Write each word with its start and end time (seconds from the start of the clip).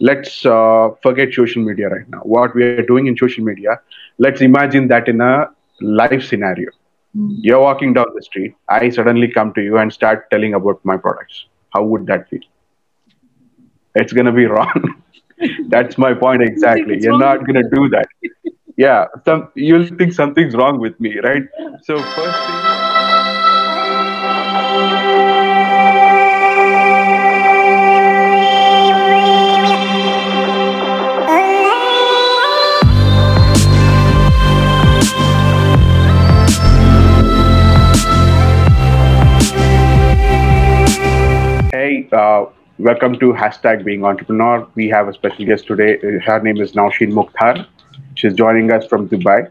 let's 0.00 0.44
uh, 0.46 0.90
forget 1.02 1.32
social 1.34 1.62
media 1.62 1.88
right 1.88 2.08
now. 2.08 2.20
What 2.24 2.54
we 2.54 2.64
are 2.64 2.74
doing 2.76 2.96
in 2.96 3.16
social 3.16 3.44
media, 3.44 3.80
let's 4.18 4.40
imagine 4.40 4.88
that 4.88 5.08
in 5.08 5.20
a 5.20 5.50
live 5.80 6.22
scenario. 6.24 6.70
Mm. 7.16 7.38
You're 7.42 7.60
walking 7.60 7.92
down 7.92 8.06
the 8.14 8.22
street. 8.22 8.54
I 8.68 8.90
suddenly 8.90 9.28
come 9.28 9.52
to 9.54 9.60
you 9.62 9.78
and 9.78 9.92
start 9.92 10.30
telling 10.30 10.54
about 10.54 10.80
my 10.84 10.96
products. 10.96 11.46
How 11.74 11.84
would 11.84 12.06
that 12.06 12.28
feel? 12.28 12.40
It's 13.94 14.12
gonna 14.12 14.32
be 14.32 14.46
wrong. 14.54 15.02
That's 15.68 15.98
my 15.98 16.14
point 16.14 16.42
exactly. 16.42 16.98
You're 17.00 17.18
not 17.18 17.46
gonna 17.46 17.68
do 17.72 17.88
that. 17.90 18.08
Yeah, 18.76 19.06
some 19.24 19.50
you'll 19.54 19.86
think 19.86 20.12
something's 20.12 20.54
wrong 20.54 20.78
with 20.80 20.98
me, 21.00 21.18
right? 21.20 21.44
So 21.82 22.04
first 22.04 22.46
thing. 22.46 22.69
Uh, 42.12 42.46
welcome 42.78 43.18
to 43.18 43.32
hashtag 43.32 43.84
being 43.84 44.04
entrepreneur. 44.04 44.66
We 44.74 44.88
have 44.88 45.08
a 45.08 45.14
special 45.14 45.44
guest 45.44 45.66
today. 45.66 45.98
Her 46.24 46.40
name 46.40 46.60
is 46.60 46.72
Nausheen 46.72 47.12
Mukhtar. 47.12 47.66
She's 48.14 48.34
joining 48.34 48.72
us 48.72 48.86
from 48.86 49.08
Dubai. 49.08 49.50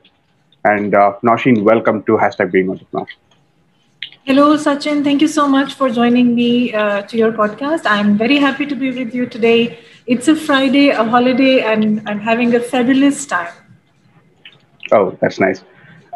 And 0.65 0.93
uh, 0.93 1.13
Nausheen, 1.23 1.63
welcome 1.63 2.03
to 2.03 2.17
hashtag 2.17 2.51
being 2.51 2.69
entrepreneur. 2.69 3.07
Hello, 4.25 4.57
Sachin. 4.57 5.03
Thank 5.03 5.21
you 5.21 5.27
so 5.27 5.47
much 5.47 5.73
for 5.73 5.89
joining 5.89 6.35
me 6.35 6.73
uh, 6.73 7.01
to 7.03 7.17
your 7.17 7.31
podcast. 7.31 7.81
I'm 7.85 8.17
very 8.17 8.37
happy 8.37 8.65
to 8.65 8.75
be 8.75 8.91
with 8.91 9.15
you 9.15 9.25
today. 9.25 9.79
It's 10.05 10.27
a 10.27 10.35
Friday, 10.35 10.89
a 10.89 11.03
holiday, 11.03 11.61
and 11.61 12.01
I'm 12.07 12.19
having 12.19 12.53
a 12.55 12.59
fabulous 12.59 13.25
time. 13.25 13.53
Oh, 14.91 15.17
that's 15.21 15.39
nice. 15.39 15.63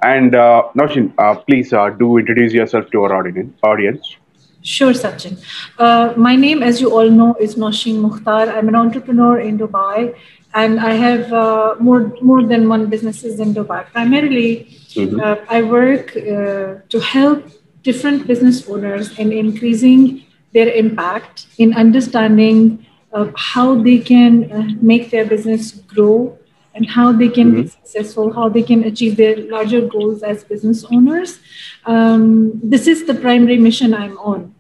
And 0.04 0.36
uh, 0.36 0.64
Nausheen, 0.76 1.14
uh, 1.18 1.36
please 1.36 1.72
uh, 1.74 1.90
do 1.90 2.18
introduce 2.18 2.54
yourself 2.54 2.92
to 2.92 3.04
our 3.04 3.16
audience. 3.16 4.18
Sure, 4.64 4.94
Sachin. 4.94 5.44
Uh, 5.78 6.14
my 6.16 6.36
name, 6.36 6.64
as 6.64 6.80
you 6.80 6.92
all 6.98 7.10
know, 7.10 7.36
is 7.40 7.56
Nausheen 7.56 8.00
Mukhtar. 8.00 8.50
I'm 8.50 8.70
an 8.70 8.76
entrepreneur 8.76 9.40
in 9.40 9.58
Dubai, 9.58 10.16
and 10.54 10.80
I 10.80 10.94
have 10.94 11.34
uh, 11.34 11.76
more 11.80 12.16
more 12.22 12.44
than 12.44 12.70
one 12.70 12.86
businesses 12.90 13.42
in 13.42 13.54
Dubai. 13.54 13.86
Primarily, 13.92 14.50
mm-hmm. 14.96 15.20
uh, 15.20 15.36
I 15.50 15.64
work 15.64 16.16
uh, 16.16 16.80
to 16.94 17.00
help 17.00 17.44
different 17.82 18.26
business 18.26 18.70
owners 18.70 19.20
in 19.20 19.34
increasing 19.34 20.24
their 20.54 20.70
impact, 20.70 21.48
in 21.58 21.74
understanding 21.74 22.86
how 23.36 23.76
they 23.76 24.00
can 24.00 24.52
uh, 24.52 24.68
make 24.82 25.12
their 25.12 25.26
business 25.26 25.72
grow 25.72 26.38
and 26.76 26.90
how 26.90 27.12
they 27.12 27.30
can 27.30 27.52
mm-hmm. 27.52 27.62
be 27.62 27.68
successful, 27.68 28.34
how 28.34 28.50
they 28.50 28.64
can 28.64 28.84
achieve 28.84 29.18
their 29.18 29.38
larger 29.38 29.82
goals 29.82 30.24
as 30.24 30.44
business 30.44 30.84
owners. 30.86 31.40
Um, 31.86 32.60
this 32.64 32.88
is 32.88 33.06
the 33.06 33.14
primary 33.14 33.58
mission 33.58 33.94
I'm 33.94 34.18
on, 34.18 34.53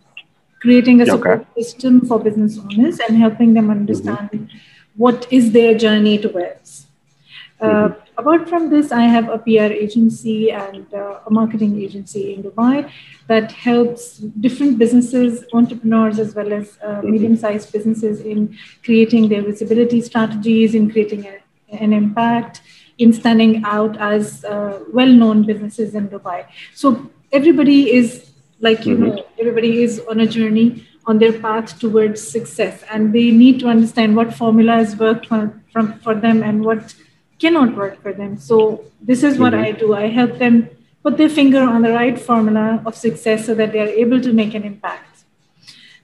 creating 0.64 1.02
a 1.02 1.06
support 1.06 1.42
okay. 1.42 1.62
system 1.62 2.00
for 2.10 2.20
business 2.28 2.58
owners 2.60 3.00
and 3.08 3.18
helping 3.18 3.54
them 3.54 3.70
understand 3.70 4.30
mm-hmm. 4.32 4.58
what 5.04 5.28
is 5.40 5.52
their 5.52 5.74
journey 5.84 6.18
towards. 6.18 6.88
Uh, 7.60 7.68
mm-hmm. 7.68 8.00
Apart 8.18 8.48
from 8.48 8.70
this, 8.70 8.92
I 8.92 9.04
have 9.16 9.30
a 9.30 9.38
PR 9.46 9.72
agency 9.86 10.52
and 10.52 10.94
uh, 10.94 11.20
a 11.28 11.32
marketing 11.32 11.82
agency 11.82 12.34
in 12.34 12.44
Dubai 12.44 12.90
that 13.28 13.52
helps 13.52 14.18
different 14.48 14.78
businesses, 14.78 15.46
entrepreneurs, 15.54 16.20
as 16.20 16.36
well 16.36 16.54
as 16.54 16.78
uh, 16.82 16.88
mm-hmm. 16.88 17.12
medium 17.12 17.36
sized 17.36 17.72
businesses 17.72 18.22
in 18.22 18.58
creating 18.84 19.30
their 19.30 19.42
visibility 19.42 20.02
strategies, 20.02 20.76
in 20.76 20.92
creating 20.92 21.26
a 21.26 21.40
an 21.80 21.94
impact 21.94 22.62
in 22.98 23.12
standing 23.12 23.64
out 23.66 23.98
as 23.98 24.46
uh, 24.46 24.80
well-known 24.94 25.44
businesses 25.44 25.96
in 25.96 26.08
Dubai. 26.10 26.46
So 26.74 27.10
everybody 27.32 27.92
is 27.92 28.33
like 28.64 28.86
you 28.88 28.96
mm-hmm. 28.96 29.16
know, 29.16 29.26
everybody 29.40 29.84
is 29.84 30.02
on 30.10 30.22
a 30.22 30.28
journey 30.36 30.68
on 31.06 31.20
their 31.20 31.34
path 31.46 31.78
towards 31.80 32.26
success, 32.36 32.84
and 32.92 33.14
they 33.14 33.30
need 33.30 33.60
to 33.60 33.68
understand 33.68 34.16
what 34.16 34.34
formulas 34.34 34.96
work 34.96 35.26
for, 35.26 35.42
from, 35.72 36.00
for 36.00 36.16
them 36.16 36.42
and 36.42 36.64
what 36.64 36.96
cannot 37.40 37.76
work 37.76 38.02
for 38.02 38.14
them. 38.14 38.38
So 38.38 38.86
this 39.02 39.22
is 39.22 39.38
what 39.38 39.54
mm-hmm. 39.54 39.66
I 39.66 39.72
do. 39.72 39.94
I 39.94 40.08
help 40.08 40.38
them 40.38 40.70
put 41.04 41.18
their 41.18 41.30
finger 41.30 41.62
on 41.62 41.82
the 41.82 41.92
right 41.92 42.18
formula 42.18 42.82
of 42.86 42.96
success 42.96 43.46
so 43.46 43.54
that 43.56 43.74
they 43.74 43.82
are 43.82 43.94
able 44.04 44.22
to 44.22 44.32
make 44.32 44.54
an 44.54 44.64
impact. 44.64 45.26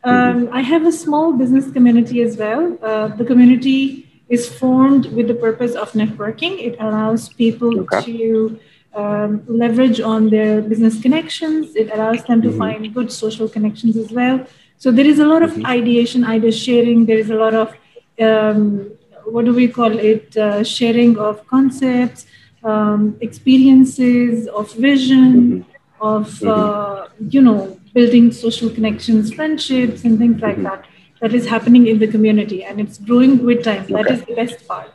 Um, 0.03 0.13
mm-hmm. 0.13 0.53
I 0.53 0.61
have 0.61 0.85
a 0.85 0.91
small 0.91 1.31
business 1.33 1.71
community 1.71 2.21
as 2.21 2.35
well. 2.35 2.77
Uh, 2.81 3.07
the 3.07 3.23
community 3.23 4.05
is 4.27 4.47
formed 4.61 5.05
with 5.07 5.27
the 5.27 5.33
purpose 5.33 5.75
of 5.75 5.93
networking. 5.93 6.59
It 6.61 6.75
allows 6.79 7.29
people 7.29 7.79
okay. 7.81 8.01
to 8.05 8.59
um, 8.95 9.43
leverage 9.47 9.99
on 9.99 10.29
their 10.29 10.61
business 10.61 11.01
connections. 11.01 11.75
It 11.75 11.91
allows 11.93 12.23
them 12.23 12.41
to 12.41 12.49
mm-hmm. 12.49 12.57
find 12.57 12.93
good 12.93 13.11
social 13.11 13.47
connections 13.47 13.97
as 13.97 14.11
well. 14.11 14.45
So 14.77 14.91
there 14.91 15.05
is 15.05 15.19
a 15.19 15.25
lot 15.25 15.43
of 15.43 15.51
mm-hmm. 15.51 15.65
ideation, 15.65 16.23
idea 16.23 16.51
sharing. 16.51 17.05
There 17.05 17.17
is 17.17 17.29
a 17.29 17.35
lot 17.35 17.53
of 17.53 17.73
um, 18.19 18.91
what 19.25 19.45
do 19.45 19.53
we 19.53 19.67
call 19.67 19.97
it? 19.97 20.35
Uh, 20.35 20.63
sharing 20.63 21.17
of 21.17 21.45
concepts, 21.47 22.25
um, 22.63 23.17
experiences, 23.21 24.47
of 24.47 24.73
vision, 24.73 25.63
mm-hmm. 25.63 26.01
of 26.01 26.43
uh, 26.43 27.07
you 27.29 27.41
know 27.41 27.79
building 27.93 28.31
social 28.31 28.69
connections, 28.69 29.33
friendships, 29.33 30.03
and 30.03 30.17
things 30.17 30.41
like 30.41 30.61
that 30.63 30.85
that 31.21 31.33
is 31.33 31.45
happening 31.45 31.87
in 31.87 31.99
the 31.99 32.07
community 32.07 32.63
and 32.63 32.79
it's 32.79 32.97
growing 32.97 33.43
with 33.45 33.63
time. 33.63 33.83
Okay. 33.83 33.93
That 33.93 34.11
is 34.11 34.23
the 34.23 34.35
best 34.35 34.67
part. 34.67 34.91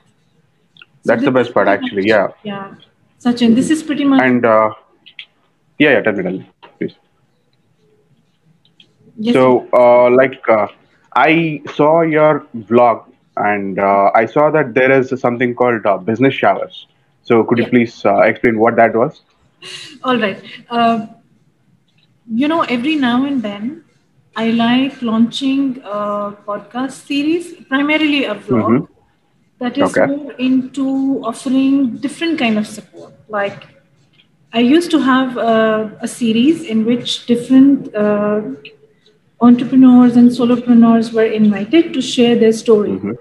That's 1.04 1.21
so 1.21 1.27
the 1.27 1.33
best 1.33 1.53
part, 1.53 1.69
actually. 1.69 2.06
Yeah. 2.06 2.28
Yeah. 2.43 2.75
Sachin, 3.24 3.54
this 3.54 3.70
is 3.70 3.82
pretty 3.82 4.04
much. 4.04 4.20
And 4.22 4.44
uh, 4.44 4.74
yeah, 5.78 5.92
yeah, 5.92 6.02
tell 6.02 6.12
me, 6.12 6.22
tell 6.22 6.32
me, 6.32 6.50
please. 6.78 6.94
Yes, 9.16 9.34
so, 9.34 9.66
uh, 9.72 10.10
like, 10.10 10.46
uh, 10.48 10.66
I 11.16 11.62
saw 11.74 12.02
your 12.02 12.46
vlog 12.54 13.10
and 13.36 13.78
uh, 13.78 14.10
I 14.14 14.26
saw 14.26 14.50
that 14.50 14.74
there 14.74 14.92
is 14.92 15.18
something 15.18 15.54
called 15.54 15.86
uh, 15.86 15.96
business 15.96 16.34
showers. 16.34 16.86
So, 17.22 17.44
could 17.44 17.58
yeah. 17.58 17.64
you 17.64 17.70
please 17.70 18.04
uh, 18.04 18.18
explain 18.18 18.58
what 18.58 18.76
that 18.76 18.94
was? 18.94 19.22
All 20.02 20.18
right. 20.18 20.42
Uh, 20.68 21.06
you 22.30 22.48
know, 22.48 22.62
every 22.62 22.96
now 22.96 23.24
and 23.24 23.42
then 23.42 23.84
I 24.36 24.50
like 24.50 25.00
launching 25.00 25.80
a 25.84 26.36
podcast 26.46 27.06
series, 27.06 27.54
primarily 27.68 28.24
a 28.24 28.34
vlog 28.34 28.68
mm-hmm. 28.68 28.94
That 29.59 29.78
is 29.78 29.97
okay. 29.97 30.06
more 30.06 30.32
into 30.32 31.22
offering 31.25 31.97
different 31.98 32.38
kind 32.38 32.59
of 32.59 32.66
support. 32.66 33.12
Like 33.28 33.66
I 34.53 34.60
used 34.60 34.91
to 34.92 35.00
have 35.00 35.37
a, 35.37 35.97
a 36.00 36.09
series 36.09 36.62
in 36.62 36.84
which 36.84 37.26
different 37.26 37.94
uh, 37.94 38.42
entrepreneurs 39.41 40.16
and 40.16 40.31
solopreneurs 40.31 41.12
were 41.12 41.25
invited 41.25 41.92
to 41.94 42.00
share 42.00 42.37
their 42.37 42.53
story, 42.53 42.91
mm-hmm. 42.91 43.12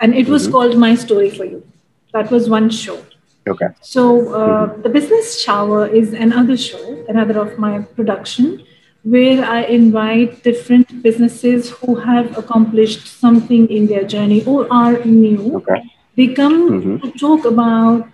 and 0.00 0.14
it 0.14 0.28
was 0.28 0.44
mm-hmm. 0.44 0.52
called 0.52 0.78
My 0.78 0.94
Story 0.94 1.30
for 1.30 1.44
You. 1.44 1.66
That 2.12 2.30
was 2.30 2.48
one 2.48 2.70
show. 2.70 3.02
Okay. 3.46 3.66
So 3.80 4.34
uh, 4.34 4.66
mm-hmm. 4.66 4.82
the 4.82 4.88
business 4.88 5.40
shower 5.40 5.86
is 5.86 6.12
another 6.12 6.56
show, 6.56 7.04
another 7.08 7.40
of 7.40 7.58
my 7.58 7.80
production 7.80 8.64
where 9.04 9.44
I 9.44 9.62
invite 9.62 10.42
different 10.44 11.02
businesses 11.02 11.70
who 11.70 11.96
have 11.96 12.38
accomplished 12.38 13.06
something 13.06 13.68
in 13.68 13.86
their 13.86 14.04
journey 14.04 14.44
or 14.44 14.72
are 14.72 15.04
new. 15.04 15.56
Okay. 15.56 15.82
They 16.16 16.28
come 16.28 16.70
mm-hmm. 16.70 16.96
to 16.98 17.18
talk 17.18 17.44
about 17.44 18.08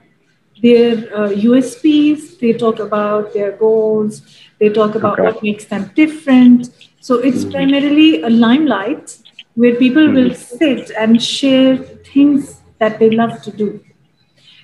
their 0.62 0.94
uh, 1.14 1.28
USPs, 1.28 2.38
they 2.40 2.52
talk 2.52 2.78
about 2.78 3.32
their 3.34 3.52
goals, 3.52 4.22
they 4.58 4.70
talk 4.70 4.94
about 4.94 5.18
okay. 5.18 5.22
what 5.22 5.42
makes 5.42 5.66
them 5.66 5.90
different. 5.94 6.70
So 7.00 7.18
it's 7.18 7.42
mm-hmm. 7.42 7.50
primarily 7.52 8.22
a 8.22 8.30
limelight 8.30 9.18
where 9.54 9.74
people 9.74 10.02
mm-hmm. 10.02 10.28
will 10.28 10.34
sit 10.34 10.90
and 10.98 11.22
share 11.22 11.76
things 11.76 12.60
that 12.78 12.98
they 12.98 13.10
love 13.10 13.42
to 13.42 13.50
do. 13.50 13.84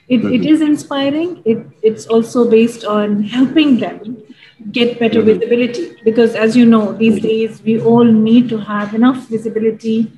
It, 0.09 0.21
it 0.21 0.23
mm-hmm. 0.23 0.49
is 0.49 0.61
inspiring. 0.61 1.43
It, 1.45 1.67
it's 1.83 2.07
also 2.07 2.49
based 2.49 2.85
on 2.85 3.23
helping 3.23 3.79
them 3.79 4.23
get 4.73 4.99
better 4.99 5.21
mm-hmm. 5.21 5.39
visibility 5.39 5.97
because 6.05 6.35
as 6.35 6.57
you 6.57 6.65
know 6.65 6.93
these 6.93 7.17
mm-hmm. 7.17 7.29
days 7.29 7.63
we 7.63 7.81
all 7.81 8.05
need 8.05 8.49
to 8.49 8.59
have 8.59 8.95
enough 8.95 9.27
visibility 9.29 10.11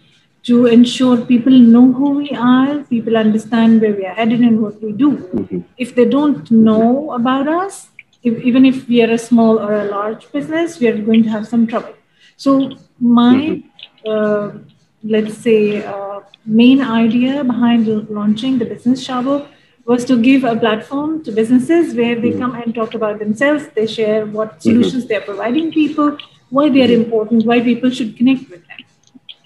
to 0.44 0.66
ensure 0.66 1.16
people 1.26 1.52
know 1.52 1.92
who 1.92 2.10
we 2.10 2.30
are 2.30 2.78
people 2.84 3.16
understand 3.16 3.80
where 3.80 3.94
we 3.94 4.06
are 4.06 4.14
headed 4.14 4.40
and 4.40 4.62
what 4.62 4.80
we 4.82 4.92
do 4.92 5.10
mm-hmm. 5.16 5.60
if 5.76 5.94
they 5.94 6.04
don't 6.04 6.50
know 6.50 7.12
about 7.12 7.48
us 7.48 7.88
if, 8.22 8.38
even 8.42 8.64
if 8.64 8.88
we 8.88 9.02
are 9.02 9.10
a 9.10 9.18
small 9.18 9.58
or 9.58 9.72
a 9.72 9.84
large 9.86 10.30
business 10.30 10.78
we 10.78 10.86
are 10.86 10.98
going 10.98 11.22
to 11.22 11.28
have 11.28 11.46
some 11.48 11.66
trouble 11.66 11.94
so 12.36 12.70
my 13.00 13.34
mm-hmm. 13.34 14.10
uh, 14.10 14.58
let's 15.02 15.36
say 15.36 15.84
uh, 15.84 16.20
main 16.44 16.80
idea 16.80 17.42
behind 17.42 17.88
launching 18.08 18.58
the 18.58 18.64
business 18.64 19.02
shower 19.02 19.46
was 19.86 20.04
to 20.04 20.20
give 20.20 20.44
a 20.44 20.56
platform 20.56 21.22
to 21.24 21.32
businesses 21.32 21.94
where 21.94 22.20
they 22.20 22.30
mm-hmm. 22.30 22.40
come 22.40 22.54
and 22.56 22.74
talk 22.74 22.94
about 22.94 23.18
themselves. 23.18 23.68
They 23.74 23.86
share 23.86 24.26
what 24.26 24.50
mm-hmm. 24.50 24.60
solutions 24.60 25.04
mm-hmm. 25.04 25.08
they're 25.08 25.20
providing 25.20 25.72
people, 25.72 26.18
why 26.50 26.68
they 26.68 26.82
are 26.82 26.88
mm-hmm. 26.88 27.04
important, 27.04 27.46
why 27.46 27.60
people 27.60 27.90
should 27.90 28.16
connect 28.16 28.50
with 28.50 28.66
them. 28.66 28.78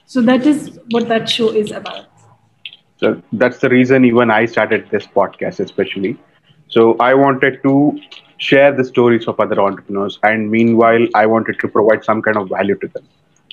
So 0.06 0.22
that 0.22 0.46
is 0.46 0.78
what 0.90 1.08
that 1.08 1.28
show 1.28 1.50
is 1.50 1.70
about. 1.70 2.06
So 2.96 3.22
that's 3.32 3.58
the 3.58 3.68
reason 3.68 4.04
even 4.04 4.30
I 4.30 4.46
started 4.46 4.88
this 4.90 5.06
podcast, 5.06 5.60
especially. 5.60 6.18
So 6.68 6.96
I 6.98 7.14
wanted 7.14 7.62
to 7.62 8.00
share 8.38 8.72
the 8.72 8.84
stories 8.84 9.26
of 9.28 9.38
other 9.40 9.60
entrepreneurs, 9.60 10.18
and 10.22 10.50
meanwhile, 10.50 11.06
I 11.14 11.26
wanted 11.26 11.58
to 11.60 11.68
provide 11.68 12.04
some 12.04 12.22
kind 12.22 12.36
of 12.36 12.48
value 12.48 12.76
to 12.76 12.88
them. 12.88 13.06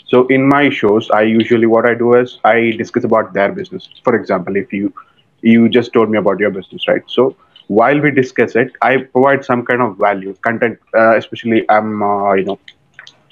So 0.06 0.26
in 0.28 0.48
my 0.48 0.70
shows, 0.70 1.10
I 1.12 1.24
usually 1.24 1.66
what 1.66 1.86
I 1.86 1.94
do 1.94 2.14
is 2.16 2.40
I 2.46 2.72
discuss 2.78 3.04
about 3.04 3.34
their 3.34 3.52
business. 3.52 3.90
For 4.04 4.16
example, 4.16 4.56
if 4.56 4.72
you 4.72 4.94
you 5.42 5.70
just 5.70 5.94
told 5.94 6.10
me 6.10 6.18
about 6.18 6.40
your 6.40 6.50
business, 6.52 6.88
right? 6.88 7.02
So 7.08 7.36
while 7.68 8.00
we 8.00 8.12
discuss 8.12 8.56
it, 8.56 8.72
I 8.82 8.98
provide 8.98 9.46
some 9.46 9.66
kind 9.66 9.82
of 9.82 9.98
value 9.98 10.34
content. 10.42 10.80
Uh, 10.96 11.18
especially, 11.18 11.66
I'm 11.70 12.02
uh, 12.02 12.34
you 12.34 12.46
know 12.46 12.60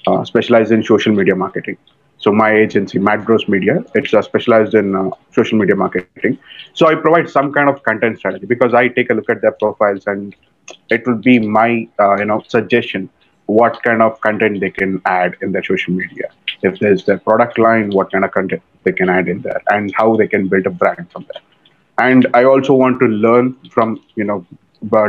uh, 0.06 0.24
specialized 0.24 0.72
in 0.72 0.82
social 0.82 1.14
media 1.14 1.34
marketing. 1.34 1.76
So 2.18 2.32
my 2.32 2.52
agency, 2.52 2.98
Matt 2.98 3.24
Gross 3.24 3.46
Media, 3.48 3.84
it's 3.94 4.12
uh, 4.14 4.22
specialized 4.22 4.74
in 4.74 4.94
uh, 4.96 5.10
social 5.32 5.58
media 5.58 5.76
marketing. 5.76 6.22
So 6.56 6.72
I 6.72 6.80
provide 6.80 7.12
some 7.14 7.36
kind 7.36 7.54
of 7.54 7.66
content 7.68 8.04
strategy 8.04 8.34
because 8.36 8.64
I 8.64 8.88
take 8.88 9.10
a 9.10 9.14
look 9.14 9.28
at 9.28 9.40
their 9.40 9.52
profiles 9.52 10.06
and 10.06 10.34
it 10.90 11.06
will 11.06 11.16
be 11.16 11.38
my 11.38 11.88
uh, 11.98 12.16
you 12.16 12.24
know 12.24 12.42
suggestion 12.48 13.08
what 13.46 13.82
kind 13.82 14.02
of 14.02 14.20
content 14.20 14.60
they 14.60 14.70
can 14.70 15.00
add 15.06 15.36
in 15.40 15.52
their 15.52 15.62
social 15.62 15.94
media. 15.94 16.30
If 16.62 16.78
there's 16.80 17.04
their 17.04 17.18
product 17.18 17.58
line, 17.58 17.90
what 17.90 18.10
kind 18.12 18.24
of 18.24 18.32
content 18.32 18.62
they 18.84 18.92
can 18.92 19.08
add 19.08 19.28
in 19.28 19.42
there, 19.42 19.62
and 19.70 19.92
how 19.96 20.16
they 20.16 20.26
can 20.26 20.48
build 20.48 20.66
a 20.66 20.70
brand 20.70 21.10
from 21.12 21.26
there. 21.32 21.42
And 21.98 22.26
I 22.34 22.44
also 22.44 22.74
want 22.74 23.00
to 23.00 23.06
learn 23.06 23.56
from 23.70 24.02
you 24.16 24.24
know 24.24 24.46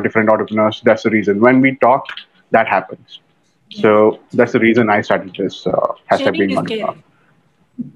different 0.03 0.29
entrepreneurs. 0.29 0.81
That's 0.83 1.03
the 1.03 1.09
reason 1.09 1.39
when 1.39 1.61
we 1.61 1.75
talk, 1.75 2.05
that 2.51 2.67
happens. 2.67 3.19
So 3.69 4.19
that's 4.31 4.53
the 4.53 4.59
reason 4.59 4.89
I 4.89 5.01
started 5.01 5.35
this 5.37 5.67
uh, 5.67 5.71
hashtag 6.09 6.37
being 6.37 6.55
money. 6.55 6.83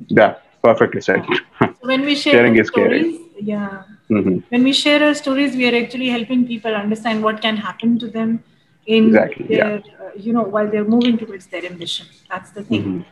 Yeah, 0.07 0.35
perfectly 0.61 1.01
said. 1.01 1.25
so 1.59 1.73
when 1.81 2.01
we 2.01 2.15
share 2.15 2.33
sharing 2.33 2.57
is 2.57 2.67
stories, 2.67 3.19
yeah. 3.39 3.83
Mm-hmm. 4.09 4.39
When 4.49 4.63
we 4.63 4.73
share 4.73 5.01
our 5.03 5.13
stories, 5.13 5.55
we 5.55 5.69
are 5.69 5.83
actually 5.83 6.09
helping 6.09 6.45
people 6.45 6.75
understand 6.75 7.23
what 7.23 7.41
can 7.41 7.55
happen 7.55 7.97
to 7.99 8.07
them 8.07 8.43
in 8.85 9.07
exactly, 9.07 9.47
their, 9.47 9.77
yeah. 9.77 9.93
uh, 10.01 10.09
you 10.15 10.33
know, 10.33 10.43
while 10.43 10.69
they're 10.69 10.83
moving 10.83 11.17
towards 11.17 11.47
their 11.47 11.65
ambition. 11.65 12.07
That's 12.29 12.51
the 12.51 12.63
thing. 12.63 13.05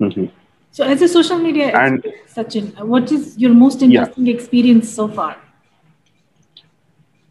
Mm-hmm. 0.00 0.04
Mm-hmm. 0.04 0.26
So, 0.78 0.84
as 0.84 1.02
a 1.02 1.08
social 1.08 1.38
media 1.38 1.76
and, 1.76 2.06
expert, 2.06 2.50
Sachin, 2.50 2.86
what 2.86 3.10
is 3.10 3.36
your 3.36 3.52
most 3.52 3.82
interesting 3.82 4.26
yeah. 4.26 4.34
experience 4.34 4.88
so 4.88 5.08
far? 5.08 5.36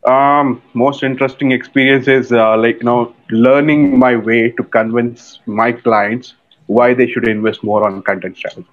Um, 0.06 0.62
most 0.74 1.02
interesting 1.02 1.54
experience 1.54 2.10
is 2.10 2.34
uh, 2.34 2.58
like 2.58 2.80
you 2.80 2.84
know 2.84 3.16
learning 3.30 3.98
my 3.98 4.18
way 4.18 4.52
to 4.52 4.64
convince 4.64 5.40
my 5.46 5.72
clients 5.72 6.34
why 6.66 6.94
they 6.94 7.08
should 7.08 7.26
invest 7.26 7.64
more 7.64 7.88
on 7.88 8.02
content 8.02 8.36
strategy. 8.36 8.68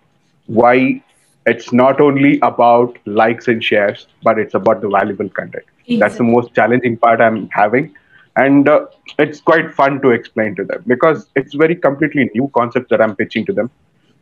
Why 0.46 1.00
it's 1.46 1.72
not 1.72 2.00
only 2.00 2.40
about 2.40 2.98
likes 3.06 3.46
and 3.46 3.62
shares, 3.62 4.08
but 4.24 4.40
it's 4.40 4.54
about 4.54 4.80
the 4.80 4.88
valuable 4.88 5.28
content. 5.28 5.66
Exactly. 5.66 5.98
That's 5.98 6.16
the 6.16 6.24
most 6.24 6.52
challenging 6.52 6.96
part 6.96 7.20
I'm 7.20 7.48
having. 7.50 7.94
And 8.34 8.68
uh, 8.68 8.86
it's 9.20 9.40
quite 9.40 9.72
fun 9.72 10.02
to 10.02 10.10
explain 10.10 10.56
to 10.56 10.64
them 10.64 10.82
because 10.88 11.28
it's 11.36 11.54
very 11.54 11.76
completely 11.76 12.28
new 12.34 12.50
concept 12.56 12.90
that 12.90 13.00
I'm 13.00 13.14
pitching 13.14 13.46
to 13.46 13.52
them. 13.52 13.70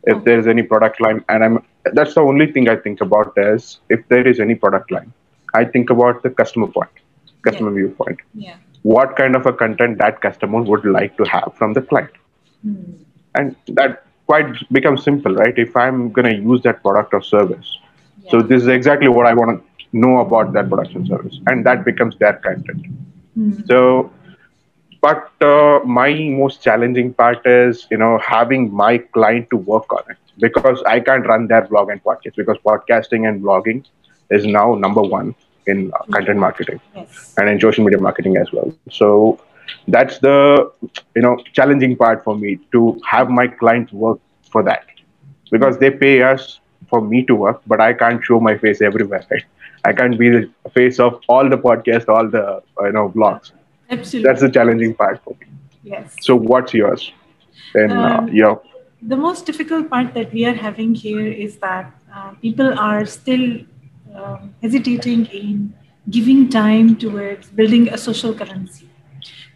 If 0.05 0.17
okay. 0.17 0.25
there's 0.25 0.47
any 0.47 0.63
product 0.63 0.99
line, 0.99 1.23
and 1.29 1.43
I'm 1.43 1.65
that's 1.93 2.15
the 2.15 2.21
only 2.21 2.51
thing 2.51 2.69
I 2.69 2.75
think 2.75 3.01
about 3.01 3.33
is 3.37 3.79
if 3.89 4.07
there 4.09 4.27
is 4.27 4.39
any 4.39 4.55
product 4.55 4.91
line, 4.91 5.13
I 5.53 5.65
think 5.65 5.89
about 5.89 6.23
the 6.23 6.29
customer 6.29 6.67
point, 6.67 6.89
customer 7.41 7.71
yeah. 7.71 7.85
viewpoint. 7.85 8.19
Yeah. 8.33 8.55
What 8.81 9.15
kind 9.15 9.35
of 9.35 9.45
a 9.45 9.53
content 9.53 9.97
that 9.99 10.21
customer 10.21 10.61
would 10.61 10.85
like 10.85 11.15
to 11.17 11.23
have 11.23 11.53
from 11.55 11.73
the 11.73 11.81
client. 11.81 12.11
Hmm. 12.63 12.83
And 13.35 13.55
that 13.69 14.05
quite 14.27 14.45
becomes 14.71 15.03
simple, 15.03 15.35
right? 15.35 15.57
If 15.57 15.75
I'm 15.75 16.11
going 16.11 16.29
to 16.29 16.35
use 16.35 16.61
that 16.63 16.81
product 16.81 17.13
or 17.13 17.21
service. 17.21 17.77
Yeah. 18.23 18.31
So 18.31 18.41
this 18.41 18.61
is 18.61 18.67
exactly 18.67 19.07
what 19.07 19.25
I 19.25 19.33
want 19.33 19.61
to 19.61 19.97
know 19.97 20.19
about 20.19 20.53
that 20.53 20.69
production 20.69 21.05
service. 21.05 21.39
And 21.47 21.65
that 21.65 21.85
becomes 21.85 22.17
their 22.17 22.33
content. 22.33 22.85
Mm. 23.37 23.67
So, 23.67 24.11
but 25.03 25.31
uh, 25.41 25.79
my 25.83 26.11
most 26.41 26.63
challenging 26.63 27.13
part 27.13 27.45
is, 27.45 27.87
you 27.91 27.97
know, 27.97 28.17
having 28.19 28.73
my 28.73 28.97
client 29.15 29.49
to 29.49 29.57
work 29.57 29.91
on 29.91 30.03
it. 30.09 30.17
Because 30.39 30.81
I 30.83 30.99
can't 31.01 31.27
run 31.27 31.47
their 31.47 31.67
blog 31.67 31.89
and 31.89 32.03
podcast 32.03 32.37
because 32.37 32.57
podcasting 32.65 33.27
and 33.27 33.43
blogging 33.43 33.83
is 34.31 34.45
now 34.45 34.75
number 34.75 35.01
one 35.01 35.35
in 35.67 35.91
uh, 35.93 36.03
content 36.11 36.39
marketing 36.39 36.79
yes. 36.95 37.33
and 37.37 37.49
in 37.49 37.59
social 37.59 37.83
media 37.83 37.99
marketing 37.99 38.37
as 38.37 38.51
well. 38.53 38.73
So 38.91 39.39
that's 39.87 40.19
the 40.19 40.71
you 41.15 41.21
know 41.21 41.37
challenging 41.51 41.95
part 41.97 42.23
for 42.23 42.35
me 42.35 42.57
to 42.71 42.99
have 43.05 43.29
my 43.29 43.47
clients 43.47 43.91
work 43.91 44.19
for 44.49 44.63
that. 44.63 44.85
Because 45.51 45.77
they 45.77 45.91
pay 45.91 46.23
us 46.23 46.59
for 46.89 47.01
me 47.01 47.19
to 47.29 47.35
work 47.43 47.61
but 47.71 47.81
i 47.81 47.91
can't 48.01 48.23
show 48.29 48.39
my 48.39 48.55
face 48.63 48.81
everywhere 48.81 49.25
right? 49.31 49.45
I 49.85 49.91
can't 49.93 50.17
be 50.17 50.29
the 50.29 50.49
face 50.73 50.99
of 50.99 51.19
all 51.27 51.49
the 51.49 51.57
podcasts 51.57 52.09
all 52.15 52.29
the 52.35 52.61
you 52.81 52.91
know 52.97 53.09
blogs 53.09 53.51
absolutely 53.89 54.27
that's 54.27 54.41
the 54.41 54.49
challenging 54.49 54.93
part 54.93 55.23
for 55.23 55.35
me 55.39 55.47
yes 55.83 56.15
so 56.21 56.35
what's 56.35 56.73
yours 56.73 57.11
and 57.75 57.91
uh, 57.91 57.95
um, 57.95 58.25
uh, 58.25 58.31
yeah 58.31 58.55
the 59.01 59.17
most 59.17 59.45
difficult 59.45 59.89
part 59.89 60.13
that 60.13 60.31
we 60.31 60.45
are 60.45 60.53
having 60.53 60.95
here 60.95 61.27
is 61.27 61.57
that 61.57 61.91
uh, 62.15 62.31
people 62.41 62.77
are 62.79 63.05
still 63.05 63.59
um, 64.15 64.55
hesitating 64.61 65.25
in 65.25 65.73
giving 66.09 66.49
time 66.49 66.95
towards 66.95 67.49
building 67.49 67.89
a 67.89 67.97
social 67.97 68.33
currency 68.33 68.89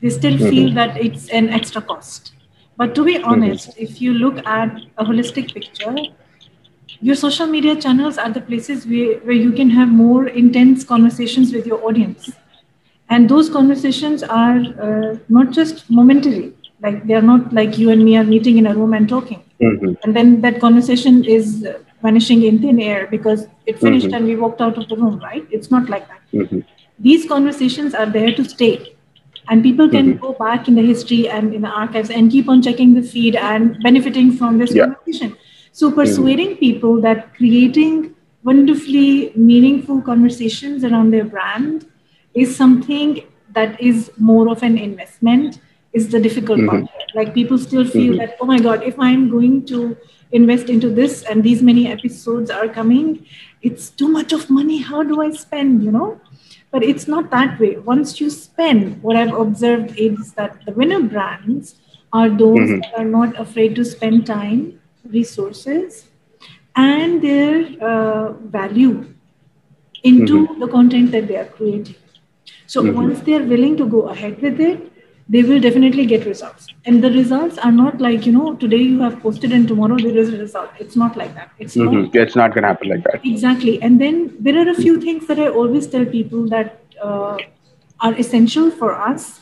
they 0.02 0.10
still 0.10 0.34
mm-hmm. 0.34 0.50
feel 0.50 0.74
that 0.74 0.98
it's 0.98 1.30
an 1.30 1.50
extra 1.50 1.82
cost. 1.82 2.34
But 2.76 2.94
to 2.96 3.04
be 3.04 3.16
mm-hmm. 3.16 3.26
honest, 3.26 3.72
mm-hmm. 3.72 3.84
if 3.84 4.02
you 4.02 4.14
look 4.14 4.46
at 4.46 4.82
a 4.98 5.04
holistic 5.04 5.54
picture, 5.54 5.96
your 7.02 7.16
social 7.16 7.48
media 7.48 7.76
channels 7.76 8.18
are 8.18 8.30
the 8.30 8.42
places 8.42 8.86
where, 8.86 9.18
where 9.20 9.36
you 9.36 9.52
can 9.52 9.70
have 9.70 9.90
more 9.90 10.28
intense 10.28 10.84
conversations 10.84 11.54
with 11.54 11.66
your 11.66 11.84
audience. 11.84 12.32
And 13.10 13.30
those 13.30 13.50
conversations 13.50 14.24
are 14.24 14.58
uh, 14.60 15.18
not 15.30 15.52
just 15.52 15.90
momentary, 15.90 16.54
like 16.82 17.06
they're 17.08 17.22
not 17.22 17.54
like 17.54 17.78
you 17.78 17.90
and 17.90 18.04
me 18.04 18.18
are 18.18 18.24
meeting 18.24 18.58
in 18.58 18.68
a 18.68 18.74
room 18.74 18.94
and 18.94 19.08
talking. 19.08 19.44
Mm-hmm. 19.62 19.94
And 20.04 20.16
then 20.16 20.42
that 20.42 20.60
conversation 20.60 21.24
is 21.24 21.68
vanishing 22.02 22.44
in 22.44 22.60
thin 22.60 22.80
air 22.80 23.08
because 23.08 23.48
it 23.66 23.80
finished 23.80 24.08
mm-hmm. 24.08 24.16
and 24.16 24.26
we 24.26 24.36
walked 24.36 24.62
out 24.62 24.78
of 24.78 24.88
the 24.90 24.98
room, 24.98 25.20
right? 25.20 25.48
It's 25.50 25.72
not 25.72 25.90
like 25.90 26.08
that. 26.10 26.22
Mm-hmm. 26.34 26.60
These 27.00 27.28
conversations 27.28 27.94
are 27.94 28.06
there 28.06 28.34
to 28.36 28.44
stay 28.44 28.98
and 29.50 29.64
people 29.64 29.90
can 29.90 30.14
mm-hmm. 30.14 30.22
go 30.22 30.34
back 30.34 30.68
in 30.68 30.76
the 30.76 30.82
history 30.82 31.28
and 31.30 31.54
in 31.54 31.62
the 31.62 31.70
archives 31.70 32.10
and 32.10 32.32
keep 32.32 32.50
on 32.50 32.62
checking 32.62 32.94
the 32.94 33.02
feed 33.02 33.36
and 33.36 33.78
benefiting 33.84 34.32
from 34.32 34.58
this 34.58 34.74
yeah. 34.74 34.86
conversation 34.86 35.36
so 35.72 35.92
persuading 35.92 36.50
mm-hmm. 36.50 36.60
people 36.60 37.02
that 37.02 37.34
creating 37.36 38.16
wonderfully 38.44 39.32
meaningful 39.36 40.02
conversations 40.02 40.84
around 40.84 41.12
their 41.12 41.26
brand 41.26 41.86
is 42.44 42.56
something 42.56 43.14
that 43.54 43.80
is 43.90 44.12
more 44.18 44.50
of 44.50 44.64
an 44.70 44.78
investment 44.78 45.60
is 45.94 46.10
the 46.16 46.20
difficult 46.20 46.60
mm-hmm. 46.60 46.86
part 46.86 47.16
like 47.20 47.34
people 47.34 47.58
still 47.58 47.86
feel 47.86 48.14
mm-hmm. 48.14 48.20
that 48.20 48.38
oh 48.42 48.46
my 48.46 48.60
god 48.68 48.84
if 48.92 49.00
i'm 49.00 49.30
going 49.30 49.66
to 49.74 49.82
invest 50.40 50.70
into 50.70 50.90
this 50.90 51.24
and 51.24 51.44
these 51.44 51.62
many 51.70 51.88
episodes 51.92 52.52
are 52.52 52.68
coming 52.68 53.26
it's 53.62 53.90
too 54.02 54.10
much 54.18 54.34
of 54.40 54.50
money 54.50 54.80
how 54.90 55.04
do 55.12 55.22
i 55.22 55.30
spend 55.32 55.84
you 55.84 55.92
know 55.98 56.10
but 56.72 56.84
it's 56.84 57.08
not 57.08 57.30
that 57.32 57.60
way. 57.60 57.78
Once 57.78 58.20
you 58.20 58.30
spend, 58.30 59.02
what 59.02 59.16
I've 59.16 59.34
observed 59.34 59.98
is 59.98 60.34
that 60.34 60.66
the 60.66 60.74
winner 60.74 61.02
brands 61.02 61.76
are 62.14 62.30
those 62.30 62.60
mm-hmm. 62.60 62.80
that 62.80 62.94
are 62.98 63.06
not 63.06 63.40
afraid 63.40 63.76
to 63.76 63.86
spend 63.86 64.26
time, 64.28 64.80
resources, 65.06 66.06
and 66.76 67.22
their 67.22 67.66
uh, 67.82 68.34
value 68.34 69.14
into 70.04 70.46
mm-hmm. 70.46 70.60
the 70.60 70.68
content 70.68 71.12
that 71.12 71.28
they 71.28 71.38
are 71.38 71.46
creating. 71.46 71.96
So 72.66 72.82
mm-hmm. 72.82 72.96
once 72.96 73.20
they 73.22 73.36
are 73.36 73.44
willing 73.44 73.78
to 73.78 73.86
go 73.86 74.10
ahead 74.10 74.42
with 74.42 74.60
it, 74.60 74.92
they 75.30 75.44
will 75.44 75.60
definitely 75.60 76.06
get 76.06 76.26
results. 76.26 76.68
And 76.86 77.04
the 77.04 77.12
results 77.12 77.58
are 77.58 77.72
not 77.72 78.00
like, 78.00 78.26
you 78.26 78.32
know, 78.32 78.56
today 78.56 78.78
you 78.78 79.00
have 79.02 79.20
posted 79.22 79.52
and 79.52 79.68
tomorrow 79.68 79.98
there 79.98 80.18
is 80.18 80.34
a 80.34 80.38
result. 80.38 80.70
It's 80.80 80.96
not 80.96 81.18
like 81.18 81.34
that. 81.36 81.52
It's 81.60 81.76
mm-hmm. 81.76 82.04
not. 82.04 82.16
It's 82.16 82.36
not 82.36 82.54
going 82.54 82.62
to 82.64 82.70
happen 82.70 82.90
like 82.90 83.04
that. 83.04 83.26
Exactly. 83.26 83.82
And 83.82 84.00
then 84.00 84.36
there 84.40 84.58
are 84.58 84.70
a 84.70 84.76
few 84.76 85.02
things 85.02 85.28
that 85.28 85.40
I 85.40 85.50
always 85.50 85.88
tell 85.88 86.06
people 86.06 86.48
that 86.50 86.82
uh, 87.02 87.38
are 88.00 88.14
essential 88.14 88.72
for 88.72 88.96
us 88.96 89.42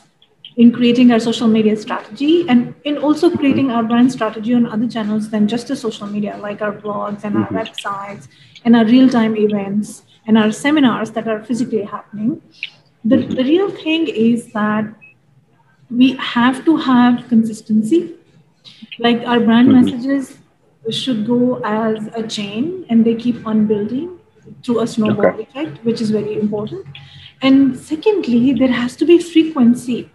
in 0.56 0.72
creating 0.72 1.12
our 1.12 1.20
social 1.20 1.46
media 1.46 1.76
strategy 1.76 2.48
and 2.48 2.74
in 2.84 2.96
also 2.96 3.30
creating 3.30 3.70
our 3.70 3.82
brand 3.82 4.10
strategy 4.10 4.54
on 4.54 4.66
other 4.66 4.88
channels 4.88 5.28
than 5.30 5.46
just 5.46 5.68
the 5.68 5.76
social 5.76 6.06
media, 6.06 6.36
like 6.38 6.62
our 6.62 6.72
blogs 6.72 7.24
and 7.24 7.36
mm-hmm. 7.36 7.56
our 7.56 7.64
websites 7.64 8.28
and 8.64 8.74
our 8.74 8.84
real-time 8.86 9.36
events 9.36 10.02
and 10.26 10.38
our 10.38 10.50
seminars 10.50 11.10
that 11.10 11.28
are 11.28 11.44
physically 11.44 11.82
happening. 11.82 12.40
The, 13.08 13.18
the 13.18 13.44
real 13.44 13.70
thing 13.70 14.08
is 14.08 14.52
that 14.52 14.84
we 15.90 16.16
have 16.16 16.64
to 16.64 16.76
have 16.76 17.28
consistency. 17.28 18.14
Like 18.98 19.20
our 19.26 19.40
brand 19.40 19.68
mm-hmm. 19.68 19.84
messages 19.84 20.38
should 20.90 21.26
go 21.26 21.60
as 21.64 22.08
a 22.14 22.26
chain 22.26 22.86
and 22.88 23.04
they 23.04 23.14
keep 23.14 23.46
on 23.46 23.66
building 23.66 24.18
through 24.64 24.80
a 24.80 24.86
snowball 24.86 25.26
okay. 25.26 25.42
effect, 25.42 25.84
which 25.84 26.00
is 26.00 26.10
very 26.10 26.38
important. 26.38 26.86
And 27.42 27.78
secondly, 27.78 28.52
there 28.52 28.72
has 28.72 28.96
to 28.96 29.04
be 29.04 29.18
frequency. 29.18 30.10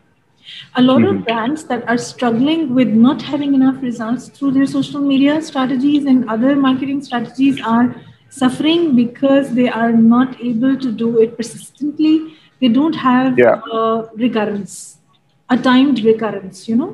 A 0.75 0.81
lot 0.81 1.01
mm-hmm. 1.01 1.17
of 1.17 1.25
brands 1.25 1.65
that 1.65 1.87
are 1.87 1.97
struggling 1.97 2.73
with 2.73 2.87
not 2.87 3.21
having 3.21 3.53
enough 3.53 3.81
results 3.81 4.27
through 4.29 4.51
their 4.51 4.65
social 4.65 4.99
media 4.99 5.41
strategies 5.41 6.05
and 6.05 6.29
other 6.29 6.55
marketing 6.55 7.03
strategies 7.03 7.61
are 7.61 7.95
suffering 8.29 8.95
because 8.95 9.53
they 9.53 9.69
are 9.69 9.91
not 9.91 10.41
able 10.41 10.77
to 10.77 10.91
do 10.91 11.19
it 11.19 11.37
persistently. 11.37 12.37
They 12.61 12.69
don't 12.69 12.95
have 12.95 13.37
Yeah. 13.37 13.59
uh, 13.77 14.07
recurrence, 14.15 14.97
a 15.49 15.57
timed 15.57 16.03
recurrence. 16.09 16.67
You 16.69 16.75
know, 16.81 16.89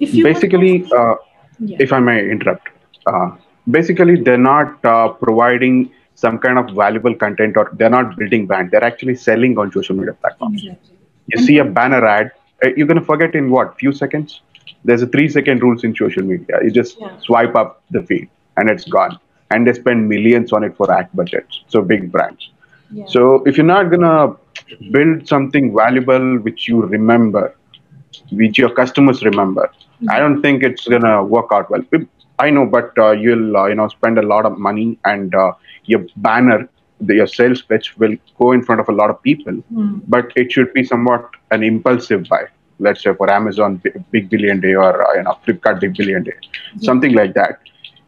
if 0.00 0.14
you 0.14 0.24
basically, 0.24 0.72
uh, 1.00 1.14
yeah. 1.60 1.76
if 1.80 1.92
I 1.92 2.00
may 2.00 2.18
interrupt, 2.30 2.68
uh, 3.06 3.30
basically 3.78 4.16
they're 4.22 4.44
not 4.52 4.84
uh, 4.84 5.08
providing 5.24 5.90
some 6.14 6.38
kind 6.38 6.58
of 6.58 6.74
valuable 6.74 7.14
content 7.14 7.56
or 7.56 7.70
they're 7.74 7.94
not 7.98 8.16
building 8.16 8.46
brand. 8.46 8.70
They're 8.72 8.84
actually 8.84 9.14
selling 9.14 9.56
on 9.58 9.70
social 9.72 9.94
media 9.96 10.14
platforms. 10.14 10.62
exactly. 10.64 10.96
You 11.32 11.38
see 11.46 11.58
a 11.58 11.64
banner 11.64 12.04
ad, 12.04 12.32
uh, 12.64 12.70
you're 12.76 12.86
gonna 12.86 13.04
forget 13.12 13.34
in 13.34 13.50
what 13.50 13.78
few 13.78 13.92
seconds. 13.92 14.40
There's 14.84 15.02
a 15.02 15.06
three 15.06 15.28
second 15.28 15.62
rules 15.62 15.84
in 15.84 15.94
social 15.94 16.22
media. 16.24 16.58
You 16.64 16.70
just 16.70 17.00
Yeah. 17.00 17.10
swipe 17.26 17.54
up 17.54 17.82
the 17.90 18.02
feed 18.02 18.28
and 18.56 18.68
it's 18.68 18.84
gone. 18.96 19.18
And 19.50 19.66
they 19.66 19.72
spend 19.74 20.08
millions 20.08 20.52
on 20.52 20.64
it 20.64 20.76
for 20.76 20.90
ad 20.92 21.08
budgets. 21.14 21.62
So 21.68 21.82
big 21.82 22.10
brands. 22.10 22.50
Yeah. 22.90 23.04
So 23.14 23.42
if 23.44 23.56
you're 23.56 23.66
not 23.66 23.90
gonna 23.90 24.34
build 24.90 25.28
something 25.28 25.74
valuable 25.74 26.38
which 26.38 26.68
you 26.68 26.82
remember, 26.82 27.54
which 28.30 28.58
your 28.58 28.70
customers 28.70 29.22
remember, 29.24 29.70
I 30.08 30.18
don't 30.18 30.42
think 30.42 30.62
it's 30.62 30.86
gonna 30.86 31.24
work 31.24 31.48
out 31.52 31.70
well. 31.70 31.82
I 32.38 32.50
know, 32.50 32.66
but 32.66 32.96
uh, 32.98 33.10
you'll 33.10 33.56
uh, 33.56 33.66
you 33.66 33.74
know 33.74 33.88
spend 33.88 34.18
a 34.18 34.22
lot 34.22 34.46
of 34.46 34.58
money 34.58 34.98
and 35.04 35.34
uh, 35.34 35.52
your 35.84 36.06
banner, 36.16 36.68
the, 37.00 37.16
your 37.16 37.26
sales 37.26 37.62
pitch 37.62 37.96
will 37.98 38.14
go 38.38 38.52
in 38.52 38.62
front 38.62 38.80
of 38.80 38.88
a 38.88 38.92
lot 38.92 39.10
of 39.10 39.20
people. 39.22 39.54
Hmm. 39.54 39.98
But 40.06 40.32
it 40.36 40.52
should 40.52 40.72
be 40.72 40.84
somewhat 40.84 41.28
an 41.50 41.62
impulsive 41.62 42.28
buy. 42.28 42.46
Let's 42.78 43.02
say 43.02 43.12
for 43.14 43.28
Amazon 43.28 43.82
Big 44.12 44.30
Billion 44.30 44.60
Day 44.60 44.74
or 44.74 45.10
uh, 45.10 45.14
you 45.14 45.22
know 45.24 45.36
Flipkart 45.44 45.80
Big 45.80 45.96
Billion 45.96 46.22
Day, 46.22 46.34
something 46.80 47.12
like 47.12 47.34
that. 47.34 47.60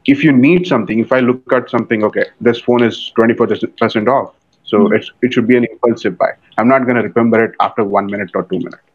If 0.07 0.25
you 0.25 0.33
need 0.33 0.67
something, 0.67 0.99
if 0.99 1.13
I 1.13 1.21
look 1.21 1.53
at 1.53 1.69
something, 1.69 2.05
okay, 2.05 2.27
this 2.41 2.61
phone 2.61 2.83
is 2.83 3.13
24% 3.19 4.09
off. 4.09 4.35
So 4.71 4.79
Mhm. 4.79 4.97
it's, 4.97 5.11
it 5.27 5.33
should 5.35 5.49
be 5.51 5.57
an 5.61 5.67
impulsive 5.73 6.17
buy. 6.23 6.33
I'm 6.59 6.69
not 6.69 6.87
going 6.87 6.99
to 7.03 7.07
remember 7.09 7.45
it 7.45 7.55
after 7.67 7.85
one 7.99 8.07
minute 8.15 8.41
or 8.41 8.45
two 8.53 8.59
minutes. 8.67 8.87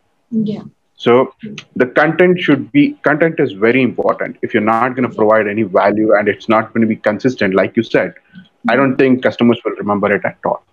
yeah. 0.53 0.63
So 1.03 1.13
the 1.75 1.87
content 1.87 2.39
should 2.39 2.71
be 2.71 2.83
content 3.07 3.39
is 3.45 3.51
very 3.63 3.81
important. 3.87 4.37
If 4.41 4.53
you're 4.53 4.67
not 4.67 4.95
going 4.95 5.07
to 5.09 5.15
provide 5.15 5.47
any 5.53 5.63
value 5.63 6.13
and 6.17 6.29
it's 6.33 6.47
not 6.53 6.73
going 6.73 6.81
to 6.81 6.87
be 6.87 6.95
consistent, 7.07 7.53
like 7.53 7.75
you 7.79 7.83
said, 7.83 8.13
I 8.69 8.73
hmm. 8.73 8.79
don't 8.79 8.95
think 9.01 9.21
customers 9.27 9.59
will 9.65 9.75
remember 9.83 10.11
it 10.17 10.23
at 10.31 10.37
all. 10.45 10.63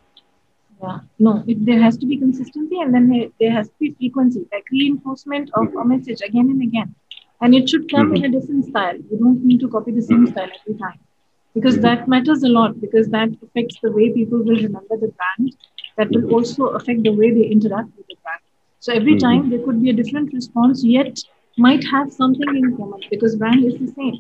Yeah. 0.83 1.01
No, 1.19 1.45
it, 1.47 1.65
there 1.67 1.81
has 1.81 1.99
to 1.99 2.07
be 2.07 2.17
consistency 2.17 2.81
and 2.81 2.95
then 2.95 3.09
there, 3.09 3.29
there 3.41 3.53
has 3.59 3.69
to 3.69 3.75
be 3.81 3.95
frequency, 3.99 4.47
like 4.53 4.65
reinforcement 4.71 5.51
of 5.55 5.69
hmm. 5.69 5.79
a 5.79 5.85
message 5.85 6.21
again 6.29 6.51
and 6.55 6.63
again. 6.63 6.95
And 7.41 7.55
it 7.57 7.69
should 7.69 7.91
come 7.91 8.11
hmm. 8.11 8.17
in 8.17 8.25
a 8.27 8.41
different 8.41 8.67
style. 8.67 8.97
You 8.97 9.19
don't 9.19 9.45
need 9.45 9.61
to 9.61 9.69
copy 9.69 9.91
the 10.01 10.03
same 10.03 10.29
style 10.29 10.51
every 10.61 10.79
time. 10.79 11.01
Because 11.55 11.81
that 11.81 12.09
matters 12.09 12.43
a 12.43 12.49
lot, 12.49 12.81
because 12.81 13.09
that 13.11 13.29
affects 13.43 13.79
the 13.83 13.93
way 13.93 14.11
people 14.13 14.39
will 14.39 14.57
remember 14.57 14.97
the 15.01 15.13
brand. 15.19 15.53
That 15.97 16.13
will 16.13 16.27
also 16.31 16.67
affect 16.69 17.03
the 17.05 17.13
way 17.13 17.31
they 17.33 17.47
interact 17.47 17.91
with 17.97 18.07
the 18.09 18.17
brand. 18.23 18.41
So 18.81 18.93
every 18.93 19.17
Mhm. 19.17 19.19
time 19.19 19.51
there 19.51 19.61
could 19.65 19.81
be 19.83 19.91
a 19.91 19.95
different 19.95 20.33
response, 20.33 20.83
yet 20.85 21.17
might 21.57 21.85
have 21.91 22.13
something 22.13 22.57
in 22.57 22.77
common 22.77 23.01
because 23.11 23.37
brand 23.37 23.65
is 23.65 23.77
the 23.79 23.89
same. 23.89 24.19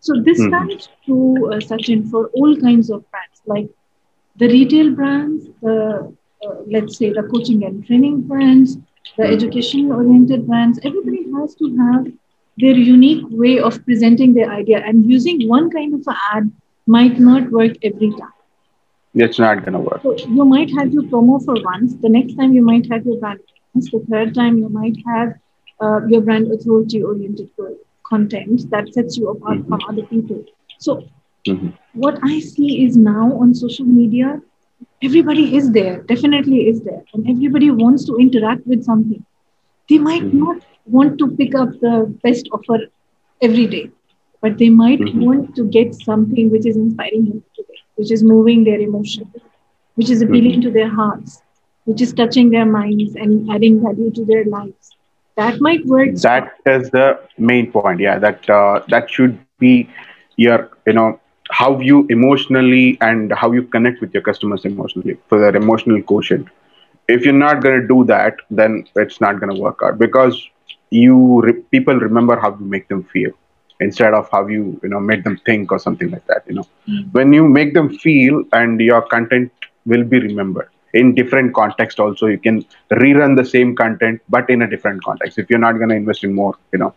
So 0.00 0.14
this 0.24 0.42
Mhm. 0.42 0.44
stands 0.44 0.88
to 1.06 1.50
uh, 1.52 1.60
Sachin 1.60 2.08
for 2.10 2.28
all 2.34 2.56
kinds 2.56 2.90
of 2.90 3.04
brands, 3.10 3.42
like 3.46 3.68
the 4.36 4.48
retail 4.48 4.90
brands, 4.94 5.48
the 5.62 6.12
uh, 6.46 6.54
let's 6.70 6.96
say 6.98 7.10
the 7.10 7.22
coaching 7.22 7.64
and 7.64 7.84
training 7.86 8.22
brands, 8.26 8.76
the 9.16 9.24
education 9.26 9.90
oriented 9.92 10.46
brands. 10.46 10.78
Everybody 10.84 11.24
has 11.36 11.54
to 11.56 11.66
have 11.80 12.06
their 12.56 12.76
unique 12.76 13.24
way 13.30 13.58
of 13.58 13.84
presenting 13.84 14.34
their 14.34 14.50
idea, 14.50 14.78
and 14.84 15.10
using 15.10 15.48
one 15.48 15.70
kind 15.70 15.94
of 15.94 16.02
an 16.06 16.16
ad 16.34 16.50
might 16.86 17.18
not 17.18 17.50
work 17.50 17.72
every 17.82 18.10
time. 18.10 18.32
It's 19.14 19.38
not 19.38 19.60
going 19.64 19.72
to 19.72 19.78
work. 19.80 20.02
So 20.02 20.16
you 20.28 20.44
might 20.44 20.70
have 20.78 20.92
your 20.92 21.02
promo 21.04 21.42
for 21.44 21.54
once. 21.62 21.94
The 22.00 22.08
next 22.08 22.34
time 22.34 22.52
you 22.52 22.62
might 22.64 22.86
have 22.90 23.04
your 23.04 23.18
brand. 23.18 23.40
The 23.74 24.04
third 24.10 24.34
time 24.34 24.58
you 24.58 24.68
might 24.68 24.96
have 25.06 25.34
uh, 25.80 26.00
your 26.08 26.20
brand 26.22 26.50
authority 26.52 27.02
oriented 27.02 27.48
content 28.08 28.62
that 28.70 28.92
sets 28.92 29.16
you 29.16 29.28
apart 29.28 29.58
from 29.68 29.80
other 29.88 30.02
people. 30.02 30.44
So 30.78 31.04
Mhm. 31.46 31.72
what 31.92 32.18
I 32.22 32.38
see 32.40 32.84
is 32.84 32.96
now 32.96 33.32
on 33.40 33.54
social 33.54 33.84
media, 33.86 34.40
everybody 35.02 35.56
is 35.56 35.70
there, 35.72 36.02
definitely 36.08 36.68
is 36.68 36.82
there, 36.82 37.02
and 37.14 37.28
everybody 37.28 37.70
wants 37.70 38.04
to 38.06 38.16
interact 38.16 38.66
with 38.66 38.82
something. 38.84 39.24
They 39.88 39.98
might 39.98 40.26
Mhm. 40.26 40.32
not 40.32 40.56
want 40.86 41.18
to 41.18 41.28
pick 41.38 41.54
up 41.54 41.70
the 41.80 42.14
best 42.22 42.48
offer 42.52 42.78
every 43.42 43.66
day, 43.66 43.90
but 44.42 44.58
they 44.58 44.70
might 44.70 45.04
Mhm. 45.04 45.14
want 45.14 45.54
to 45.56 45.64
get 45.64 45.94
something 45.94 46.50
which 46.50 46.66
is 46.66 46.76
inspiring 46.76 47.24
them 47.26 47.42
today, 47.56 47.80
which 47.96 48.12
is 48.12 48.22
moving 48.24 48.64
their 48.64 48.80
emotions, 48.80 49.34
which 49.94 50.10
is 50.10 50.22
appealing 50.22 50.60
to 50.62 50.70
their 50.70 50.88
hearts, 50.88 51.42
which 51.84 52.00
is 52.02 52.12
touching 52.12 52.50
their 52.50 52.66
minds 52.66 53.14
and 53.16 53.48
adding 53.50 53.80
value 53.82 54.10
to 54.12 54.24
their 54.24 54.44
lives. 54.44 54.94
That 55.36 55.60
might 55.60 55.86
work. 55.86 56.10
That 56.22 56.54
is 56.66 56.90
the 56.90 57.18
main 57.38 57.70
point. 57.72 58.00
Yeah, 58.00 58.18
that 58.18 58.48
uh, 58.48 58.80
that 58.88 59.10
should 59.10 59.38
be 59.38 59.66
your 60.18 60.50
you 60.66 60.74
know 60.74 61.00
how 61.32 61.60
you 61.64 61.90
emotionally 61.96 62.86
and 63.00 63.22
how 63.24 63.44
you 63.44 63.62
connect 63.62 64.00
with 64.00 64.12
your 64.12 64.22
customers 64.22 64.64
emotionally 64.64 65.16
for 65.28 65.38
their 65.38 65.54
emotional 65.56 66.00
quotient. 66.02 66.48
If 67.08 67.24
you're 67.24 67.34
not 67.46 67.62
going 67.62 67.80
to 67.80 67.86
do 67.86 68.04
that, 68.04 68.36
then 68.50 68.84
it's 68.96 69.20
not 69.20 69.40
going 69.40 69.54
to 69.54 69.60
work 69.60 69.80
out 69.84 69.98
because 69.98 70.48
you 70.90 71.40
re- 71.42 71.62
people 71.70 71.94
remember 71.94 72.38
how 72.38 72.50
you 72.58 72.64
make 72.64 72.88
them 72.88 73.02
feel 73.04 73.30
instead 73.80 74.14
of 74.14 74.28
how 74.30 74.46
you 74.46 74.78
you 74.82 74.88
know 74.88 75.00
make 75.00 75.24
them 75.24 75.36
think 75.46 75.70
or 75.72 75.78
something 75.78 76.10
like 76.10 76.26
that. 76.26 76.42
You 76.46 76.54
know, 76.56 76.66
Mm. 76.88 77.12
when 77.12 77.32
you 77.32 77.46
make 77.48 77.74
them 77.74 77.88
feel 78.04 78.42
and 78.52 78.80
your 78.80 79.02
content 79.02 79.50
will 79.86 80.04
be 80.04 80.18
remembered 80.20 80.68
in 80.94 81.14
different 81.14 81.52
context 81.54 81.98
also 82.00 82.26
you 82.26 82.38
can 82.38 82.64
rerun 83.02 83.36
the 83.36 83.44
same 83.44 83.74
content 83.74 84.20
but 84.28 84.48
in 84.50 84.62
a 84.62 84.68
different 84.74 85.02
context 85.04 85.38
if 85.38 85.50
you're 85.50 85.58
not 85.64 85.72
going 85.80 85.88
to 85.88 85.94
invest 85.94 86.24
in 86.24 86.32
more 86.34 86.54
you 86.72 86.78
know 86.78 86.92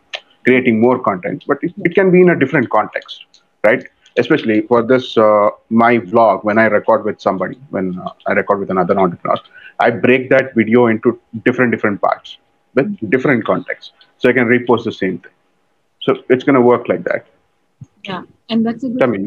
creating 0.45 0.79
more 0.79 0.97
content 0.99 1.43
but 1.47 1.57
it, 1.61 1.73
it 1.85 1.93
can 1.95 2.11
be 2.11 2.21
in 2.21 2.29
a 2.29 2.37
different 2.39 2.69
context 2.69 3.25
right 3.63 3.83
especially 4.17 4.61
for 4.61 4.81
this 4.91 5.17
uh, 5.17 5.49
my 5.69 5.91
vlog 6.11 6.43
when 6.43 6.57
i 6.57 6.65
record 6.77 7.03
with 7.09 7.19
somebody 7.27 7.57
when 7.69 7.87
uh, 8.05 8.09
i 8.27 8.33
record 8.41 8.59
with 8.59 8.69
another 8.75 8.97
entrepreneur 9.05 9.37
i 9.79 9.89
break 9.89 10.29
that 10.29 10.53
video 10.61 10.87
into 10.87 11.17
different 11.45 11.71
different 11.75 12.01
parts 12.01 12.37
with 12.87 13.09
different 13.09 13.45
contexts. 13.45 13.91
So 14.17 14.29
i 14.29 14.33
can 14.33 14.47
repost 14.47 14.83
the 14.83 14.91
same 14.91 15.17
thing. 15.19 15.31
So 16.01 16.15
it's 16.29 16.43
going 16.43 16.55
to 16.55 16.61
work 16.61 16.87
like 16.89 17.03
that. 17.05 17.25
Yeah, 18.05 18.21
and 18.49 18.65
that's 18.65 18.83
a 18.83 18.89
good 18.89 19.03
i 19.03 19.07
mean 19.07 19.25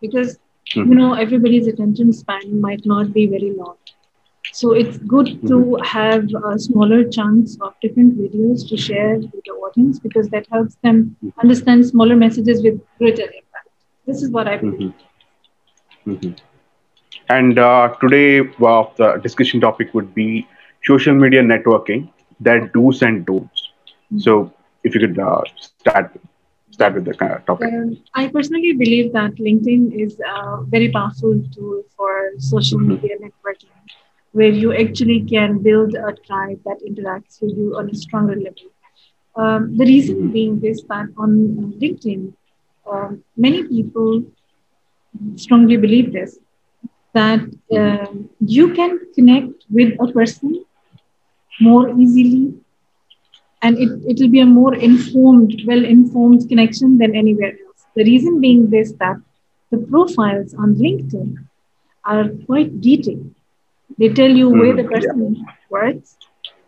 because 0.00 0.38
Mhm. 0.76 0.88
you 0.88 0.94
know 0.94 1.12
everybody's 1.14 1.66
attention 1.68 2.12
span 2.12 2.60
might 2.60 2.82
not 2.84 3.12
be 3.12 3.26
very 3.26 3.52
long. 3.56 3.76
So 4.52 4.72
it's 4.72 4.98
good 4.98 5.28
to 5.48 5.76
have 5.82 6.24
uh, 6.44 6.56
smaller 6.58 7.02
chunks 7.08 7.56
of 7.60 7.74
different 7.82 8.16
videos 8.18 8.66
to 8.68 8.76
share 8.76 9.16
with 9.18 9.44
the 9.46 9.52
audience 9.64 9.98
because 10.00 10.28
that 10.30 10.46
helps 10.50 10.76
them 10.82 11.16
understand 11.42 11.86
smaller 11.86 12.16
messages 12.16 12.62
with 12.62 12.80
greater 12.98 13.22
impact. 13.40 13.70
This 14.06 14.22
is 14.22 14.30
what 14.30 14.48
i 14.48 14.56
believe. 14.56 14.86
Mhm. 14.86 14.92
Mhm. 16.06 16.36
And 17.28 17.58
uh, 17.58 17.94
today, 18.00 18.40
uh, 18.40 18.84
the 18.96 19.18
discussion 19.22 19.60
topic 19.60 19.94
would 19.94 20.14
be 20.14 20.46
social 20.84 21.14
media 21.14 21.42
networking, 21.42 22.08
their 22.42 22.68
do's 22.74 23.02
and 23.02 23.26
don'ts. 23.26 23.70
So, 24.16 24.52
if 24.84 24.94
you 24.94 25.00
could 25.00 25.18
uh, 25.18 25.42
start 25.56 25.96
start 26.70 26.94
with 26.94 27.04
the 27.04 27.14
kind 27.14 27.32
of 27.32 27.44
topic. 27.46 27.60
Um, 27.62 27.98
I 28.14 28.28
personally 28.28 28.72
believe 28.72 29.12
that 29.12 29.34
LinkedIn 29.36 29.92
is 30.04 30.18
a 30.20 30.62
very 30.68 30.90
powerful 30.90 31.40
tool 31.54 31.82
for 31.96 32.10
social 32.38 32.78
Mhm. 32.78 32.90
media 32.90 33.16
networking, 33.22 33.74
where 34.32 34.50
you 34.62 34.72
actually 34.72 35.20
can 35.28 35.58
build 35.62 35.94
a 35.94 36.12
tribe 36.26 36.60
that 36.64 36.78
interacts 36.88 37.40
with 37.42 37.56
you 37.56 37.74
on 37.76 37.90
a 37.90 37.94
stronger 37.94 38.34
level. 38.36 38.68
Um, 39.36 39.76
the 39.76 39.84
reason 39.86 40.16
Mhm. 40.18 40.32
being 40.32 40.60
is 40.64 40.84
that 40.88 41.06
on 41.16 41.74
LinkedIn, 41.80 42.32
um, 42.90 43.22
many 43.36 43.62
people 43.64 44.22
strongly 45.36 45.76
believe 45.76 46.12
this 46.12 46.38
that 47.14 47.40
um, 47.78 48.28
you 48.40 48.72
can 48.74 48.98
connect 49.14 49.64
with 49.70 49.92
a 50.00 50.06
person 50.12 50.64
more 51.60 51.88
easily 51.98 52.54
and 53.62 53.78
it, 53.78 53.90
it 54.06 54.18
will 54.20 54.30
be 54.30 54.40
a 54.40 54.46
more 54.46 54.74
informed, 54.74 55.52
well 55.66 55.84
informed 55.84 56.48
connection 56.48 56.98
than 56.98 57.14
anywhere 57.14 57.50
else. 57.52 57.86
The 57.96 58.04
reason 58.04 58.40
being 58.40 58.70
this 58.70 58.92
that 59.00 59.16
the 59.70 59.78
profiles 59.78 60.54
on 60.54 60.74
LinkedIn 60.74 61.34
are 62.04 62.28
quite 62.46 62.80
detailed. 62.80 63.30
They 63.98 64.08
tell 64.08 64.30
you 64.30 64.50
where 64.50 64.74
the 64.74 64.82
Mhm, 64.82 64.90
yeah. 64.90 64.90
person 64.94 65.46
works, 65.70 66.16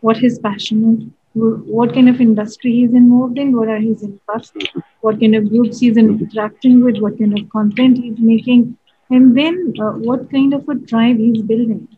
what 0.01 0.17
his 0.19 0.39
passion 0.39 1.13
wh- 1.35 1.61
what 1.77 1.95
kind 1.95 2.09
of 2.09 2.21
industry 2.21 2.73
he's 2.73 2.95
involved 2.95 3.39
in, 3.39 3.57
what 3.57 3.69
are 3.69 3.79
his 3.81 4.03
interests, 4.03 4.67
what 5.01 5.21
kind 5.21 5.35
of 5.35 5.49
groups 5.51 5.81
he's 5.81 5.97
interacting 5.97 6.83
with, 6.85 6.99
what 6.99 7.19
kind 7.19 7.35
of 7.39 7.49
content 7.51 7.99
he's 7.99 8.19
making, 8.19 8.77
and 9.11 9.37
then 9.37 9.75
uh, 9.81 9.93
what 10.09 10.31
kind 10.31 10.53
of 10.55 10.69
a 10.69 10.77
tribe 10.93 11.19
he's 11.19 11.43
building. 11.43 11.89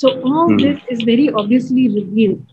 So 0.00 0.10
all 0.28 0.48
Mhm. 0.48 0.60
this 0.64 0.78
is 0.92 1.00
very 1.08 1.28
obviously 1.40 1.82
revealed. 1.94 2.52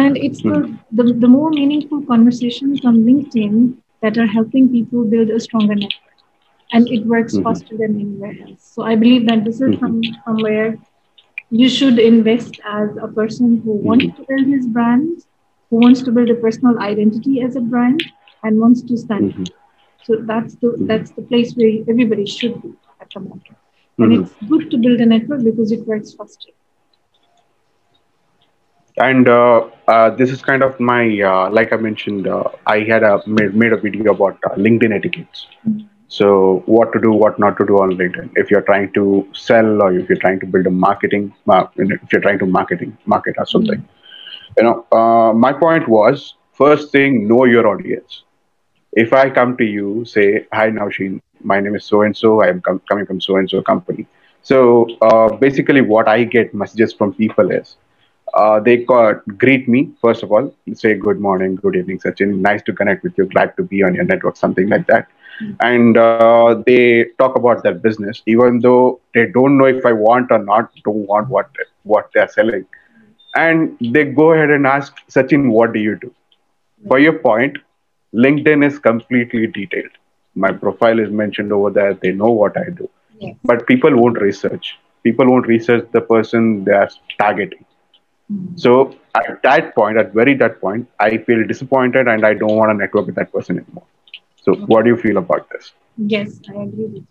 And 0.00 0.18
it's 0.26 0.42
the, 0.42 0.56
the, 0.98 1.04
the 1.22 1.28
more 1.34 1.50
meaningful 1.50 2.00
conversations 2.02 2.84
on 2.84 2.96
LinkedIn 3.08 3.76
that 4.02 4.18
are 4.18 4.26
helping 4.26 4.68
people 4.68 5.04
build 5.12 5.30
a 5.30 5.40
stronger 5.46 5.76
network. 5.82 6.10
and 6.76 6.88
it 6.96 7.02
works 7.12 7.34
mm-hmm. 7.34 7.44
faster 7.46 7.76
than 7.80 7.92
anywhere 8.02 8.34
else. 8.44 8.62
So 8.74 8.82
I 8.82 8.94
believe 9.02 9.26
that 9.28 9.44
this 9.44 9.60
is 9.60 9.62
mm-hmm. 9.62 9.80
from, 9.80 10.02
from 10.24 10.36
where 10.46 10.76
you 11.60 11.68
should 11.74 11.98
invest 11.98 12.58
as 12.78 12.88
a 13.06 13.08
person 13.18 13.48
who 13.64 13.72
wants 13.88 14.06
mm-hmm. 14.06 14.22
to 14.22 14.28
build 14.30 14.46
his 14.54 14.66
brand, 14.76 15.22
who 15.70 15.76
wants 15.84 16.02
to 16.06 16.10
build 16.16 16.30
a 16.30 16.38
personal 16.46 16.80
identity 16.86 17.34
as 17.46 17.56
a 17.60 17.60
brand, 17.60 18.02
and 18.42 18.58
wants 18.64 18.82
to 18.88 18.96
stand. 19.04 19.30
Mm-hmm. 19.30 19.44
So 20.06 20.16
that's 20.32 20.56
the 20.64 20.70
that's 20.90 21.12
the 21.20 21.22
place 21.30 21.54
where 21.60 21.72
everybody 21.94 22.26
should 22.36 22.60
be 22.64 22.72
at 23.00 23.08
the 23.14 23.20
moment. 23.20 23.56
And 23.98 24.12
mm-hmm. 24.12 24.22
it's 24.22 24.50
good 24.52 24.70
to 24.72 24.82
build 24.88 25.00
a 25.06 25.08
network 25.14 25.44
because 25.50 25.70
it 25.78 25.86
works 25.92 26.12
faster 26.20 26.52
and 28.98 29.28
uh, 29.28 29.68
uh, 29.88 30.10
this 30.10 30.30
is 30.30 30.42
kind 30.42 30.62
of 30.62 30.78
my 30.78 31.20
uh, 31.20 31.50
like 31.50 31.72
i 31.72 31.76
mentioned 31.76 32.26
uh, 32.28 32.44
i 32.66 32.78
had 32.80 33.02
a 33.02 33.20
made, 33.26 33.54
made 33.54 33.72
a 33.72 33.76
video 33.76 34.12
about 34.12 34.38
uh, 34.46 34.54
linkedin 34.54 34.94
etiquettes. 34.94 35.46
So 36.08 36.62
what 36.66 36.92
to 36.92 37.00
do 37.00 37.10
what 37.10 37.40
not 37.40 37.56
to 37.58 37.66
do 37.66 37.78
on 37.78 37.92
linkedin. 37.92 38.30
If 38.36 38.50
you're 38.50 38.62
trying 38.62 38.92
to 38.92 39.26
sell 39.32 39.82
or 39.82 39.92
if 39.98 40.08
you're 40.08 40.18
trying 40.18 40.38
to 40.40 40.46
build 40.46 40.66
a 40.66 40.70
marketing 40.70 41.34
if 41.76 42.12
you're 42.12 42.20
trying 42.20 42.38
to 42.38 42.46
marketing 42.46 42.96
market 43.06 43.34
or 43.38 43.46
something. 43.46 43.80
Mm-hmm. 43.80 44.58
you 44.58 44.64
know 44.64 44.86
uh, 44.98 45.32
my 45.32 45.52
point 45.52 45.88
was 45.88 46.34
first 46.52 46.92
thing 46.92 47.26
know 47.26 47.44
your 47.44 47.66
audience. 47.66 48.22
If 48.92 49.12
i 49.12 49.28
come 49.28 49.56
to 49.56 49.64
you 49.64 50.04
say 50.04 50.46
hi 50.52 50.70
Nausheen, 50.70 51.20
my 51.40 51.58
name 51.58 51.74
is 51.74 51.84
so 51.84 52.02
and 52.02 52.16
so 52.16 52.42
i 52.42 52.48
am 52.48 52.60
com- 52.60 52.82
coming 52.88 53.06
from 53.06 53.20
so 53.20 53.36
and 53.36 53.50
so 53.50 53.60
company 53.62 54.06
so 54.42 54.86
basically 55.40 55.80
what 55.80 56.06
i 56.06 56.22
get 56.22 56.54
messages 56.54 56.92
from 56.92 57.12
people 57.14 57.50
is 57.50 57.76
uh, 58.34 58.60
they 58.60 58.84
call, 58.84 59.14
greet 59.38 59.68
me 59.68 59.90
first 60.00 60.22
of 60.22 60.32
all, 60.32 60.54
say 60.74 60.94
good 60.94 61.20
morning, 61.20 61.54
good 61.56 61.76
evening, 61.76 61.98
Sachin. 61.98 62.40
Nice 62.40 62.62
to 62.62 62.72
connect 62.72 63.04
with 63.04 63.16
you. 63.16 63.26
Glad 63.26 63.56
to 63.56 63.62
be 63.62 63.82
on 63.82 63.94
your 63.94 64.04
network, 64.04 64.36
something 64.36 64.68
like 64.68 64.86
that. 64.88 65.08
Mm-hmm. 65.40 65.54
And 65.60 65.96
uh, 65.96 66.62
they 66.66 67.06
talk 67.18 67.36
about 67.36 67.62
their 67.62 67.74
business, 67.74 68.22
even 68.26 68.60
though 68.60 69.00
they 69.14 69.26
don't 69.26 69.56
know 69.58 69.66
if 69.66 69.84
I 69.86 69.92
want 69.92 70.30
or 70.30 70.38
not, 70.38 70.70
don't 70.84 71.06
want 71.06 71.28
what 71.28 71.50
what 71.84 72.10
they're 72.14 72.28
selling. 72.28 72.66
And 73.36 73.76
they 73.80 74.04
go 74.04 74.32
ahead 74.32 74.50
and 74.50 74.66
ask 74.66 74.96
Sachin, 75.08 75.50
what 75.50 75.72
do 75.72 75.80
you 75.80 75.96
do? 75.96 76.08
Mm-hmm. 76.08 76.88
For 76.88 76.98
your 76.98 77.18
point, 77.18 77.58
LinkedIn 78.14 78.64
is 78.66 78.78
completely 78.78 79.46
detailed. 79.48 79.90
My 80.34 80.50
profile 80.52 80.98
is 80.98 81.10
mentioned 81.10 81.52
over 81.52 81.70
there. 81.70 81.94
They 81.94 82.10
know 82.12 82.30
what 82.30 82.56
I 82.56 82.70
do. 82.70 82.88
Yes. 83.20 83.36
But 83.44 83.66
people 83.68 83.94
won't 83.96 84.20
research. 84.20 84.76
People 85.04 85.30
won't 85.30 85.46
research 85.46 85.86
the 85.92 86.00
person 86.00 86.64
they 86.64 86.72
are 86.72 86.88
targeting 87.18 87.64
Mm. 88.32 88.58
So 88.58 88.94
at 89.14 89.42
that 89.42 89.74
point, 89.74 89.98
at 89.98 90.12
very 90.12 90.34
that 90.34 90.60
point, 90.60 90.88
I 90.98 91.18
feel 91.18 91.46
disappointed 91.46 92.08
and 92.08 92.24
I 92.24 92.34
don't 92.34 92.56
want 92.56 92.70
to 92.70 92.74
network 92.74 93.06
with 93.06 93.14
that 93.16 93.32
person 93.32 93.58
anymore. 93.58 93.84
So 94.42 94.52
okay. 94.52 94.62
what 94.62 94.84
do 94.84 94.90
you 94.90 94.96
feel 94.96 95.16
about 95.18 95.48
this? 95.50 95.72
Yes, 95.96 96.40
I 96.48 96.62
agree 96.62 96.84
with 96.84 96.94
you. 96.96 97.06